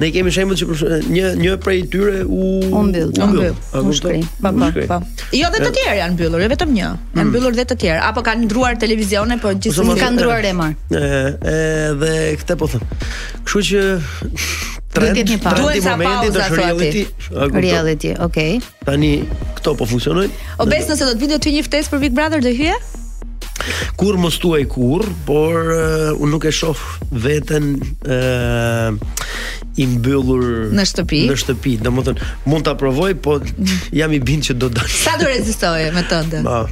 Ne 0.00 0.08
kemi 0.10 0.30
shembull 0.32 0.56
që 0.56 0.66
një 1.12 1.24
një 1.36 1.56
prej 1.60 1.82
tyre 1.92 2.22
u 2.24 2.38
u 2.78 2.82
mbyll, 2.82 3.10
u 3.22 3.26
mbyll. 3.26 3.56
U 3.84 3.92
shkri. 3.92 4.22
Jo 5.40 5.46
dhe 5.52 5.58
të 5.64 5.70
tjerë 5.76 5.96
janë 6.00 6.14
mbyllur, 6.16 6.40
jo 6.40 6.48
vetëm 6.48 6.70
një. 6.72 6.88
Janë 6.88 6.96
mm. 7.20 7.28
mbyllur 7.28 7.52
dhe 7.52 7.66
të 7.68 7.76
tjerë 7.76 8.00
apo 8.08 8.20
kanë 8.22 8.40
ndruar 8.48 8.78
televizione, 8.80 9.36
po 9.42 9.52
gjithsesi 9.52 10.00
kanë 10.02 10.14
ndruar 10.16 10.42
emër. 10.52 10.72
Ëh, 10.90 11.28
edhe 11.52 12.36
këtë 12.40 12.56
po 12.56 12.66
them. 12.66 12.80
Kështu 13.44 13.60
që 13.68 13.82
trend, 14.92 15.14
trend, 15.14 15.40
trend, 15.40 15.56
trend 15.56 15.76
i 15.76 15.84
momentit 15.86 16.36
të 16.36 16.46
reality. 16.52 17.02
Reality, 17.64 18.14
okay. 18.24 18.58
Tani 18.86 19.14
këto 19.58 19.76
po 19.78 19.86
funksionojnë. 19.86 20.56
O 20.62 20.66
besë 20.68 20.92
nëse 20.94 21.06
do 21.10 21.14
të 21.16 21.22
video 21.24 21.40
ti 21.42 21.54
një 21.54 21.66
ftesë 21.68 21.92
për 21.94 22.02
Big 22.06 22.16
Brother 22.16 22.42
do 22.44 22.50
hyje? 22.54 22.74
Kur 24.00 24.16
mos 24.16 24.38
tuaj 24.40 24.62
kur, 24.72 25.04
por 25.28 25.56
uh, 25.60 26.10
unë 26.16 26.30
nuk 26.32 26.46
e 26.48 26.52
shoh 26.56 26.80
veten 27.20 27.74
ë 28.02 28.16
uh, 28.16 29.00
eh, 29.76 29.88
mbyllur 29.90 30.72
në 30.74 30.86
shtëpi. 30.90 31.22
Në 31.28 31.36
shtëpi, 31.44 31.74
domethënë 31.84 32.30
mund 32.48 32.66
ta 32.66 32.74
provoj, 32.80 33.12
po 33.24 33.36
jam 34.00 34.16
i 34.16 34.22
bind 34.24 34.48
që 34.48 34.56
do 34.62 34.72
dal. 34.72 34.88
Sa 34.90 35.18
do 35.20 35.28
rezistoje 35.28 35.92
me 35.94 36.06
tënde? 36.08 36.40
Ma, 36.46 36.64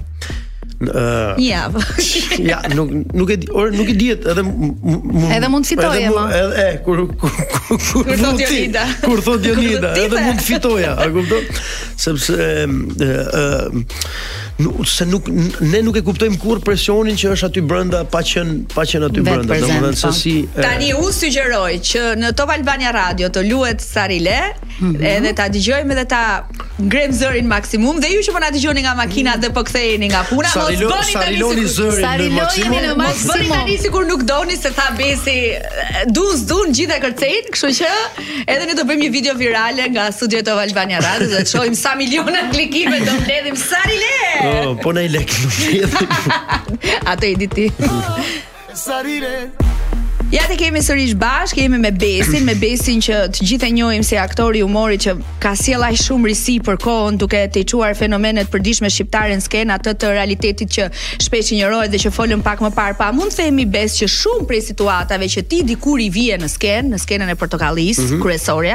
javë. 0.79 1.73
Po. 1.73 2.39
ja, 2.51 2.61
nuk 2.77 2.91
nuk 3.15 3.31
e 3.31 3.37
di, 3.43 3.49
or 3.51 3.71
nuk 3.75 3.89
e 3.91 3.95
diet, 3.99 4.27
edhe 4.31 4.45
edhe 5.35 5.49
mund 5.51 5.67
të 5.67 5.93
Edhe 5.95 6.57
e 6.57 6.79
kur 6.87 7.03
kur 7.19 7.35
kur 7.69 8.07
thot 8.07 8.41
Jonida. 8.45 8.85
Kur 9.03 9.23
thot 9.27 9.45
Jonida, 9.49 9.93
edhe 9.99 10.21
mund 10.23 10.39
të 10.39 10.45
fitoja, 10.53 10.95
a 11.03 11.09
kupton? 11.11 11.51
Sepse 11.99 12.67
ë 13.35 13.73
nuk 14.65 14.79
se 14.91 15.05
nuk 15.07 15.29
ne 15.63 15.81
nuk 15.87 15.97
e 15.99 16.03
kuptojm 16.03 16.37
kur 16.43 16.63
presionin 16.67 17.19
që 17.19 17.33
është 17.37 17.47
aty 17.51 17.61
brenda 17.63 18.03
pa 18.11 18.25
qen 18.27 18.65
pa 18.73 18.83
qen 18.91 19.05
aty 19.07 19.23
brenda 19.23 19.55
domethënë 19.63 19.95
se 19.95 20.09
po. 20.11 20.17
si 20.19 20.33
e... 20.51 20.57
tani 20.67 20.89
u 20.99 21.13
sugjeroj 21.15 21.77
që 21.87 22.01
në 22.19 22.33
Top 22.39 22.51
Albania 22.51 22.91
Radio 22.91 23.31
të 23.31 23.45
luhet 23.47 23.79
Sarile 23.85 24.35
mm 24.49 24.89
-hmm. 24.89 25.07
edhe 25.13 25.31
ta 25.39 25.47
dëgjojmë 25.55 25.95
edhe 25.95 26.05
ta 26.11 26.25
ngrem 26.91 27.15
zërin 27.15 27.47
maksimum 27.47 28.01
dhe 28.03 28.11
ju 28.17 28.25
që 28.27 28.35
po 28.35 28.39
na 28.43 28.51
dëgjoni 28.57 28.83
nga 28.83 28.95
makina 28.99 29.31
mm 29.31 29.39
-hmm. 29.39 29.47
dhe 29.47 29.53
po 29.55 29.63
ktheheni 29.69 30.07
nga 30.11 30.23
puna 30.31 30.49
Sarilo, 30.69 30.97
sariloni 31.09 31.65
zërin 31.69 32.03
në 32.03 32.29
maksimum. 32.37 32.67
Sariloni 32.67 32.91
në 32.91 32.97
maksimum. 33.01 33.33
Bëni 33.33 33.49
tani 33.53 33.77
sikur 33.83 34.07
nuk 34.09 34.23
doni 34.29 34.57
se 34.61 34.73
tha 34.77 34.87
Besi, 34.99 35.35
eh, 35.57 36.01
dun 36.17 36.43
dun 36.51 36.75
gjithë 36.77 36.97
e 36.99 37.03
kërcein, 37.05 37.49
kështu 37.55 37.71
që 37.79 37.91
edhe 38.55 38.67
ne 38.71 38.75
do 38.79 38.85
bëjmë 38.91 39.03
një 39.07 39.13
video 39.15 39.35
virale 39.41 39.87
nga 39.95 40.09
studio 40.13 40.43
të 40.47 40.57
Albania 40.67 41.01
Radio 41.05 41.31
dhe 41.33 41.43
të 41.47 41.53
shohim 41.55 41.79
sa 41.79 41.95
miliona 42.01 42.45
klikime 42.53 43.01
do 43.07 43.15
mbledhim 43.23 43.57
Sarile. 43.63 44.19
Po 44.45 44.75
po 44.83 44.93
nai 44.97 45.09
lek 45.09 45.33
nuk 45.45 45.63
lidhim. 45.65 46.37
Atë 47.15 47.33
i 47.35 47.39
di 47.45 47.51
ti. 47.57 47.69
Sarile. 48.85 49.68
Ja 50.29 50.43
të 50.45 50.59
kemi 50.61 50.83
sërish 50.85 51.15
bashk, 51.17 51.57
jemi 51.57 51.79
me 51.81 51.89
Besin, 51.97 52.45
me 52.45 52.53
Besin 52.61 52.99
që 53.01 53.15
të 53.33 53.47
gjithë 53.49 53.65
e 53.65 53.73
njohim 53.79 54.03
si 54.05 54.13
aktori 54.21 54.61
humorit 54.61 55.01
që 55.07 55.15
ka 55.41 55.55
sjell 55.57 55.81
aq 55.87 55.97
shumë 56.03 56.29
risi 56.29 56.59
për 56.67 56.77
kohën 56.83 57.17
duke 57.23 57.39
të 57.55 57.63
quar 57.73 57.95
fenomenet 57.97 58.51
përditshme 58.53 58.91
shqiptare 58.93 59.37
në 59.41 59.45
skenë 59.47 59.75
atë 59.79 59.95
të 60.05 60.11
realitetit 60.13 60.69
që 60.77 60.85
shpesh 61.25 61.53
injorohet 61.57 61.95
dhe 61.95 62.01
që 62.05 62.13
folëm 62.13 62.43
pak 62.45 62.61
më 62.61 62.71
parë. 62.77 62.97
Pa 63.01 63.07
mund 63.17 63.33
të 63.33 63.37
themi 63.41 63.65
Bes 63.79 63.97
që 64.03 64.09
shumë 64.19 64.45
prej 64.53 64.61
situatave 64.69 65.29
që 65.33 65.43
ti 65.49 65.59
dikur 65.73 65.99
i 66.05 66.09
vije 66.13 66.37
në 66.45 66.49
skenë, 66.59 66.89
në 66.93 66.99
skenën 67.09 67.31
e 67.33 67.37
Portokallis, 67.47 67.99
mm 68.03 68.09
-hmm. 68.15 68.21
po, 68.21 68.25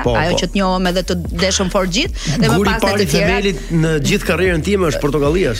po. 0.09 0.13
ajo 0.17 0.31
po. 0.33 0.37
që 0.41 0.45
të 0.49 0.53
njohëm 0.57 0.85
edhe 0.89 1.01
të 1.05 1.13
deshëm 1.47 1.69
fort 1.69 1.89
gjithë 1.95 2.13
dhe 2.41 2.47
më 2.49 2.55
pas 2.65 2.77
të 2.97 3.05
tjerë. 3.11 3.53
në 3.71 3.89
gjithë 4.07 4.25
karrierën 4.25 4.61
time 4.63 4.87
është 4.89 5.01
Portokallia. 5.01 5.51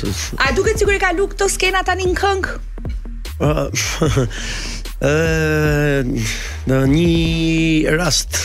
A 0.42 0.44
duket 0.58 0.76
sikur 0.80 0.94
e 0.94 1.00
ka 1.00 1.12
luk 1.18 1.34
këtë 1.38 1.84
tani 1.86 2.04
në 2.06 2.16
këngë? 2.18 2.48
në 5.04 6.78
një 6.90 7.96
rast 7.98 8.38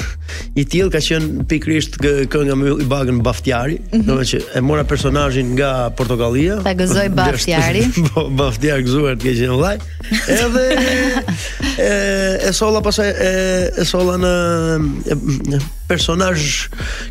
i 0.58 0.64
tillë 0.70 0.90
ka 0.92 1.00
qenë 1.02 1.44
pikrisht 1.50 1.96
kënga 2.02 2.56
më 2.58 2.72
i 2.82 2.86
bagën 2.90 3.20
Baftiari, 3.24 3.76
mm 3.78 3.86
-hmm. 3.92 4.06
domethënë 4.06 4.30
që 4.30 4.38
e 4.54 4.60
mora 4.60 4.84
personazhin 4.84 5.52
nga 5.54 5.90
Portokallia. 5.90 6.56
Ta 6.62 6.74
gëzoi 6.74 7.08
Baftiari. 7.14 7.86
Po 8.14 8.28
Baftiar 8.40 8.80
gëzuar 8.82 9.16
të 9.16 9.22
kishin 9.22 9.50
vllaj. 9.54 9.76
Edhe 10.28 10.64
e 11.90 12.48
e 12.48 12.52
solla 12.52 12.80
pas 12.82 12.98
e 12.98 13.10
e 13.78 13.84
solla 13.84 14.18
në 14.24 14.34
e, 15.06 15.14
e, 15.54 15.58
personazh 15.88 16.68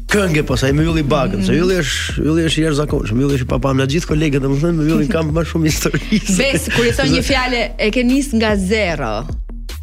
këngë 0.07 0.43
po 0.43 0.57
sa 0.57 0.67
i 0.69 0.73
bagën, 0.73 1.37
mm 1.39 1.43
se 1.45 1.51
mhm. 1.51 1.61
ylli 1.63 1.75
është 1.81 2.21
ylli 2.27 2.41
është 2.47 2.57
i 2.59 2.63
jashtëzakonshëm, 2.67 3.19
ylli 3.21 3.33
është 3.37 3.43
i 3.47 3.47
papam 3.47 3.77
na 3.77 3.85
gjithë 3.85 4.07
kolegët, 4.07 4.41
domethënë 4.41 4.73
me 4.73 4.83
yllin 4.91 5.07
kam 5.07 5.31
më 5.33 5.43
shumë 5.45 5.65
histori. 5.67 6.21
Bes 6.37 6.69
kur 6.75 6.85
i 6.85 6.91
thon 6.91 7.09
një 7.15 7.23
fjalë 7.23 7.69
e 7.79 7.91
ke 7.91 8.03
nis 8.03 8.33
nga 8.33 8.55
zero 8.55 9.27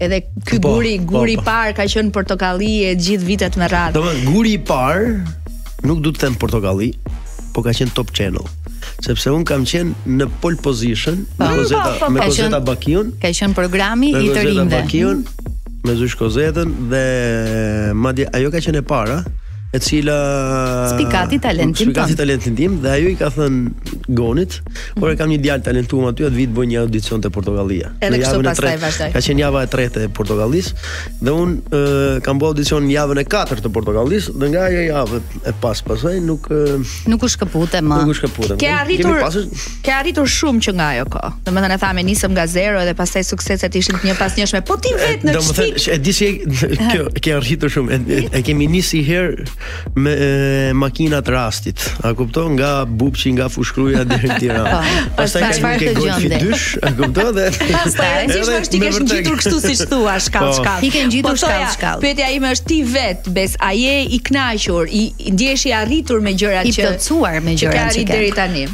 edhe 0.08 0.20
ky 0.44 0.60
po, 0.60 0.68
guri 0.76 0.96
po, 1.00 1.18
guri 1.20 1.36
i 1.36 1.40
po, 1.40 1.46
parë 1.48 1.74
ka 1.78 1.86
qenë 1.90 2.12
portokalli 2.14 2.72
e 2.88 2.92
gjithë 3.00 3.28
vitet 3.28 3.58
me 3.60 3.68
radhë. 3.72 3.94
Domethënë 3.96 4.28
guri 4.32 4.54
i 4.56 4.60
parë 4.70 5.14
nuk 5.88 6.02
du 6.04 6.12
të 6.16 6.24
them 6.26 6.36
portokalli, 6.40 6.90
po 7.54 7.64
ka 7.66 7.74
qenë 7.78 7.94
top 7.98 8.12
channel 8.16 8.46
sepse 9.04 9.30
un 9.32 9.46
kam 9.48 9.62
qenë 9.68 10.08
në 10.16 10.26
pole 10.42 10.58
position 10.60 11.22
pa, 11.38 11.46
po. 11.46 11.46
me 11.46 11.60
Kozeta 11.60 11.84
po, 11.84 11.92
pa, 11.92 12.00
pa, 12.00 12.04
pa. 12.04 12.08
me 12.18 12.26
Kozeta 12.28 12.60
Bakiun. 12.70 13.14
Ka 13.22 13.32
qenë 13.36 13.56
programi 13.56 14.10
i 14.18 14.28
të 14.28 14.42
rinjve. 14.48 14.64
Me 14.64 14.68
Kozeta 14.68 14.80
Bakiun, 14.80 15.24
me 15.84 15.96
Zysh 16.00 16.16
dhe 16.56 17.04
madje 18.04 18.28
ajo 18.38 18.52
ka 18.56 18.62
qenë 18.68 18.84
e 18.84 18.86
para 18.92 19.22
e 19.74 19.78
cila 19.78 20.16
spikati 20.94 21.38
talentin 21.38 21.74
tim. 21.74 21.86
Spikati 21.90 22.14
talentin 22.14 22.54
tim 22.54 22.76
dhe 22.82 22.90
ajo 22.96 23.08
i 23.10 23.16
ka 23.18 23.26
thënë 23.34 23.92
Gonit, 24.14 24.58
por 25.00 25.08
mhm. 25.08 25.12
e 25.14 25.16
kam 25.16 25.30
një 25.32 25.38
djalë 25.40 25.64
talentuar 25.64 26.10
aty, 26.12 26.26
atë 26.28 26.36
vit 26.36 26.50
bën 26.52 26.66
një 26.74 26.80
audicion 26.84 27.22
te 27.24 27.30
Portugalia. 27.32 27.88
Edhe 28.04 28.18
kështu 28.20 28.42
pastaj 28.44 28.74
tret, 28.78 29.14
Ka 29.14 29.22
qenë 29.24 29.40
java 29.40 29.62
e 29.64 29.70
tretë 29.72 30.02
e 30.04 30.10
Portugalis 30.14 30.68
dhe 31.24 31.32
un 31.34 31.54
e, 31.64 31.80
kam 32.26 32.36
bërë 32.42 32.50
audicion 32.54 32.84
në 32.84 32.94
javën 32.98 33.20
e 33.24 33.24
katërt 33.34 33.64
të 33.66 33.70
Portugalis 33.78 34.28
dhe 34.34 34.50
nga 34.52 34.66
ajo 34.68 34.82
javë 34.84 35.20
e 35.50 35.54
pas 35.64 35.80
pasaj 35.88 36.20
nuk 36.26 36.50
e, 36.52 36.62
nuk 37.10 37.24
u 37.24 37.32
shkëputë 37.34 37.80
më. 37.88 38.02
Nuk 38.04 38.12
u 38.12 38.18
shkëputë. 38.20 38.58
Ke 38.60 38.70
arritur 38.76 39.40
ke 39.88 39.96
arritur 39.96 40.30
shumë 40.36 40.64
që 40.68 40.76
nga 40.76 40.90
ajo 40.98 41.08
kohë. 41.16 41.32
Domethënë 41.48 41.78
e 41.78 41.82
thamë 41.86 42.06
nisëm 42.10 42.36
nga 42.36 42.44
zero 42.58 42.84
dhe 42.86 42.94
pastaj 43.00 43.24
sukseset 43.32 43.80
ishin 43.80 43.96
një 44.04 44.18
pas 44.20 44.36
njëshme, 44.38 44.60
po 44.68 44.76
ti 44.84 44.92
vetë 45.00 45.30
në 45.30 45.36
shtik. 45.40 45.80
Domethënë 45.80 45.96
e 45.96 45.98
di 46.04 46.30
kjo 46.92 47.08
ke 47.24 47.34
arritur 47.40 47.72
shumë. 47.72 47.96
E, 47.96 48.20
e 48.36 48.44
kemi 48.44 48.68
nisi 48.68 49.00
herë 49.08 49.48
me 49.94 50.10
e, 50.10 50.72
makinat 50.72 51.28
rastit. 51.28 51.94
A 52.02 52.12
kupton 52.14 52.52
nga 52.58 52.84
Bubçi 52.84 53.32
nga 53.36 53.48
Fushkruja 53.48 54.04
deri 54.04 54.28
në 54.30 54.36
Tiranë. 54.42 54.74
Po, 54.74 55.24
pastaj 55.24 55.58
ka 55.64 55.72
një 55.80 55.94
golfi 55.98 56.30
dysh, 56.32 56.66
a 56.88 56.92
kupton 56.98 57.32
dhe 57.38 57.48
Pastaj 57.70 58.26
ti 58.28 58.38
thua 58.44 58.60
ti 58.70 58.80
ke 58.82 58.92
ngjitur 59.00 59.40
kështu 59.40 59.56
siç 59.64 59.84
thua, 59.90 60.16
shkall 60.26 60.52
po. 60.52 60.56
shkall. 60.60 60.82
Ti 60.84 60.92
ke 60.94 61.04
ngjitur 61.08 61.36
po, 61.36 61.42
shkall 61.46 61.66
shkall. 61.76 62.02
Pyetja 62.04 62.30
ime 62.38 62.52
është 62.56 62.68
ti 62.72 62.80
vet, 62.96 63.28
bes, 63.36 63.56
a 63.62 63.70
je 63.76 63.96
i 64.04 64.22
kënaqur, 64.28 64.88
i 65.02 65.34
ndjehesh 65.34 65.66
i 65.70 65.76
arritur 65.80 66.20
me 66.24 66.34
gjërat 66.36 66.70
që 66.70 66.74
i 66.74 66.88
plotësuar 66.88 67.42
me 67.44 67.56
gjërat 67.60 67.76
që 67.76 67.76
ke 67.76 67.84
arritur 67.84 68.16
deri 68.16 68.32
tani? 68.38 68.66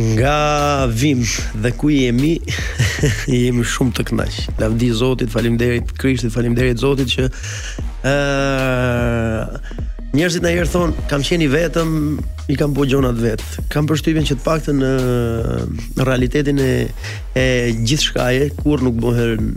Nga 0.00 0.86
vim 0.92 1.22
dhe 1.56 1.72
ku 1.72 1.88
jemi, 1.88 2.36
jemi 3.32 3.64
shumë 3.64 3.94
të 3.96 4.04
knaqë. 4.10 4.42
Da 4.60 4.68
vdi 4.68 4.90
Zotit, 4.92 5.30
falim 5.32 5.56
derit 5.56 5.88
Krishtit, 5.96 6.34
falim 6.34 6.56
derit 6.58 6.80
Zotit 6.82 7.12
që... 7.14 7.28
Uh, 8.04 9.44
Njerëzit 10.16 10.40
na 10.46 10.52
jërë 10.54 10.70
thon, 10.72 10.92
kam 11.10 11.20
qenë 11.24 11.46
vetëm, 11.52 11.88
i 12.52 12.54
kam 12.56 12.72
po 12.76 12.86
gjonat 12.88 13.16
vet. 13.20 13.42
Kam 13.72 13.84
përshtypjen 13.90 14.24
që 14.28 14.36
të 14.38 14.44
paktën 14.46 14.78
në 14.80 16.06
realitetin 16.08 16.60
e 16.62 16.68
e 17.36 17.44
gjithçkaje 17.82 18.46
kurr 18.62 18.84
nuk 18.86 18.96
bëhen 19.02 19.50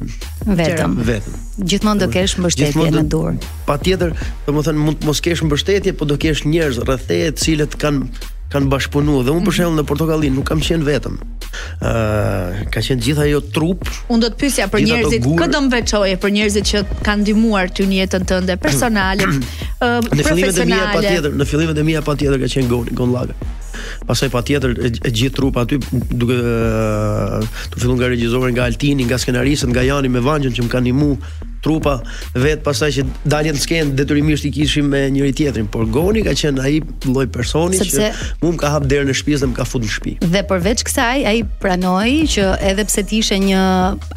vetëm. 0.50 0.98
Vetëm. 1.08 1.38
Gjithmonë 1.64 2.04
do 2.04 2.10
kesh 2.16 2.36
mbështetje 2.44 2.90
në 2.96 3.06
dorë. 3.14 3.38
Patjetër, 3.70 4.12
domethënë 4.50 4.84
mund 4.84 5.00
të 5.00 5.08
mos 5.12 5.24
kesh 5.24 5.46
mbështetje, 5.48 5.96
po 6.00 6.08
do 6.12 6.20
kesh 6.20 6.44
njerëz 6.52 6.82
rreth 6.84 7.08
teje 7.08 7.32
të 7.38 7.46
cilët 7.46 7.80
kanë 7.80 8.12
kanë 8.54 8.70
bashkëpunu, 8.74 9.20
dhe 9.26 9.34
unë 9.34 9.46
për 9.46 9.52
mhm. 9.52 9.58
shemb 9.60 9.78
në 9.80 9.86
Portokalli 9.90 10.32
nuk 10.34 10.48
kam 10.50 10.62
qenë 10.66 10.88
vetëm. 10.88 11.18
Uh, 11.50 12.66
ka 12.74 12.82
qenë 12.84 13.02
gjithë 13.06 13.24
ajo 13.28 13.42
trup. 13.56 13.86
Unë 14.10 14.26
do 14.26 14.30
të 14.34 14.40
pyesja 14.42 14.68
për 14.74 14.84
njerëzit, 14.88 15.28
kë 15.42 15.50
do 15.54 15.62
më 15.68 15.72
veçoje 15.78 16.18
për 16.24 16.36
njerëzit 16.38 16.70
që 16.72 16.84
kanë 17.06 17.26
ndihmuar 17.26 17.72
ty 17.80 17.86
në 17.90 18.02
jetën 18.04 18.28
tënde 18.30 18.58
personale, 18.64 19.30
në 19.80 20.26
fillimet 20.26 20.62
e 20.64 20.68
mia 20.70 20.90
patjetër, 20.96 21.38
në 21.42 21.50
fillimet 21.50 21.82
e 21.84 21.88
mia 21.90 22.04
patjetër 22.10 22.42
ka 22.46 22.52
qenë 22.56 22.72
Goni, 22.74 22.96
Gonllaga. 23.00 23.38
Pastaj 24.10 24.28
patjetër 24.34 24.74
e, 24.76 24.92
e 25.08 25.12
gjithë 25.16 25.36
trupi 25.38 25.62
aty 25.62 25.78
duke 26.20 26.36
uh, 26.36 27.38
të 27.72 27.80
filluar 27.84 28.00
nga 28.02 28.10
regjizori, 28.16 28.54
nga 28.56 28.66
Altini, 28.70 29.06
nga 29.08 29.18
skenaristët, 29.22 29.72
nga 29.74 29.86
Jani 29.88 30.10
me 30.12 30.20
Vangjën 30.26 30.56
që 30.58 30.66
më 30.66 30.74
kanë 30.74 30.90
ndihmuar 30.90 31.38
trupa 31.64 32.00
vet 32.38 32.64
pastaj 32.66 32.94
që 32.98 33.06
dalje 33.30 33.54
në 33.56 33.62
skenë 33.64 33.96
detyrimisht 34.00 34.46
i 34.48 34.52
kishim 34.56 34.90
me 34.92 35.02
njëri 35.12 35.34
tjetrin, 35.36 35.68
por 35.72 35.86
Goni 35.92 36.24
ka 36.26 36.34
qenë 36.38 36.64
ai 36.66 36.76
lloj 37.08 37.28
personi 37.36 37.80
Sepse... 37.80 38.10
që 38.10 38.44
mua 38.44 38.54
më 38.56 38.62
ka 38.64 38.72
hap 38.76 38.88
derën 38.92 39.10
në 39.12 39.16
shtëpi 39.20 39.40
dhe 39.42 39.50
më 39.52 39.58
ka 39.58 39.66
futur 39.68 39.88
në 39.88 39.96
shtëpi. 39.96 40.14
Dhe 40.36 40.44
përveç 40.50 40.86
kësaj, 40.88 41.18
ai 41.34 41.40
pranoi 41.64 42.14
që 42.36 42.46
edhe 42.72 42.86
pse 42.90 43.04
ti 43.10 43.22
ishe 43.24 43.40
një 43.44 43.64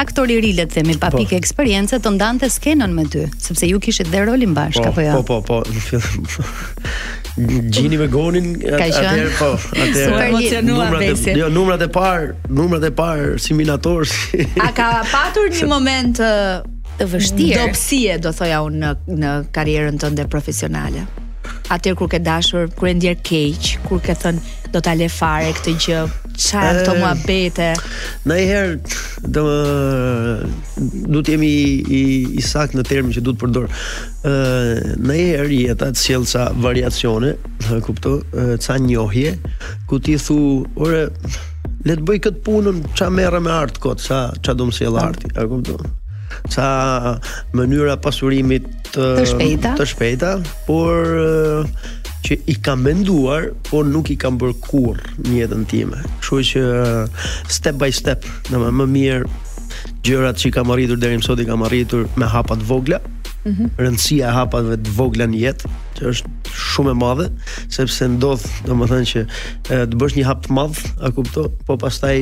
aktor 0.02 0.30
i 0.34 0.38
ri 0.44 0.52
le 0.58 0.66
të 0.68 0.78
themi, 0.80 0.96
pa 1.02 1.10
po. 1.14 1.22
pikë 1.22 1.38
eksperiencë, 1.40 2.00
të 2.04 2.14
ndante 2.18 2.48
skenën 2.52 2.94
me 2.96 3.06
ty, 3.10 3.24
sepse 3.42 3.68
ju 3.70 3.80
kishit 3.82 4.10
dhe 4.12 4.24
rolin 4.28 4.54
bashkë 4.58 4.86
po, 4.86 4.92
apo 4.92 5.06
jo. 5.06 5.10
Ja? 5.10 5.18
Po, 5.18 5.40
po, 5.40 5.58
po, 5.58 5.58
në 5.66 5.82
fillim. 5.88 7.66
Gjini 7.72 7.96
me 7.96 8.06
Gonin 8.12 8.52
atëherë 8.60 9.28
po, 9.38 9.54
atëherë. 9.74 9.94
Super 9.96 10.26
emocionuam 10.28 11.40
Jo, 11.40 11.46
numrat 11.52 11.80
e 11.80 11.88
parë, 11.94 12.34
numrat 12.52 12.84
e 12.84 12.92
parë 12.98 13.38
si 13.40 13.56
minator. 13.56 14.04
A 14.60 14.68
ka 14.76 14.90
patur 15.08 15.48
një 15.56 15.70
moment 15.70 16.20
të 17.02 17.10
vështirë. 17.16 17.58
Dobësie 17.66 18.14
do 18.22 18.30
thoja 18.36 18.60
unë 18.68 18.80
në 19.10 19.16
në 19.22 19.30
karrierën 19.54 19.96
tënde 20.00 20.26
profesionale. 20.30 21.02
Atë 21.72 21.92
kur 21.98 22.10
ke 22.12 22.20
dashur, 22.22 22.68
kur 22.76 22.90
e 22.90 22.96
ndjer 22.96 23.16
keq, 23.26 23.70
kur 23.88 24.02
ke 24.04 24.14
thënë 24.18 24.58
do 24.74 24.80
ta 24.84 24.92
lë 24.98 25.08
fare 25.12 25.48
këtë 25.56 25.72
gjë, 25.84 26.00
çfarë 26.36 26.74
këto 26.82 26.94
muhabete. 27.00 27.68
Në 28.28 28.42
do 29.34 29.44
do 31.14 31.22
të 31.22 31.34
jemi 31.34 31.50
i 31.98 32.02
i 32.38 32.42
saktë 32.48 32.78
në 32.78 32.84
termin 32.90 33.16
që 33.16 33.22
duhet 33.24 33.40
të 33.40 33.44
përdor. 33.44 33.86
Ë 34.26 34.98
në 35.00 35.20
jeta 35.56 35.90
të 35.96 36.02
sjell 36.04 36.28
ca 36.30 36.46
variacione, 36.66 37.34
e 37.76 37.80
kuptoj, 37.88 38.18
ca 38.64 38.76
njohje, 38.88 39.34
ku 39.90 39.98
ti 40.00 40.14
thu, 40.26 40.38
"Ore, 40.76 41.02
le 41.88 41.96
të 41.98 42.06
bëj 42.06 42.22
këtë 42.28 42.44
punën, 42.46 42.78
ça 42.98 43.10
merre 43.10 43.40
me 43.42 43.50
art 43.50 43.78
kot, 43.82 43.98
ça 43.98 44.30
ça 44.44 44.54
do 44.54 44.66
të 44.66 44.72
sjell 44.78 44.94
po. 44.98 45.04
arti." 45.08 45.26
E 45.40 45.46
kuptoj 45.50 46.01
sa 46.50 46.66
mënyra 47.56 47.98
pasurimit 48.02 48.66
të, 48.92 49.06
të 49.20 49.26
shpejta 49.32 49.74
të 49.78 49.86
shpejta 49.92 50.30
por 50.66 51.68
që 52.26 52.38
i 52.50 52.56
kam 52.64 52.82
menduar 52.86 53.50
por 53.70 53.86
nuk 53.86 54.10
i 54.14 54.18
kam 54.18 54.38
bërë 54.40 54.58
kur 54.64 54.98
një 55.26 55.42
jetën 55.44 55.64
time 55.70 56.02
kështu 56.22 56.40
që 56.52 56.64
step 57.58 57.78
by 57.82 57.90
step 57.94 58.26
domethënë 58.50 58.78
më 58.82 58.88
mirë 58.98 59.32
gjërat 60.06 60.42
që 60.42 60.54
kam 60.56 60.72
arritur 60.74 60.98
deri 61.00 61.20
më 61.20 61.26
sot 61.26 61.42
i 61.44 61.48
kam 61.48 61.66
arritur 61.66 62.08
me 62.18 62.28
hapa 62.30 62.58
të 62.58 62.68
vogla 62.70 62.98
-hmm. 63.44 63.78
rëndësia 63.80 64.30
e 64.30 64.34
hapave 64.36 64.78
të 64.86 64.94
vogla 64.98 65.26
në 65.32 65.40
jetë, 65.46 65.70
që 65.96 66.06
është 66.10 66.30
shumë 66.52 66.92
e 66.92 66.96
madhe, 66.98 67.26
sepse 67.72 68.06
ndodh, 68.14 68.42
domethënë 68.66 69.06
që 69.08 69.20
e, 69.22 69.80
të 69.92 69.98
bësh 70.00 70.16
një 70.18 70.24
hap 70.28 70.42
të 70.46 70.54
madh, 70.56 70.80
a 71.04 71.10
kupto? 71.16 71.44
Po 71.68 71.76
pastaj 71.80 72.14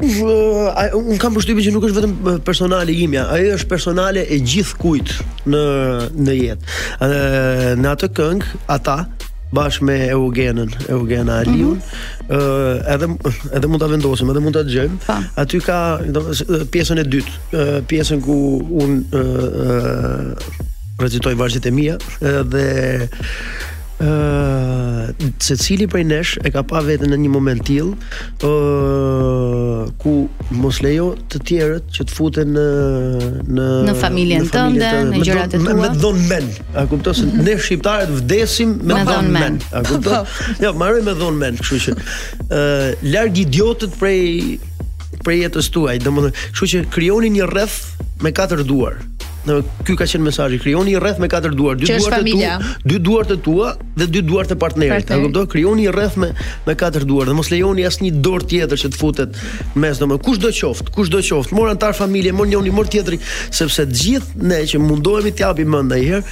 un 0.00 1.18
kam 1.18 1.34
përshtypjen 1.34 1.66
që 1.68 1.72
nuk 1.74 1.86
është 1.88 2.00
vetëm 2.02 2.42
personale 2.46 2.94
imja, 2.94 3.24
ajo 3.34 3.54
është 3.56 3.70
personale 3.70 4.22
e 4.22 4.38
gjithë 4.38 4.76
kujt 4.78 5.14
në 5.50 5.62
në 6.22 6.36
jetë. 6.38 6.74
Uh, 7.02 7.64
në 7.80 7.88
atë 7.96 8.10
këngë 8.14 8.62
ata 8.70 8.98
bashkë 9.50 9.84
me 9.88 9.94
Eugenën, 10.12 10.68
Eugena 10.92 11.38
Aliun, 11.40 11.78
mm 11.78 11.82
-hmm. 12.28 12.92
edhe 12.92 13.06
edhe 13.56 13.66
mund 13.66 13.80
ta 13.80 13.86
vendosim, 13.88 14.30
edhe 14.30 14.40
mund 14.40 14.54
ta 14.54 14.62
dëgjojmë. 14.62 14.98
Po. 15.06 15.14
Aty 15.36 15.58
ka 15.60 16.00
pjesën 16.72 16.98
e 16.98 17.04
dytë, 17.12 17.32
pjesën 17.88 18.20
ku 18.20 18.34
un 18.70 19.06
ë 19.10 20.36
recitoj 20.98 21.34
vargjet 21.34 21.66
e 21.66 21.70
mia 21.70 21.96
dhe 22.52 22.64
ë 23.98 24.74
se 25.42 25.54
cili 25.58 25.86
prej 25.90 26.04
nesh 26.06 26.32
e 26.46 26.50
ka 26.52 26.62
pa 26.66 26.80
veten 26.84 27.10
në 27.10 27.16
një 27.24 27.30
moment 27.32 27.62
tillë 27.66 27.94
ë 28.46 29.86
ku 30.00 30.12
mos 30.60 30.78
lejo 30.84 31.10
të 31.32 31.40
tjerët 31.48 31.88
që 31.96 32.06
të 32.06 32.14
futen 32.14 32.52
në 32.54 32.66
në 33.48 33.66
në 33.88 33.96
familjen 33.98 34.46
tënde, 34.52 34.90
në 35.10 35.22
gjërat 35.26 35.56
e 35.56 35.60
tua. 35.62 35.74
Me 35.80 35.90
dhon 35.98 36.20
men. 36.30 36.46
A 36.78 36.84
kupton 36.90 37.16
se 37.16 37.26
ne 37.32 37.56
shqiptarët 37.58 38.12
vdesim 38.20 38.76
me, 38.82 38.94
me 39.00 39.04
dhon 39.08 39.32
men. 39.34 39.58
A 39.72 39.82
kupton? 39.86 40.28
Po. 40.28 40.52
Jo, 40.62 40.74
marrim 40.78 41.08
me 41.08 41.16
dhon 41.18 41.38
men, 41.40 41.58
kështu 41.58 41.82
që 41.88 41.96
ë 41.96 43.12
larg 43.14 43.42
idiotët 43.46 43.98
prej 43.98 44.22
prej 45.24 45.40
jetës 45.42 45.66
tuaj, 45.74 45.98
domethënë, 46.04 46.42
kështu 46.54 46.68
që 46.74 46.82
krijoni 46.94 47.30
një 47.38 47.48
rreth 47.50 47.80
me 48.22 48.30
katër 48.36 48.60
duar 48.68 49.00
ky 49.86 49.96
ka 49.96 50.06
qenë 50.08 50.26
mesazhi 50.28 50.58
krijoni 50.62 50.96
rreth 51.00 51.20
me 51.22 51.28
katër 51.30 51.54
duar 51.58 51.78
dy 51.78 51.88
duar 51.94 52.10
të 52.28 52.34
tua 52.34 52.58
dy 52.84 52.96
duar 53.04 53.24
të 53.28 53.36
tua 53.46 53.70
dhe 53.98 54.08
dy 54.14 54.22
duar 54.26 54.48
të 54.48 54.56
partnerit 54.60 55.10
e 55.14 55.18
kupton 55.22 55.48
krijoni 55.52 55.88
rreth 55.94 56.16
me 56.20 56.30
me 56.66 56.76
katër 56.80 57.06
duar 57.08 57.30
dhe 57.30 57.36
mos 57.38 57.50
lejoni 57.52 57.86
asnjë 57.88 58.12
dorë 58.24 58.48
tjetër 58.52 58.82
që 58.84 58.90
të 58.94 59.00
futet 59.00 59.40
mes 59.82 60.00
domo 60.02 60.18
kushdo 60.28 60.52
qoft 60.60 60.92
kushdo 60.94 61.22
qoft 61.28 61.54
mor 61.56 61.70
antar 61.72 61.96
familje 61.96 62.32
mor 62.36 62.48
njëri 62.50 62.72
mor 62.74 62.88
tjetri 62.92 63.20
sepse 63.50 63.86
të 63.90 64.00
gjithë 64.02 64.48
ne 64.52 64.62
që 64.70 64.82
mundohemi 64.84 65.32
të 65.32 65.44
japim 65.46 65.72
më 65.74 65.82
ndajher 65.88 66.22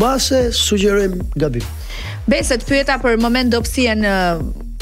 mase 0.00 0.48
sugjerojm 0.62 1.18
gabim 1.36 1.64
beset 2.28 2.64
pyeta 2.68 3.00
për 3.02 3.20
moment 3.22 3.52
dobësie 3.56 3.94
në 4.02 4.14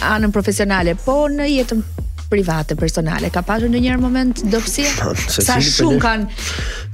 anën 0.07 0.35
profesionale 0.35 0.97
po 1.07 1.23
në 1.33 1.49
jetën 1.55 1.85
private 2.29 2.75
personale. 2.77 3.29
Ka 3.35 3.43
pasur 3.47 3.71
në 3.71 3.81
njërë 3.85 4.03
moment 4.03 4.41
dopsie. 4.53 4.89
Po, 4.99 5.13
Sa 5.31 5.57
shumë 5.63 5.99
kanë 6.03 6.43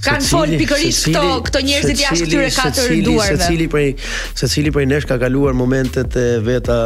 kanë 0.03 0.28
fol 0.28 0.53
pikërisht 0.61 1.09
këto 1.11 1.43
këto 1.49 1.62
njerëzit 1.66 2.01
jashtë 2.05 2.28
këtyre 2.28 2.53
katër 2.55 2.93
duarve. 3.07 3.39
Secili 3.45 3.68
për 3.72 4.09
secili 4.39 4.72
prej 4.74 4.87
nesh 4.93 5.07
ka 5.11 5.18
kaluar 5.22 5.55
momentet 5.59 6.16
e 6.20 6.26
veta 6.45 6.78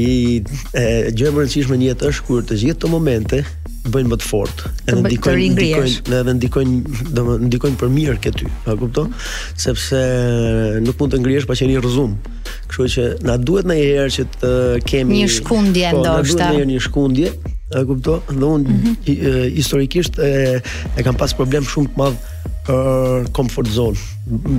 i 0.03 0.07
e 0.39 0.87
gërmëndëshmë 1.13 1.77
në 1.81 1.91
jetë 1.93 2.09
është 2.09 2.27
kur 2.29 2.45
të 2.49 2.61
gjithë 2.63 2.79
këto 2.79 2.89
momente 2.89 3.43
bëjnë 3.91 4.11
më 4.11 4.17
të 4.21 4.27
fortë, 4.27 4.69
edhe 4.87 5.01
ndikojnë, 5.03 5.47
ndikojnë, 5.55 6.17
edhe 6.21 6.33
ndikojnë, 6.37 6.77
domethënë 7.17 7.47
ndikojnë 7.49 7.79
për 7.81 7.89
mirë 7.95 8.15
këty. 8.23 8.47
A 8.71 8.75
kupton? 8.79 9.09
Sepse 9.59 9.99
nuk 10.85 10.95
mund 11.01 11.13
të 11.15 11.19
ngrihesh 11.23 11.47
pa 11.49 11.57
qenë 11.59 11.75
i 11.75 11.81
rrezum. 11.83 12.13
Kështu 12.71 12.87
që 12.95 13.07
na 13.27 13.35
duhet 13.39 13.67
më 13.69 13.77
herë 13.81 14.05
që 14.15 14.25
të 14.37 14.53
kemi 14.87 15.19
një 15.23 15.29
shkundje 15.39 15.91
po, 15.97 16.03
ndoshta. 16.07 16.39
na 16.39 16.49
duhet 16.55 16.69
një 16.71 16.83
shkundje, 16.87 17.33
a 17.79 17.83
kupton? 17.91 18.21
Dhe 18.31 18.47
unë 18.47 18.63
mm 18.63 18.79
-hmm. 18.79 19.51
historikisht 19.59 20.19
e, 20.19 20.61
e 20.97 21.01
kam 21.03 21.15
pas 21.15 21.33
problem 21.33 21.63
shumë 21.63 21.87
të 21.91 21.97
madh 21.99 22.17
comfort 23.35 23.67
zone. 23.67 23.99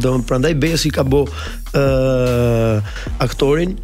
Domethënë 0.05 0.27
prandaj 0.29 0.55
Besi 0.61 0.91
ka 0.93 1.03
bë 1.03 1.25
ë 1.73 2.81
aktorin 3.25 3.79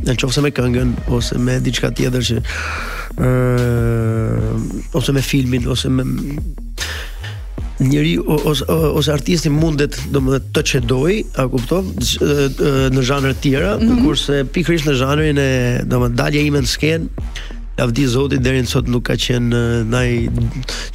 në 0.06 0.18
çonse 0.22 0.44
me 0.46 0.54
këngën 0.56 0.94
ose 1.18 1.40
me 1.44 1.58
diçka 1.66 1.92
tjetër 1.98 2.26
që 2.30 2.40
ëh 3.26 4.54
ose 5.00 5.12
me 5.16 5.22
filmin 5.24 5.68
ose 5.76 5.92
me 5.92 6.06
njëri 7.80 8.20
ose 8.26 8.64
ose 8.70 9.12
artisti 9.12 9.50
mundet 9.52 9.98
domethënë 10.14 10.54
të 10.56 10.62
çedoj, 10.72 11.16
a 11.36 11.44
kupton? 11.52 11.90
në 12.96 13.02
zhanër 13.04 13.34
të 13.36 13.42
tjera, 13.44 13.74
mm 13.78 13.84
-hmm. 13.84 14.04
kurse 14.06 14.46
pikërisht 14.54 14.88
në 14.88 14.94
zhanërin 15.02 15.38
e 15.38 15.50
domethënë 15.84 16.16
dalja 16.16 16.42
ime 16.42 16.60
në 16.62 16.70
skenë, 16.76 17.28
lavdi 17.78 18.08
Zotit 18.08 18.42
deri 18.44 18.62
në 18.64 18.70
sot 18.72 18.88
nuk 18.88 19.04
ka 19.04 19.14
qenë 19.14 19.50
ndaj 19.92 20.10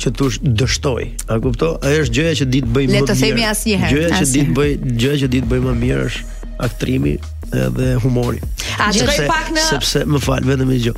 që 0.01 0.09
të 0.11 0.33
dështoj, 0.57 1.03
a 1.29 1.39
kupton? 1.41 1.77
Ajo 1.85 2.03
është 2.05 2.15
gjëja 2.17 2.35
që 2.41 2.45
ditë 2.45 2.71
bëj 2.75 2.87
më 2.89 2.93
mirë. 2.93 3.01
Le 3.01 3.07
të 3.13 3.17
themi 3.21 3.45
asnjëherë. 3.45 3.91
Gjëja 3.93 4.11
që 4.21 4.27
ditë 4.33 4.53
bëj, 4.57 4.73
gjëja 5.03 5.17
që 5.25 5.29
ditë 5.35 5.49
bëj 5.51 5.61
më 5.67 5.75
mirë 5.83 6.07
është 6.07 6.23
aktrimi 6.59 7.13
edhe 7.53 7.95
humori. 8.03 8.41
A 8.81 8.89
të 8.93 9.05
rëj 9.07 9.27
pak 9.29 9.53
në 9.53 9.61
sepse 9.69 10.01
më 10.09 10.19
fal 10.25 10.41
vetëm 10.45 10.71
një 10.73 10.81
gjë. 10.87 10.95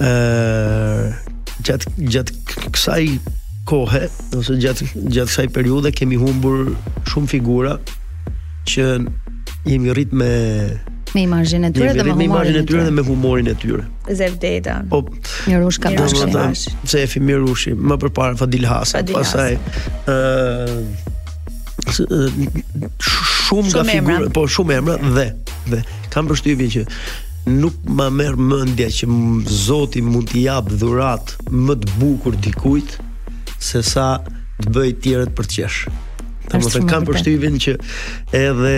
ë 0.00 0.10
uh, 0.10 1.14
gjat 1.64 1.82
gjat 2.12 2.28
kësaj 2.72 3.02
kohë, 3.68 4.00
ose 4.36 4.56
gjatë 4.60 4.86
gjatë 4.94 5.30
kësaj 5.30 5.46
periudhe 5.54 5.92
kemi 5.96 6.18
humbur 6.20 6.68
shumë 7.10 7.30
figura 7.32 7.76
që 8.70 8.88
jemi 9.68 9.94
rrit 9.96 10.12
me 10.16 10.30
me 11.14 11.22
imazhin 11.28 11.64
e 11.68 11.70
tyre 11.72 11.92
dhe 11.94 12.02
me 12.02 12.10
humorin. 12.10 12.26
Me 12.26 12.26
imazhin 12.26 12.56
e 12.58 12.62
tyre 12.66 12.84
dhe 12.88 12.92
me 12.94 13.02
humorin 13.06 13.48
e 13.48 13.54
tyre. 13.62 13.84
Zevdeta. 14.18 14.72
Po. 14.90 14.98
Mirush 15.46 15.78
ka 15.84 15.92
Se 16.84 17.04
më 17.20 17.98
përpara 18.02 18.34
Fadil 18.40 18.66
Hasan, 18.68 19.06
pastaj 19.14 19.54
ë 22.04 22.20
shumë 23.04 23.70
nga 24.08 24.18
po 24.34 24.44
shumë 24.50 24.80
emra 24.80 24.98
dhe 25.16 25.28
dhe 25.70 25.80
kam 26.12 26.26
përshtypjen 26.32 26.72
që 26.74 26.84
nuk 27.60 27.78
më 27.88 28.08
merr 28.18 28.36
mendja 28.50 28.90
që 28.98 29.06
Zoti 29.60 30.02
mund 30.04 30.32
t'i 30.32 30.44
jap 30.48 30.68
dhurat 30.80 31.36
më 31.50 31.76
të 31.84 31.94
bukur 32.00 32.34
dikujt, 32.44 32.96
se 33.64 33.80
sa 33.92 34.06
të 34.64 34.72
bëj 34.74 34.90
të 34.94 35.02
tjerët 35.04 35.32
për 35.38 35.48
të 35.48 35.56
qesh. 35.62 35.78
Domethën 36.52 36.88
kam 36.90 37.06
përshtyvin 37.08 37.54
që 37.64 37.74
edhe 38.36 38.72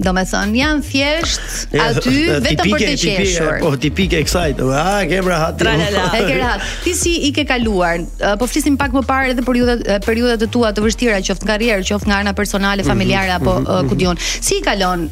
Do 0.00 0.14
me 0.16 0.22
thënë, 0.24 0.56
janë 0.56 0.84
thjesht 0.88 1.74
aty 1.76 2.12
vetëm 2.46 2.70
për 2.72 2.82
të 2.82 2.94
qeshur. 3.10 3.56
Po, 3.60 3.70
tipike 3.82 4.22
e 4.22 4.24
kësajt. 4.24 4.62
A, 4.72 4.84
ke 5.08 5.18
më 5.20 5.28
rahat. 5.28 5.60
Pra 5.60 6.52
Ti 6.86 6.94
si 6.96 7.12
i 7.28 7.32
ke 7.36 7.44
kaluar, 7.48 8.00
po 8.40 8.48
flisim 8.48 8.78
pak 8.80 8.94
më 8.96 9.02
parë 9.10 9.34
edhe 9.34 9.44
periudat 9.44 10.40
të 10.40 10.48
tua 10.54 10.72
të 10.72 10.84
vështira, 10.86 11.18
qoftë 11.26 11.48
nga 11.50 11.58
rjerë, 11.60 11.84
qoftë 11.90 12.08
nga 12.08 12.20
arna 12.22 12.32
personale, 12.38 12.86
familjare, 12.86 13.34
apo 13.36 13.58
mhm, 13.58 13.66
mhm, 13.66 13.90
ku 13.90 13.94
mhm. 13.94 14.00
dion. 14.00 14.20
Si 14.24 14.56
i 14.62 14.64
kalon, 14.64 15.04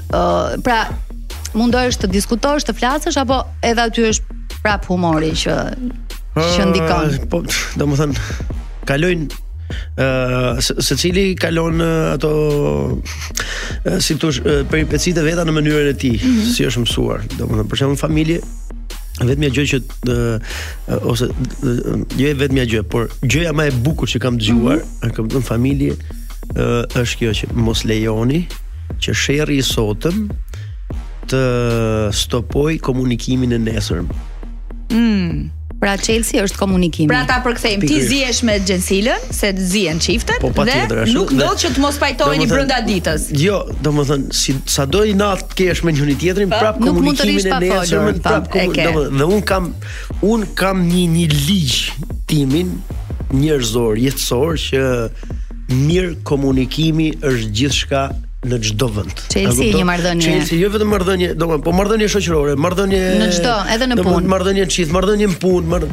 pra, 0.64 0.78
mundojsh 1.58 2.00
të 2.04 2.10
diskutosh, 2.14 2.64
të 2.70 2.76
flasësh, 2.80 3.18
apo 3.26 3.42
edhe 3.60 3.84
aty 3.84 4.06
është 4.14 4.40
prap 4.64 4.88
humori 4.88 5.34
që 5.36 5.58
që 6.38 6.40
ah, 6.40 6.64
ndikon. 6.70 7.20
Po, 7.32 7.42
domethën 7.78 8.16
kalojnë 8.88 9.44
se 10.82 10.96
cili 10.96 11.34
kalon 11.36 11.80
ato 12.14 13.02
si 14.04 14.16
thosh 14.20 14.40
për 14.70 14.82
impecitë 14.84 15.24
veta 15.26 15.44
në 15.44 15.52
mënyrën 15.56 15.90
e 15.92 15.96
tij, 16.00 16.16
mhm. 16.20 16.52
si 16.54 16.66
është 16.68 16.84
mësuar. 16.84 17.24
Domethënë 17.38 17.68
për 17.68 17.84
në 17.96 18.00
familje 18.00 18.38
vetëm 19.18 19.48
gjë 19.54 19.64
që 19.72 19.78
ose 21.10 21.28
jo 22.20 22.32
vetëm 22.42 22.60
gjë, 22.70 22.84
por 22.92 23.08
gjëja 23.24 23.52
më 23.58 23.68
e 23.70 23.74
bukur 23.84 24.10
që 24.12 24.20
kam 24.22 24.38
dëgjuar, 24.38 24.78
mhm. 24.78 25.10
e 25.10 25.12
kam 25.16 25.30
thënë 25.32 25.48
familje 25.48 25.96
ë 26.54 26.86
është 27.02 27.22
kjo 27.22 27.34
që 27.42 27.52
mos 27.58 27.84
lejoni 27.88 28.44
që 29.04 29.12
sherrri 29.12 29.58
i 29.60 29.66
sotëm 29.68 30.28
të 31.28 31.44
stopoj 32.16 32.78
komunikimin 32.82 33.52
e 33.52 33.60
nesërm. 33.60 34.08
Mm. 34.88 35.50
Pra 35.78 35.92
Chelsea 35.96 36.42
është 36.42 36.58
komunikimi. 36.58 37.06
Pra 37.12 37.20
ta 37.28 37.36
përkthejmë, 37.44 37.86
ti 37.86 37.98
zihesh 38.02 38.40
me 38.48 38.56
Gjensilën, 38.66 39.28
se 39.34 39.50
të 39.54 39.66
zihen 39.70 40.00
çiftet 40.02 40.40
po, 40.42 40.50
dhe 40.50 40.64
tjeder, 40.74 41.04
nuk 41.14 41.30
ndodh 41.36 41.60
që 41.62 41.70
të 41.76 41.84
mos 41.84 42.00
pajtoheni 42.02 42.48
brenda 42.50 42.80
ditës. 42.86 43.28
Jo, 43.38 43.60
domethënë 43.86 44.32
si 44.34 44.56
sado 44.74 45.04
i 45.06 45.14
natë 45.18 45.46
të 45.52 45.58
kesh 45.60 45.84
me 45.86 45.94
njëri 45.94 46.16
tjetrin, 46.18 46.50
prap 46.50 46.80
komunikimin 46.82 47.38
e 47.46 47.60
nesër, 47.62 48.10
prap 48.24 48.50
komunikimin. 48.50 49.10
Dhe 49.22 49.30
un 49.36 49.44
kam 49.52 49.70
un 50.26 50.46
kam 50.58 50.82
një 50.88 51.04
një 51.14 51.26
ligj 51.36 51.80
timin 52.28 52.74
njerëzor, 53.38 54.02
jetësor 54.02 54.58
që 54.64 54.82
mirë 55.78 56.16
komunikimi 56.26 57.12
është 57.22 57.52
gjithçka 57.60 58.08
në 58.46 58.58
çdo 58.62 58.86
vend. 58.94 59.18
Çelsi 59.32 59.72
një 59.74 59.86
marrëdhënie. 59.86 60.22
Çelsi 60.22 60.58
jo 60.60 60.68
vetëm 60.70 60.90
marrëdhënie, 60.94 61.32
domethënë, 61.34 61.64
po 61.64 61.72
marrëdhënie 61.74 62.06
shoqërore, 62.12 62.52
marrëdhënie 62.62 63.00
në 63.18 63.28
çdo, 63.34 63.54
edhe 63.74 63.88
në 63.90 63.96
punë. 63.98 64.04
Domethënë 64.06 64.30
marrëdhënie 64.32 64.66
në 64.68 64.74
çift, 64.76 64.92
marrëdhënie 64.94 65.30
në 65.34 65.40
punë, 65.42 65.72
marrë 65.74 65.92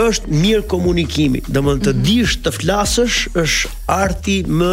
është 0.00 0.30
mirë 0.32 0.62
komunikimi. 0.72 1.42
Domethënë 1.52 1.84
të 1.84 1.92
mhm. 1.92 2.04
dish 2.06 2.38
të 2.46 2.52
flasësh 2.56 3.18
është 3.42 3.72
arti 3.92 4.38
më 4.48 4.70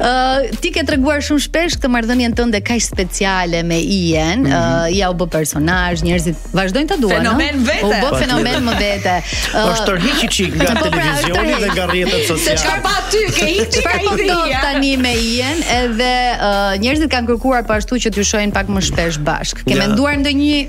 Ë 0.10 0.56
ti 0.64 0.70
ke 0.72 0.82
treguar 0.88 1.20
shumë 1.28 1.42
shpesh 1.44 1.76
këtë 1.76 1.88
marrëdhënien 1.92 2.32
tënde 2.40 2.60
kaq 2.70 2.80
speciale 2.92 3.62
me 3.70 3.78
ijen, 3.80 4.38
mm 4.40 4.46
-hmm. 4.46 4.86
uh, 4.86 4.96
ja 4.98 5.10
u 5.10 5.14
bë 5.18 5.26
personazh, 5.34 6.02
njerëzit 6.06 6.36
vazhdojnë 6.54 6.88
ta 6.92 6.96
duan. 6.96 7.16
Fenomen 7.18 7.54
U 7.82 7.88
bë 8.04 8.18
fenomen 8.22 8.60
më 8.68 8.74
vete. 8.84 9.14
Po, 9.52 9.58
është 9.72 9.84
tërhiqi 9.90 10.26
çik 10.36 10.52
nga 10.60 10.72
po, 10.80 10.86
pra, 10.90 11.02
televizioni 11.02 11.54
dhe 11.64 11.68
nga 11.74 11.84
rrjetet 11.90 12.22
sociale. 12.30 12.58
Çfarë 12.62 12.82
pa 12.86 12.94
ty 13.10 13.20
ke 13.36 13.48
ikur 13.62 14.18
tani 14.66 14.92
me 15.04 15.12
ijen 15.30 15.58
edhe 15.82 16.12
uh, 16.36 16.78
njerëzit 16.82 17.10
kanë 17.14 17.26
kërkuar 17.30 17.62
po 17.66 17.72
ashtu 17.78 17.94
që 18.02 18.08
t'ju 18.14 18.24
shohin 18.30 18.50
pak 18.54 18.66
më 18.74 18.80
shpesh 18.88 19.18
bashk. 19.26 19.56
Ke 19.68 19.74
menduar 19.82 20.14
ndonjë 20.20 20.66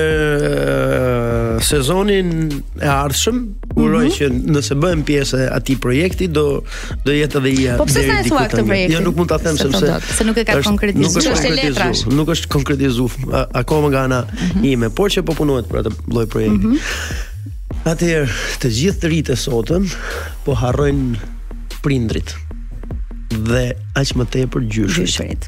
sezonin 1.61 2.49
e 2.81 2.87
ardhshëm, 2.89 3.37
uroj 3.83 4.07
mm 4.07 4.11
-hmm. 4.11 4.17
që 4.17 4.51
nëse 4.55 4.75
bëhem 4.81 5.03
pjesë 5.09 5.39
e 5.45 5.49
atij 5.55 5.77
projekti 5.79 6.27
do 6.31 6.63
do 7.05 7.13
jetë 7.13 7.39
edhe 7.39 7.49
ia. 7.53 7.77
Po 7.77 7.85
pse 7.85 8.03
sa 8.07 8.21
e 8.21 8.23
thua 8.29 8.47
këtë 8.49 8.65
projekt? 8.67 8.93
Jo 8.93 9.01
nuk 9.01 9.17
mund 9.17 9.29
ta 9.29 9.39
them 9.39 9.57
se 9.57 9.69
sepse 9.71 10.15
se 10.17 10.25
nuk 10.25 10.37
e 10.37 10.45
ka 10.45 10.61
konkretizuar. 10.63 11.23
Nuk 11.25 11.35
është 11.35 11.51
letra, 11.61 11.91
nuk 12.13 12.29
është 12.29 12.47
konkretizuar 12.49 13.11
akoma 13.53 13.89
nga 13.89 14.03
ana 14.05 14.21
mm 14.21 14.27
-hmm. 14.27 14.65
ime, 14.65 14.91
por 14.91 15.11
që 15.11 15.23
po 15.23 15.35
punohet 15.35 15.67
për 15.69 15.79
atë 15.83 15.91
lloj 16.13 16.27
projekti. 16.27 16.67
Mm 16.67 16.73
-hmm. 16.73 17.85
Atëherë, 17.85 18.29
të 18.61 18.69
gjithë 18.79 19.05
rritë 19.09 19.35
sotën 19.45 19.85
po 20.45 20.55
harrojnë 20.55 21.17
prindrit 21.83 22.35
dhe 23.31 23.73
aq 23.95 24.09
më 24.17 24.25
tepër 24.31 24.61
gjyshërit. 24.61 25.05
Gjyshërit 25.05 25.43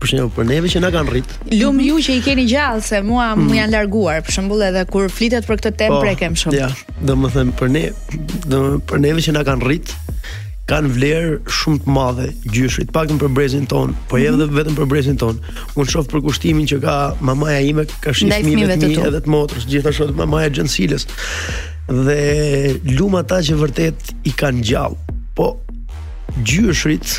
për 0.00 0.10
shembull 0.12 0.32
për 0.36 0.48
neve 0.50 0.70
që 0.72 0.80
na 0.84 0.90
kanë 0.92 1.12
rrit. 1.12 1.34
Lum 1.56 1.78
ju 1.80 1.98
që 2.06 2.16
i 2.18 2.22
keni 2.24 2.44
gjallë 2.50 2.84
se 2.84 2.98
mua 3.04 3.30
mm. 3.36 3.48
janë 3.56 3.72
larguar, 3.74 4.22
për 4.26 4.36
shembull 4.38 4.64
edhe 4.68 4.82
kur 4.90 5.06
flitet 5.12 5.46
për 5.48 5.60
këtë 5.60 5.72
temp 5.84 5.96
po, 5.96 6.02
e 6.10 6.14
kem 6.20 6.34
shumë. 6.38 6.56
Ja, 6.58 6.68
domethënë 7.08 7.54
për 7.58 7.70
ne, 7.72 7.84
domethënë 8.46 8.82
për 8.90 9.00
neve 9.06 9.24
që 9.26 9.36
na 9.38 9.44
kanë 9.48 9.64
rrit 9.70 9.94
kanë 10.66 10.88
vlerë 10.96 11.34
shumë 11.60 11.84
të 11.84 11.92
madhe 11.94 12.24
gjyshit, 12.50 12.88
pakëm 12.94 13.20
për 13.22 13.30
brezin 13.36 13.68
ton, 13.70 13.92
po 14.10 14.18
mhm. 14.18 14.32
edhe 14.32 14.48
mm 14.50 14.56
vetëm 14.58 14.78
për 14.80 14.88
brezin 14.90 15.20
ton. 15.20 15.38
Unë 15.78 15.92
shoh 15.92 16.08
për 16.10 16.24
kushtimin 16.26 16.66
që 16.66 16.80
ka 16.82 16.94
mamaja 17.22 17.60
ime, 17.68 17.84
ka 18.02 18.10
shi 18.10 18.26
fëmijë 18.32 18.72
vetë 18.72 18.88
mi, 18.90 18.96
edhe 19.06 19.20
të 19.22 19.30
motrës, 19.30 19.68
gjithashtu 19.70 20.08
edhe 20.08 20.18
mamaja 20.18 20.50
Xhensiles. 20.56 21.06
Dhe 21.86 22.74
lum 22.96 23.14
ata 23.20 23.38
që 23.46 23.60
vërtet 23.62 24.10
i 24.26 24.34
kanë 24.42 24.66
gjallë. 24.66 25.16
Po 25.38 25.52
gjyshrit, 26.42 27.14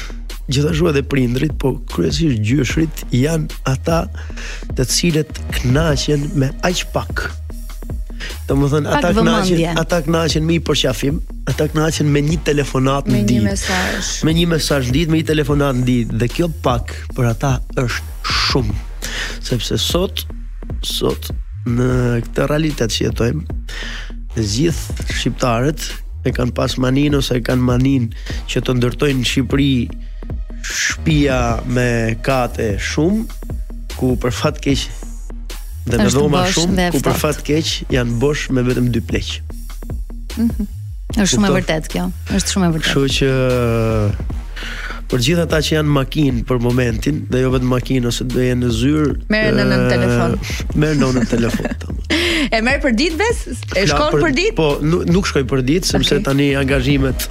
gjithashtu 0.50 0.88
edhe 0.90 1.04
prindrit, 1.12 1.56
por 1.62 1.74
kryesisht 1.92 2.40
gjyshrit 2.48 3.02
janë 3.16 3.52
ata 3.68 4.00
të 4.78 4.86
cilët 4.94 5.40
kënaqen 5.58 6.24
me 6.40 6.52
aq 6.68 6.86
pak. 6.96 7.26
Domethën 8.50 8.88
ata 8.96 9.12
kënaqen, 9.18 9.78
ata 9.82 10.00
kënaqen 10.08 10.48
me 10.48 10.56
i 10.58 10.62
përqafim, 10.66 11.20
ata 11.52 11.68
kënaqen 11.74 12.08
me 12.14 12.22
një 12.30 12.40
telefonat 12.48 13.10
në 13.12 13.20
ditë. 13.28 13.44
Me 13.44 13.50
një 13.50 13.52
mesazh. 13.52 14.12
Me 14.28 14.34
një 14.40 14.46
mesazh 14.56 14.90
ditë, 14.96 15.14
me 15.14 15.20
një 15.22 15.28
telefonat 15.34 15.78
në 15.82 15.86
ditë 15.92 16.20
dhe 16.24 16.30
kjo 16.38 16.50
pak 16.66 16.96
për 17.18 17.30
ata 17.34 17.54
është 17.84 18.32
shumë. 18.38 18.80
Sepse 19.52 19.78
sot, 19.84 20.24
sot 20.88 21.30
në 21.68 21.92
këtë 22.30 22.48
realitet 22.50 22.96
që 22.96 23.08
jetojmë, 23.10 23.62
të 24.38 24.48
gjithë 24.56 25.08
shqiptarët 25.12 25.86
e 26.28 26.32
kanë 26.36 26.54
pas 26.58 26.72
manin 26.82 27.18
ose 27.20 27.36
e 27.38 27.44
kanë 27.46 27.68
manin 27.68 28.10
që 28.52 28.64
të 28.66 28.76
ndërtojnë 28.80 29.20
në 29.22 29.28
Shqipëri 29.30 29.72
shpia 30.64 31.64
me 31.68 31.90
kate 32.24 32.78
shumë 32.82 33.92
ku 33.98 34.12
për 34.22 34.34
fat 34.38 34.60
keq 34.64 34.84
dhe 35.88 36.00
në 36.02 36.10
dhoma 36.16 36.46
shumë 36.54 36.76
dhe 36.80 36.88
ku 36.96 37.02
për 37.06 37.18
fat 37.22 37.44
keq 37.48 37.76
janë 37.94 38.18
bosh 38.22 38.50
me 38.54 38.64
vetëm 38.70 38.90
dy 38.94 39.04
pleq. 39.10 39.36
Mm 40.38 40.74
është 41.18 41.32
shumë 41.38 41.48
e 41.48 41.52
vërtet 41.56 41.86
kjo. 41.90 42.02
Është 42.36 42.52
shumë 42.54 42.66
e 42.68 42.72
vërtet. 42.74 42.84
Kështu 42.84 43.06
që 43.16 43.30
për 45.10 45.22
gjithë 45.26 45.44
ata 45.48 45.62
që 45.66 45.72
janë 45.78 45.94
makinë 45.96 46.42
për 46.50 46.60
momentin, 46.62 47.22
dhe 47.32 47.42
jo 47.46 47.50
vetëm 47.56 47.70
makinë 47.74 48.10
ose 48.12 48.26
do 48.28 48.44
jenë 48.44 48.60
në 48.68 48.72
zyrë, 48.76 49.14
merë 49.32 49.54
në 49.62 49.66
nën 49.72 49.86
telefon. 49.94 50.36
Merr 50.84 51.00
në 51.00 51.10
nën 51.16 51.30
telefon. 51.32 52.02
e 52.54 52.60
merr 52.64 52.84
për 52.84 52.94
ditë 53.00 53.20
besë? 53.24 53.56
E 53.80 53.88
shkon 53.90 54.20
për, 54.20 54.36
ditë? 54.38 54.54
Po, 54.60 54.68
nuk, 55.10 55.32
shkoj 55.32 55.46
për 55.50 55.64
ditë, 55.72 55.92
sepse 55.96 56.18
okay. 56.20 56.26
tani 56.28 56.50
angazhimet 56.60 57.24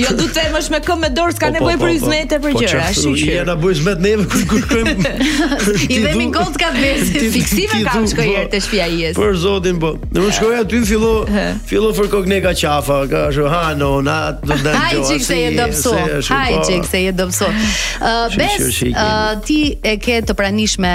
Jo 0.00 0.14
du 0.18 0.26
të 0.26 0.36
themësh 0.38 0.68
me 0.74 0.80
këmbë 0.84 1.10
dorë, 1.16 1.36
s'ka 1.36 1.50
po, 1.50 1.54
nevojë 1.56 1.78
po, 1.78 1.86
për 1.86 1.88
po, 1.88 1.92
izmete 2.00 2.40
për 2.44 2.56
gjëra, 2.58 2.82
ashtu 2.90 3.14
që. 3.14 3.24
Po 3.24 3.36
Ja 3.38 3.44
na 3.48 3.56
bëj 3.62 3.74
izmet 3.76 4.02
neve 4.06 4.26
kur 4.34 4.46
kur 4.50 4.66
kem. 4.70 4.92
I 5.94 5.98
vemi 6.04 6.28
kont 6.34 6.58
ka 6.60 6.72
vesë, 6.76 7.24
fiksive 7.36 7.82
kam 7.88 8.06
shkoj 8.10 8.28
herë 8.28 8.50
te 8.52 8.60
shtëpia 8.64 8.88
jes. 8.98 9.16
Për 9.18 9.38
zotin 9.44 9.80
po. 9.82 9.94
Ne 10.10 10.24
mund 10.24 10.36
shkoj 10.38 10.52
aty 10.60 10.82
fillo 10.90 11.14
fillo 11.70 11.92
për 11.98 12.10
ka 12.12 12.54
qafa, 12.62 13.00
ka 13.10 13.24
ashtu 13.30 13.48
ha 13.52 13.62
no 13.78 13.92
na 14.04 14.18
do 14.40 14.52
të 14.52 14.60
ndajmë. 14.64 14.86
Ai 14.86 15.02
çik 15.10 15.26
se 15.26 15.40
je 15.46 15.50
dobso. 15.60 15.96
Ai 16.40 16.60
çik 16.68 16.88
se 16.90 17.04
je 17.06 17.12
dobso. 17.22 17.50
Ë 18.00 18.14
bes 18.36 18.80
ti 19.48 19.60
e 19.82 19.96
ke 20.02 20.20
të 20.26 20.36
pranishme 20.38 20.94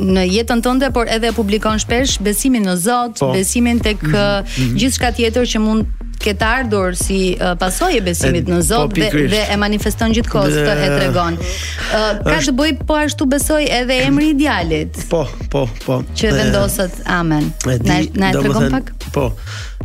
në 0.00 0.26
jetën 0.28 0.60
tënde, 0.64 0.90
por 0.92 1.08
edhe 1.08 1.30
e 1.30 1.34
publikon 1.36 1.78
shpesh 1.80 2.18
besimin 2.24 2.66
në 2.68 2.74
Zot, 2.82 3.20
po. 3.22 3.30
besimin 3.32 3.78
të 3.82 3.94
kë 4.02 4.08
mhm. 4.08 4.12
mm 4.12 4.48
-hmm. 4.48 4.80
gjithë 4.82 5.10
tjetër 5.16 5.44
që 5.54 5.60
mund 5.60 5.86
këtë 6.20 6.46
ardhur 6.48 6.94
si 6.96 7.18
uh, 7.36 7.52
pasojë 7.60 8.00
besimit 8.04 8.48
e, 8.48 8.52
në 8.54 8.60
Zot 8.64 8.90
po, 8.90 9.00
dhe, 9.12 9.26
dhe 9.30 9.42
e 9.52 9.56
manifeston 9.60 10.12
gjithkohë 10.16 10.48
dhe... 10.48 10.74
e 10.84 10.88
tregon. 11.00 11.34
uh, 11.36 12.12
ka 12.26 12.40
të 12.40 12.52
bëj 12.56 12.72
po 12.88 12.94
ashtu 12.96 13.26
besoj 13.26 13.62
edhe 13.70 13.94
emri 14.06 14.30
i 14.30 14.34
djalit. 14.34 14.96
Po, 15.10 15.26
po, 15.50 15.68
po. 15.86 16.02
Që 16.16 16.32
vendoset 16.34 16.92
e... 16.98 17.02
Amen. 17.12 17.52
Na 17.64 18.00
na 18.14 18.30
e 18.30 18.32
tregon 18.42 18.70
pak? 18.70 18.92
Po. 19.12 19.32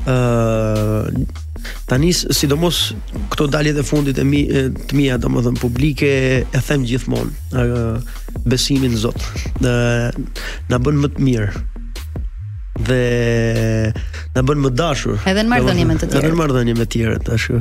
Ë 0.07 1.11
Tani 1.89 2.11
sidomos 2.13 2.83
këto 3.33 3.47
daljet 3.51 3.79
e 3.81 3.85
fundit 3.85 4.19
e 4.21 4.25
mi 4.27 4.45
të 4.49 4.97
mia 4.97 5.17
domethën 5.21 5.57
publike 5.61 6.11
e 6.57 6.63
them 6.67 6.85
gjithmonë 6.87 7.99
besimin 8.47 8.95
Zot. 8.97 9.19
ë 9.61 10.09
na 10.71 10.79
bën 10.79 10.97
më 11.03 11.11
të 11.17 11.25
mirë 11.25 11.49
dhe 12.81 13.01
na 14.33 14.41
bën 14.47 14.61
më 14.63 14.69
dashur. 14.79 15.19
Edhe 15.29 15.43
në 15.43 15.51
marrëdhënie 15.51 15.85
me 15.89 15.97
të 15.99 16.07
tjerët. 16.07 16.17
Edhe 16.23 16.29
në 16.33 16.39
marrëdhënie 16.39 16.75
me 16.79 16.85
të 16.87 16.91
tjerët, 16.95 17.29
ashtu. 17.35 17.59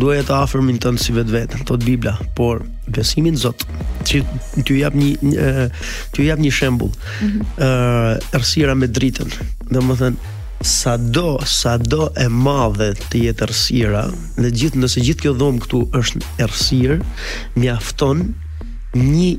Duaj 0.00 0.22
të 0.26 0.38
afërmin 0.40 0.80
tënd 0.82 0.98
si 1.02 1.14
vetveten, 1.14 1.62
thot 1.68 1.84
Bibla, 1.86 2.16
por 2.38 2.64
besimi 2.90 3.30
në 3.36 3.42
Zot, 3.44 3.62
që 4.08 4.24
ty 4.66 4.80
jap 4.80 4.96
një, 4.96 5.12
ti 5.20 5.68
ty 6.16 6.26
jap 6.32 6.42
një 6.42 6.50
shembull. 6.56 6.90
Ëh, 6.96 6.98
mm 6.98 7.28
-hmm. 7.30 7.68
uh, 7.68 8.32
errësira 8.34 8.74
me 8.74 8.88
dritën. 8.90 9.30
Domethën, 9.70 10.18
sa 10.62 10.96
do, 10.96 11.38
sa 11.44 11.76
do 11.78 12.08
e 12.16 12.28
madhe 12.32 12.92
të 13.10 13.20
jetë 13.28 13.44
ersira 13.48 14.06
dhe 14.38 14.50
gjithë 14.52 14.80
nëse 14.84 15.02
gjithë 15.04 15.24
kjo 15.26 15.34
dhomë 15.38 15.62
këtu 15.66 15.80
është 16.00 16.20
rësirë, 16.48 16.98
mi 17.60 17.70
afton 17.72 18.22
një, 18.96 19.30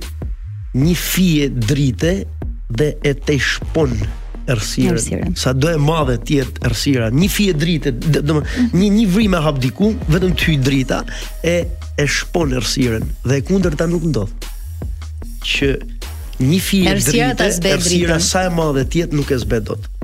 një 0.77 0.95
fije 1.01 1.49
drite 1.55 2.11
dhe 2.77 2.93
e 3.07 3.13
te 3.25 3.37
shpon 3.41 3.95
rësirë. 4.47 5.33
Sa 5.39 5.53
do 5.57 5.71
e 5.73 5.81
madhe 5.81 6.19
të 6.23 6.37
jetë 6.41 6.65
ersira 6.69 7.09
një 7.13 7.29
fije 7.33 7.57
drite, 7.59 7.95
dhe, 7.97 8.21
dhe, 8.21 8.37
një, 8.77 8.91
një 8.99 9.07
vrime 9.15 9.41
hap 9.43 9.59
diku, 9.63 9.91
vetëm 10.13 10.37
ty 10.39 10.55
drita, 10.61 11.01
e, 11.43 11.59
e 11.99 12.07
shpon 12.17 12.53
rësirën, 12.61 13.09
dhe 13.27 13.39
e 13.41 13.47
kunder 13.47 13.75
ta 13.79 13.89
nuk 13.91 14.05
ndodhë. 14.11 14.55
Që 15.47 15.73
një 16.37 16.57
fije 16.61 16.95
drite, 17.01 17.49
ersira 17.65 18.19
sa 18.21 18.45
e 18.47 18.53
madhe 18.53 18.85
të 18.85 19.03
jetë 19.03 19.17
nuk 19.17 19.31
e 19.35 19.41
zbedotë. 19.41 19.96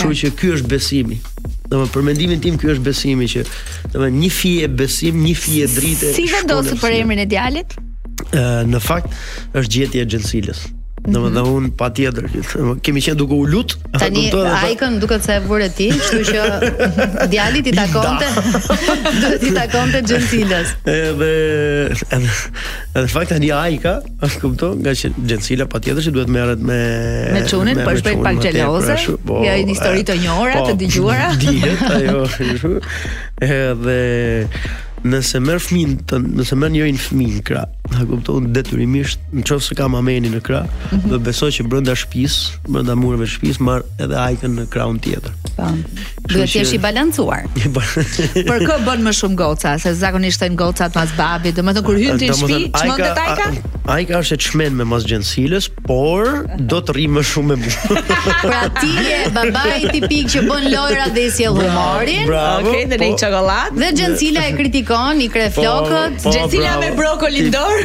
Kështu 0.00 0.16
që 0.16 0.28
ky 0.38 0.50
është 0.56 0.68
besimi. 0.70 1.16
Do 1.70 1.82
të 1.84 1.90
për 1.92 2.04
mendimin 2.08 2.40
tim 2.42 2.54
ky 2.60 2.70
është 2.72 2.84
besimi 2.86 3.26
që 3.28 3.42
do 3.92 4.00
të 4.00 4.08
një 4.16 4.30
fije 4.38 4.68
besim, 4.80 5.20
një 5.26 5.34
fije 5.44 5.66
drite. 5.76 6.14
Si 6.16 6.24
vendoset 6.32 6.80
për 6.80 6.96
emrin 7.02 7.20
e 7.20 7.28
djalit? 7.28 7.76
Ëh 8.32 8.64
në 8.72 8.80
fakt 8.86 9.12
është 9.60 9.72
gjetja 9.76 10.02
e 10.06 10.12
Xhelsilës. 10.12 10.64
Do 11.00 11.20
të 11.32 11.42
unë 11.48 11.68
un 11.70 11.70
patjetër, 11.80 12.26
kemi 12.84 13.00
qenë 13.00 13.16
duke 13.18 13.32
u 13.32 13.46
lut. 13.48 13.72
Tani 14.00 14.26
duke 14.32 14.88
duket 15.00 15.24
se 15.24 15.32
e 15.38 15.44
vure 15.48 15.68
ti, 15.72 15.86
kështu 15.96 16.18
që 16.28 16.42
djalit 17.32 17.70
i 17.72 17.74
takonte. 17.76 18.28
Duhet 19.20 19.46
i 19.48 19.52
takonte 19.56 20.02
Gentilës. 20.06 20.74
Edhe 20.90 21.30
edhe 21.88 22.20
në 23.00 23.06
fakt 23.14 23.32
tani 23.32 23.48
Aika, 23.56 23.94
a 24.20 24.28
e 24.28 24.42
kupton, 24.42 24.82
nga 24.84 24.92
që 25.00 25.12
Gentila 25.30 25.66
patjetër 25.72 26.08
që 26.10 26.14
duhet 26.18 26.32
merret 26.36 26.60
me 26.68 26.78
me 27.38 27.46
çunin, 27.48 27.80
për 27.80 27.90
po 27.90 28.02
shpejt 28.02 28.20
pak 28.26 28.42
xheloze. 28.44 28.98
Po, 29.24 29.40
ja 29.46 29.56
një 29.56 29.72
histori 29.72 30.04
të 30.04 30.20
njohura, 30.26 30.60
po, 30.60 30.68
të 30.68 30.78
dëgjuara. 30.84 32.70
Edhe 33.48 33.98
nëse 35.00 35.40
merr 35.40 35.62
fëmin, 35.64 35.96
nëse 36.36 36.56
merr 36.60 36.74
njërin 36.76 36.98
fëmin 37.00 37.38
krah, 37.48 37.68
Në 37.94 38.04
kuptoj 38.06 38.38
detyrimisht, 38.54 39.22
nëse 39.34 39.74
kam 39.78 39.94
amenin 39.98 40.32
në 40.36 40.40
krah, 40.46 40.66
mhm. 40.90 41.08
do 41.10 41.18
besoj 41.26 41.48
që 41.56 41.66
brenda 41.70 41.94
shtëpis, 41.98 42.36
brenda 42.70 42.94
mureve 42.98 43.26
të 43.26 43.32
shtëpis 43.34 43.60
marr 43.66 43.82
edhe 44.04 44.18
ajkën 44.28 44.52
në 44.60 44.66
krahun 44.72 45.00
tjetër. 45.04 45.34
Po. 45.56 45.66
Duhet 46.30 46.46
të 46.46 46.60
jesh 46.60 46.74
i 46.76 46.78
balancuar. 46.82 47.48
Për 48.48 48.64
kë 48.68 48.76
bën 48.86 49.02
më 49.08 49.14
shumë 49.18 49.36
goca, 49.40 49.72
se 49.82 49.92
zakonisht 49.98 50.44
janë 50.46 50.58
gocat 50.60 50.94
mas 50.96 51.14
babit 51.18 51.58
domethënë 51.58 51.84
kur 51.88 51.98
hyn 52.00 52.20
ti 52.20 52.30
në 52.30 52.36
shtëpi, 52.38 52.68
çmend 52.76 53.02
të 53.02 53.24
ajka? 53.24 53.48
Ajka 53.96 54.20
është 54.22 54.36
e 54.38 54.44
çmend 54.46 54.76
me 54.78 54.86
mas 54.92 55.06
gjensilës, 55.10 55.66
por 55.90 56.28
do 56.70 56.78
të 56.86 56.94
rri 56.94 57.08
më 57.10 57.24
shumë 57.32 57.56
me 57.56 57.58
mua. 57.64 58.04
pra 58.44 58.60
ti 58.78 58.92
je 59.08 59.18
babai 59.34 59.74
tipik 59.96 60.28
që 60.36 60.44
bën 60.46 60.68
lojra 60.76 61.08
dhe 61.16 61.24
i 61.26 61.32
sjell 61.34 61.58
humorin. 61.58 62.30
Okej, 62.30 62.68
okay, 62.68 62.84
dhe 62.92 63.00
po, 63.02 63.02
në 63.02 63.20
çokoladë. 63.24 63.76
Dhe 63.82 63.90
gjensila 63.98 64.44
e 64.46 64.54
kritikon, 64.60 65.24
i 65.24 65.28
kre 65.32 65.48
po, 65.50 65.64
flokët, 65.64 66.20
po, 66.20 66.26
po, 66.30 66.36
gjensila 66.36 66.76
me 66.84 66.92
brokoli 67.00 67.48
dor. 67.50 67.79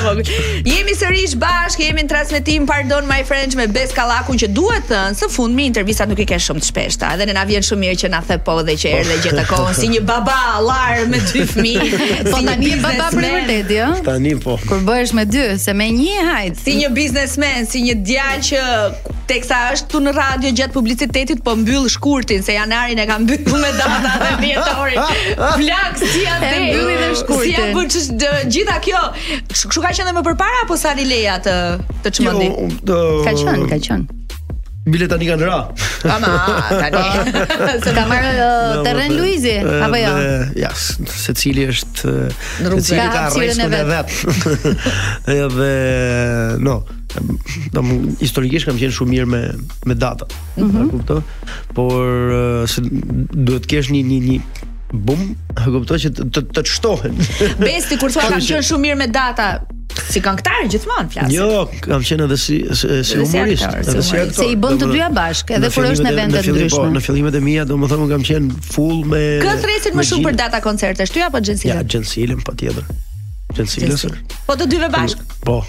jemi 0.68 0.96
sërish 0.98 1.36
bashk, 1.40 1.82
jemi 1.86 2.06
në 2.06 2.10
transmetim, 2.12 2.66
pardon 2.70 3.06
my 3.10 3.22
friends 3.28 3.56
me 3.58 3.66
Beskallakun 3.72 4.40
që 4.42 4.50
duhet 4.56 4.88
të 4.88 4.94
thënë, 4.96 5.20
së 5.20 5.30
fundmi 5.34 5.66
intervjisa 5.70 6.06
nuk 6.10 6.20
i 6.24 6.28
kanë 6.30 6.46
shumë 6.46 6.64
të 6.64 6.70
shpeshta, 6.72 7.14
edhe 7.16 7.28
ne 7.30 7.36
na 7.38 7.46
vjen 7.50 7.64
shumë 7.66 7.86
mirë 7.86 8.00
që 8.04 8.10
na 8.14 8.20
the 8.28 8.38
po 8.46 8.58
dhe 8.72 8.78
që 8.80 8.92
erdhe 9.02 9.16
gjithë 9.24 9.38
të 9.42 9.46
kohën 9.50 9.78
si 9.82 9.90
një 9.92 10.02
baba 10.08 10.38
lar 10.64 11.02
me 11.12 11.20
dy 11.32 11.44
fëmijë. 11.50 11.88
Po 12.32 12.42
tani 12.48 12.72
baba 12.84 13.10
për 13.14 13.26
vërtetë, 13.26 13.74
ha? 13.74 13.78
Jo? 13.78 13.90
Tani 14.06 14.34
po. 14.44 14.58
Kur 14.70 14.84
bëhesh 14.88 15.16
me 15.18 15.26
dy, 15.28 15.46
se 15.62 15.76
me 15.78 15.88
një 15.96 16.26
hajt, 16.30 16.60
si 16.64 16.76
një 16.80 16.92
biznesmen, 16.96 17.68
si 17.72 17.84
një 17.88 17.96
djalë 18.08 18.44
që 18.50 18.62
teksa 19.32 19.60
është 19.76 19.92
tu 19.92 20.02
në 20.04 20.14
radio 20.18 20.54
gjatë 20.60 20.76
publicitetit, 20.76 21.44
po 21.46 21.54
mbyll 21.60 21.90
shkurtin 21.94 22.44
se 22.46 22.56
janarin 22.58 23.00
e 23.02 23.06
ka 23.10 23.20
mbyllur 23.24 23.60
me 23.64 23.74
datën 23.78 24.24
e 24.30 24.32
vjetorit. 24.46 25.20
Flak 25.58 26.02
si 26.06 26.26
atë 26.28 26.54
e 26.54 26.64
mbylli 26.70 26.96
dhe 27.02 27.12
shkurtin. 27.24 27.44
Si 27.48 27.58
ja 27.58 27.68
bën 27.76 28.50
gjitha 28.56 28.80
kjo? 28.88 29.04
Kush 29.52 29.82
ka 29.82 29.94
qenë 30.00 30.16
më 30.20 30.26
përpara 30.32 30.64
apo 30.66 30.78
sa 30.80 30.96
leja 31.02 31.40
të 31.44 31.58
të 32.06 32.12
jo, 32.16 32.16
çmendi? 32.20 32.52
Ka 33.28 33.36
qenë, 33.36 33.70
ka 33.72 33.80
qenë. 33.90 34.18
Bile 34.90 35.06
tani 35.08 35.28
kanë 35.30 35.46
ra. 35.46 35.58
Ama, 36.10 36.30
tani. 36.74 37.42
Se 37.84 37.92
ka 37.94 38.06
uh, 38.10 38.80
terren 38.84 39.14
Luizi 39.14 39.54
apo 39.62 40.00
jo? 40.02 40.14
Ja, 40.58 40.72
secili 41.22 41.68
është 41.70 42.16
secili 42.80 43.06
ka 43.14 43.28
rrezikun 43.30 43.76
e 43.78 43.84
vet. 43.92 44.74
Edhe 45.36 45.70
no, 46.68 46.80
do 47.76 47.86
historikisht 48.24 48.70
kam 48.72 48.82
qenë 48.82 48.98
shumë 48.98 49.14
mirë 49.14 49.30
me 49.30 49.44
me 49.86 50.00
data. 50.08 50.26
Mm 50.58 50.72
-hmm. 50.72 50.90
Kupton? 50.96 51.24
Por 51.76 52.02
uh, 52.66 52.78
duhet 52.82 53.68
të 53.70 53.76
kesh 53.78 53.94
një 53.94 54.02
një 54.10 54.20
një 54.28 54.68
bum, 54.92 55.28
e 55.56 55.70
kuptoj 55.72 55.98
që 56.04 56.12
të 56.32 56.42
të 56.56 56.64
shtohen. 56.68 57.16
Besti 57.62 57.98
kur 58.02 58.12
thua 58.14 58.28
kam 58.30 58.42
qenë 58.44 58.64
shumë 58.68 58.86
mirë 58.88 59.00
me 59.00 59.08
data 59.14 59.52
si 60.12 60.22
këngëtar 60.24 60.68
gjithmonë 60.72 61.14
flas. 61.14 61.32
Jo, 61.34 61.48
kam 61.86 62.04
qenë 62.08 62.28
edhe 62.28 62.38
si 62.40 62.58
si 62.78 63.20
humorist, 63.22 63.66
edhe 63.80 64.04
si 64.04 64.20
aktor. 64.20 64.42
Se 64.42 64.50
i 64.52 64.56
bën 64.60 64.82
të 64.82 64.90
dyja 64.92 65.10
bashk, 65.16 65.54
edhe 65.58 65.72
kur 65.76 65.88
është 65.92 66.08
në 66.08 66.14
vende 66.18 66.44
të 66.46 66.56
ndryshme. 66.56 66.90
Në 66.98 67.04
fillimet 67.08 67.40
e 67.40 67.44
mia 67.46 67.66
domethënë 67.70 68.10
kam 68.12 68.28
qenë 68.32 68.60
full 68.74 69.02
me 69.14 69.24
Kë 69.44 69.56
thresin 69.64 69.96
më 70.00 70.08
shumë 70.12 70.30
për 70.30 70.40
data 70.44 70.62
koncerte, 70.64 71.08
Ty 71.12 71.28
apo 71.30 71.44
xhensilen? 71.44 71.76
Ja, 71.82 71.88
xhensilen 71.88 72.44
patjetër. 72.48 72.92
Gjensilës. 73.52 74.06
Po 74.48 74.56
të 74.56 74.70
dyve 74.72 74.88
bashkë. 74.96 75.28
Po. 75.44 75.60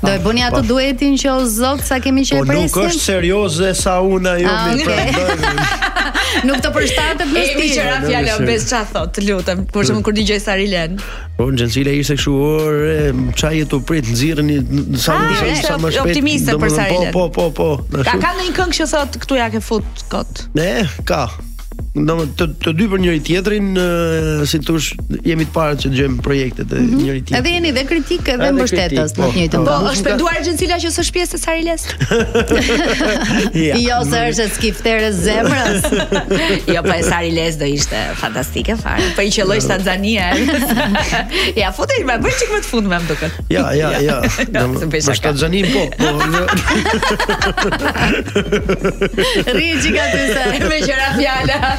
Do 0.00 0.08
e 0.14 0.18
bëni 0.24 0.40
atë 0.46 0.60
duetin 0.64 1.16
që 1.20 1.28
o 1.34 1.40
zot 1.44 1.82
sa 1.84 1.98
kemi 2.00 2.22
që 2.24 2.38
e 2.38 2.44
presim? 2.48 2.68
Po 2.72 2.84
nuk 2.84 2.88
është 2.88 3.02
serioze 3.04 3.70
sa 3.76 3.98
una, 4.00 4.32
jo, 4.40 4.48
mi 4.48 4.86
okay. 4.86 6.46
Nuk 6.48 6.60
të 6.64 6.70
përshtatë 6.72 7.18
të 7.20 7.26
plus 7.28 7.50
ti. 7.50 7.52
Emi 7.52 7.66
që 7.74 7.84
rafja 7.84 8.38
bes 8.48 8.64
qa 8.70 8.80
thot, 8.88 9.12
të 9.18 9.24
lutëm, 9.28 9.66
për 9.74 9.88
shumë 9.90 10.02
kur 10.06 10.16
një 10.16 10.24
gjoj 10.30 10.38
sari 10.46 10.70
len. 10.72 10.96
Po, 11.36 11.50
në 11.52 11.60
gjensile 11.60 11.94
ishte 12.00 12.16
këshu, 12.16 12.36
orë, 12.46 12.96
qaj 13.42 13.60
e 13.60 13.68
të 13.74 13.80
pritë, 13.90 14.16
zirë 14.22 14.46
një, 14.48 14.58
sa 15.04 15.18
ah, 15.18 15.20
më 15.20 15.36
shpetë. 15.36 15.50
Ah, 15.50 15.84
ishte 15.90 16.06
optimiste 16.06 16.56
për 16.64 16.74
sari 16.78 16.96
Po, 17.12 17.28
po, 17.28 17.50
po, 17.52 17.68
po. 17.76 18.00
Ka 18.08 18.16
ka 18.24 18.32
në 18.40 18.48
një 18.48 18.56
këngë 18.56 18.80
që 18.80 18.88
thot, 18.96 19.20
këtu 19.26 19.40
ja 19.42 19.50
ke 19.52 19.60
fut, 19.60 20.04
kot? 20.12 20.44
Ne, 20.56 20.72
Ka 21.04 21.26
do 21.94 22.14
të 22.38 22.46
të 22.62 22.72
dy 22.78 22.86
për 22.90 23.00
njëri 23.02 23.20
tjetrin, 23.26 23.68
si 24.46 24.60
thosh, 24.62 24.90
jemi 25.26 25.42
të 25.48 25.52
parë 25.54 25.78
që 25.82 25.88
dëgjojmë 25.90 26.20
projektet 26.22 26.70
e 26.72 26.78
mm 26.82 26.90
-hmm. 26.90 27.06
njëri 27.06 27.22
tjetrit. 27.24 27.38
Edhe 27.38 27.50
jeni 27.54 27.72
dhe 27.72 27.84
kritik 27.84 28.28
edhe 28.28 28.50
mbështetës 28.52 28.90
në 28.92 29.16
të 29.16 29.16
po. 29.16 29.32
njëjtën. 29.36 29.64
Po, 29.64 29.64
po 29.64 29.90
është 29.92 30.04
penduar 30.06 30.38
gjencila 30.44 30.76
që 30.84 30.90
s'është 30.96 31.12
pjesë 31.12 31.34
e 31.36 31.38
Sariles? 31.38 31.82
Jo, 33.90 33.96
se 34.10 34.18
është 34.30 34.72
e 35.08 35.12
zemrës. 35.26 35.82
jo, 36.74 36.82
po 36.82 36.92
e 36.94 37.02
Sariles 37.02 37.56
do 37.58 37.64
ishte 37.64 37.98
fantastike 38.20 38.76
fare. 38.76 39.02
Po 39.16 39.22
i 39.22 39.30
qelloj 39.30 39.60
Tanzania. 39.68 40.26
ja, 41.62 41.68
futi 41.76 41.96
më 42.08 42.16
bëj 42.22 42.34
çik 42.38 42.50
më 42.54 42.60
të 42.62 42.68
fund 42.72 42.86
më 42.86 42.96
am 42.96 43.06
duket. 43.08 43.32
Ja, 43.50 43.72
ja, 43.72 43.90
ja. 44.00 44.16
Po 45.06 45.14
Tanzanin 45.22 45.66
po. 45.72 45.82
Jo. 46.04 46.10
Rrigjika 49.54 50.04
ti 50.12 50.20
sa 50.34 50.42
me 50.68 50.78
qera 50.88 51.08
fjala. 51.18 51.78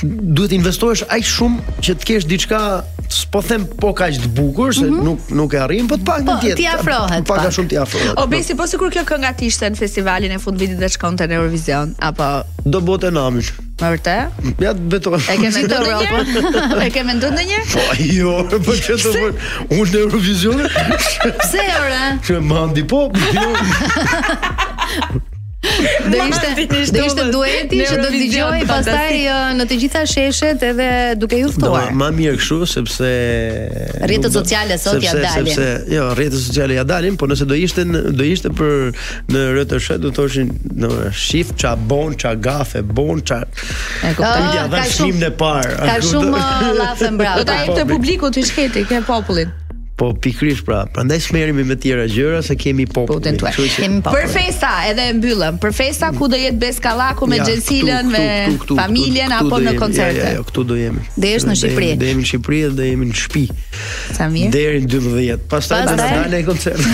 duhet 0.04 0.56
investohesh 0.58 1.06
aq 1.16 1.28
shumë 1.36 1.78
që 1.86 1.97
të 2.02 2.10
kesh 2.12 2.28
diçka 2.32 2.62
s'po 3.10 3.41
them 3.50 3.66
po 3.80 3.93
kaq 3.97 4.20
të 4.26 4.32
bukur 4.38 4.74
se 4.76 4.86
mm 4.88 5.00
-hmm. 5.00 5.06
nuk 5.06 5.20
nuk 5.36 5.54
e 5.54 5.60
arrin, 5.64 5.88
po 5.88 5.95
të 5.95 6.04
pak 6.12 6.26
po, 6.26 6.38
tjetër. 6.41 6.58
Ti 6.58 6.68
afrohet. 6.74 7.26
Pak 7.28 7.45
a 7.45 7.50
shumë 7.54 7.70
ti 7.70 7.78
afrohet. 7.78 8.14
O 8.18 8.28
besi, 8.28 8.56
po 8.56 8.68
sikur 8.68 8.91
kjo 8.91 9.06
këngë 9.06 9.30
atishte 9.32 9.70
në 9.70 9.76
festivalin 9.78 10.32
e 10.32 10.39
fundvitit 10.39 10.78
dhe 10.80 10.89
shkonte 10.89 11.28
në 11.28 11.34
Eurovision 11.39 11.95
apo 12.12 12.32
do 12.66 12.82
bote 12.82 13.12
namysh. 13.12 13.68
Më 13.80 13.89
vërtet? 13.93 14.39
Ja 14.59 14.71
vetë. 14.75 15.13
E 15.19 15.38
ke 15.39 15.43
mendon 15.55 16.03
ndonjë? 16.03 16.63
E 16.84 16.89
ke 16.95 17.03
mendon 17.07 17.38
ndonjë? 17.38 17.61
Po 17.71 17.86
jo, 18.03 18.34
po 18.51 18.75
çfarë 18.75 19.13
do? 19.15 19.30
Unë 19.77 19.88
në 19.93 20.01
Eurovision? 20.01 20.67
Pse 21.45 21.69
ora? 21.80 22.11
Që 22.27 22.41
mandi 22.51 22.84
po. 22.91 23.05
po 23.15 23.34
jo. 23.39 23.47
Do 26.12 26.18
ishte 26.30 26.68
do 26.91 27.03
ishte 27.05 27.24
dueti 27.34 27.80
që 27.89 27.95
do 28.03 28.10
dëgjoj 28.14 28.62
pastaj 28.70 29.18
në 29.60 29.66
të 29.68 29.78
gjitha 29.82 30.01
sheshet 30.07 30.64
edhe 30.70 30.86
duke 31.20 31.39
ju 31.41 31.49
ftuar. 31.51 31.89
Do, 31.89 31.97
më 31.99 32.07
mirë 32.20 32.38
kështu 32.39 32.68
sepse 32.76 33.10
rrjetet 34.05 34.38
sociale 34.39 34.78
sot 34.80 35.01
janë 35.03 35.24
dalin. 35.28 35.60
Sepse 35.60 35.97
jo, 35.97 36.05
rrjetet 36.16 36.45
sociale 36.45 36.78
janë 36.80 36.89
dalin, 36.93 37.20
po 37.20 37.28
nëse 37.32 37.47
do 37.51 37.60
ishte 37.60 37.84
do 37.91 38.30
ishte 38.32 38.53
për 38.55 39.05
në 39.36 39.43
RTS 39.60 39.91
do 39.99 40.14
të 40.14 40.18
thoshin 40.22 40.55
në 40.80 41.12
shift 41.28 41.60
ça 41.66 41.76
bon, 41.91 42.16
ça 42.20 42.38
gafe, 42.39 42.82
bon, 42.86 43.18
ça. 43.28 43.41
E 43.43 44.16
kuptoj. 44.16 44.49
Ah, 44.49 44.76
ka 44.80 44.88
shumë 44.95 45.26
ne 45.26 45.34
parë. 45.43 45.76
Ka 45.84 45.99
shumë 46.12 46.36
uh, 46.39 46.70
lafë 46.80 47.14
mbrapa. 47.18 47.43
Do 47.43 47.49
ta 47.51 47.60
jep 47.66 47.76
te 47.82 47.88
publikut 47.91 48.39
i 48.39 48.47
shketi, 48.47 48.88
ke 48.89 49.03
popullit. 49.07 49.51
Po 50.00 50.14
pikrish 50.16 50.64
pra, 50.66 50.86
prandaj 50.93 51.20
smerimi 51.22 51.64
me 51.64 51.76
tjera 51.76 52.06
gjëra 52.08 52.41
se 52.41 52.56
kemi 52.56 52.86
pop. 52.88 53.08
Po, 53.10 53.18
për 53.20 54.28
festa, 54.32 54.70
edhe 54.93 55.10
e 55.12 55.16
mbyllëm. 55.18 55.58
Për 55.60 55.74
festa 55.76 56.14
ku 56.16 56.30
do 56.32 56.38
jetë 56.39 56.56
Beskallaku 56.62 57.28
me 57.28 57.41
Xhensilën 57.41 58.08
ja, 58.08 58.08
me 58.08 58.76
familjen 58.78 59.34
apo 59.36 59.60
në 59.60 59.74
koncerte? 59.82 60.22
Jo, 60.22 60.24
ja, 60.24 60.30
ja, 60.39 60.45
këtu 60.47 60.64
do 60.70 60.78
jemi. 60.80 61.04
Deri 61.20 61.41
në 61.50 61.56
Shqipëri. 61.62 61.89
Do 62.00 62.08
jemi 62.08 62.24
në 62.24 62.30
Shqipëri 62.30 62.62
dhe 62.62 62.72
do 62.80 62.88
jemi 62.88 63.10
në 63.10 63.18
shtëpi. 63.20 63.43
Sa 64.16 64.30
mirë. 64.32 64.54
Deri 64.54 64.82
në 64.86 64.89
12. 64.93 65.43
Pastaj 65.52 65.84
do 65.84 65.97
të 66.00 66.00
dalë 66.00 66.32
në 66.32 66.39
koncert. 66.47 66.88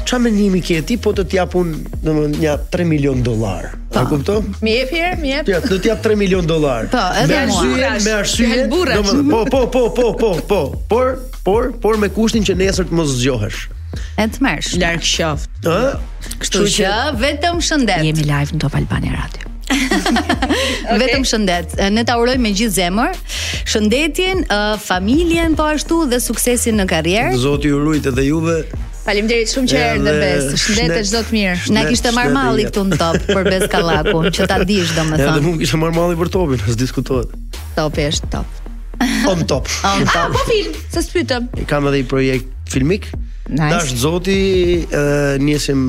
ç'a 0.07 0.21
mendimi 0.23 0.61
ke 0.65 0.79
ti 0.87 0.99
po 1.03 1.11
të 1.17 1.25
jap 1.39 1.57
un 1.59 1.73
domethënë 2.07 2.43
ja 2.45 2.55
3 2.77 2.87
milion 2.93 3.25
dollar. 3.27 3.73
A 3.91 3.99
po. 3.99 4.05
kupton? 4.15 4.53
Mi 4.63 4.77
jep 4.79 4.95
herë, 4.95 5.19
mi 5.23 5.33
jep. 5.35 5.51
Ja, 5.51 5.59
do 5.67 5.79
të 5.83 5.91
jap 5.91 6.03
3 6.07 6.19
milion 6.23 6.47
dollar. 6.47 6.87
Po, 6.95 7.03
edhe 7.23 7.29
me 7.29 7.43
arsye, 7.43 7.93
me 7.99 8.17
arsye. 8.21 8.51
Domethënë 8.71 9.29
po 9.33 9.45
po 9.51 9.67
po 9.71 9.87
po 9.99 10.11
po 10.23 10.33
po. 10.55 10.63
Por 10.89 11.15
por 11.47 11.71
por 11.83 11.99
me 12.05 12.09
kushtin 12.15 12.47
që 12.47 12.59
nesër 12.67 12.91
të 12.91 13.01
mos 13.03 13.17
zgjohesh. 13.19 13.65
E 14.23 14.31
të 14.31 14.47
mersh. 14.47 14.77
Larg 14.81 15.03
qoftë. 15.05 15.79
Kështu 16.41 16.67
që 16.79 16.95
vetëm 17.21 17.59
shëndet. 17.67 18.07
Jemi 18.09 18.31
live 18.31 18.55
në 18.57 18.63
Top 18.67 18.79
Albani 18.79 19.11
Radio. 19.13 19.49
okay. 19.71 20.99
Vetëm 21.01 21.25
shëndet. 21.29 21.75
Ne 21.95 22.05
ta 22.07 22.17
urojmë 22.21 22.43
me 22.43 22.51
gjithë 22.57 22.75
zemër 22.77 23.19
shëndetin, 23.73 24.45
familjen 24.83 25.55
po 25.59 25.67
ashtu 25.75 26.03
dhe 26.11 26.19
suksesin 26.23 26.81
në 26.83 26.87
karrierë. 26.91 27.37
Zoti 27.43 27.71
ju 27.71 27.81
urojtë 27.83 28.13
edhe 28.13 28.25
juve. 28.31 28.57
Faleminderit 29.03 29.51
shumë 29.51 29.71
që 29.73 29.81
erdhe 29.89 30.13
Bes. 30.21 30.49
Shëndet 30.65 31.09
çdo 31.11 31.25
të 31.27 31.35
mirë. 31.39 31.59
Na 31.77 31.87
kishte 31.89 32.13
marr 32.15 32.35
malli 32.37 32.67
këtu 32.69 32.85
në 32.93 32.99
top 33.03 33.31
për 33.33 33.51
Bes 33.51 33.65
Kallakun, 33.73 34.29
që 34.35 34.47
ta 34.51 34.61
dish 34.67 34.93
domethënë. 34.99 35.29
Edhe 35.33 35.47
nuk 35.47 35.61
kishte 35.63 35.81
marr 35.83 35.97
malli 35.97 36.19
për 36.21 36.33
topin, 36.37 36.63
as 36.71 36.79
diskutohet. 36.81 37.35
Topi 37.79 38.07
është 38.13 38.33
top. 38.37 38.59
On 39.31 39.43
top. 39.51 39.67
On 39.89 40.07
top. 40.07 40.33
Po 40.37 40.47
film, 40.47 40.77
s'e 40.93 41.41
I 41.59 41.67
Kam 41.67 41.89
edhe 41.91 42.03
një 42.05 42.09
projekt 42.11 42.71
filmik. 42.75 43.11
Nice. 43.49 43.71
Tash 43.71 43.95
Zoti 43.97 44.87
uh, 44.87 45.43
nisim 45.43 45.81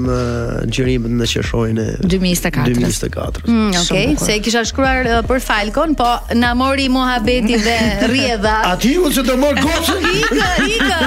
xhirimin 0.73 1.13
uh, 1.13 1.19
në 1.21 1.27
qershorin 1.29 1.77
e 1.77 1.85
2024. 2.01 2.73
2024. 2.81 3.43
Mm, 3.45 3.67
Okej, 3.69 3.83
okay. 3.83 4.15
se 4.25 4.33
e 4.33 4.39
kisha 4.41 4.63
shkruar 4.65 5.05
uh, 5.05 5.19
për 5.29 5.43
Falcon, 5.45 5.93
po 5.99 6.07
na 6.39 6.53
mori 6.57 6.87
mohabeti 6.89 7.59
dhe 7.61 7.75
rrjedha. 8.09 8.55
A 8.71 8.73
ti 8.81 8.95
mund 8.97 9.13
të 9.17 9.25
të 9.27 9.37
marr 9.43 9.61
kocën? 9.61 10.01
Ika, 10.23 10.49
ika. 10.75 10.99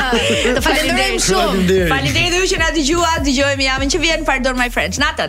Të 0.61 0.62
falenderoj 0.62 1.18
shumë. 1.26 1.80
Faleminderit 1.90 2.38
ju 2.44 2.53
që 2.55 2.62
na 2.62 2.70
dëgjuat. 2.78 3.22
Dëgjojmë 3.26 3.66
jamën 3.66 3.94
që 3.97 4.03
vjen, 4.07 4.24
pardon 4.30 4.62
my 4.62 4.70
friends. 4.70 5.03
Nata. 5.03 5.24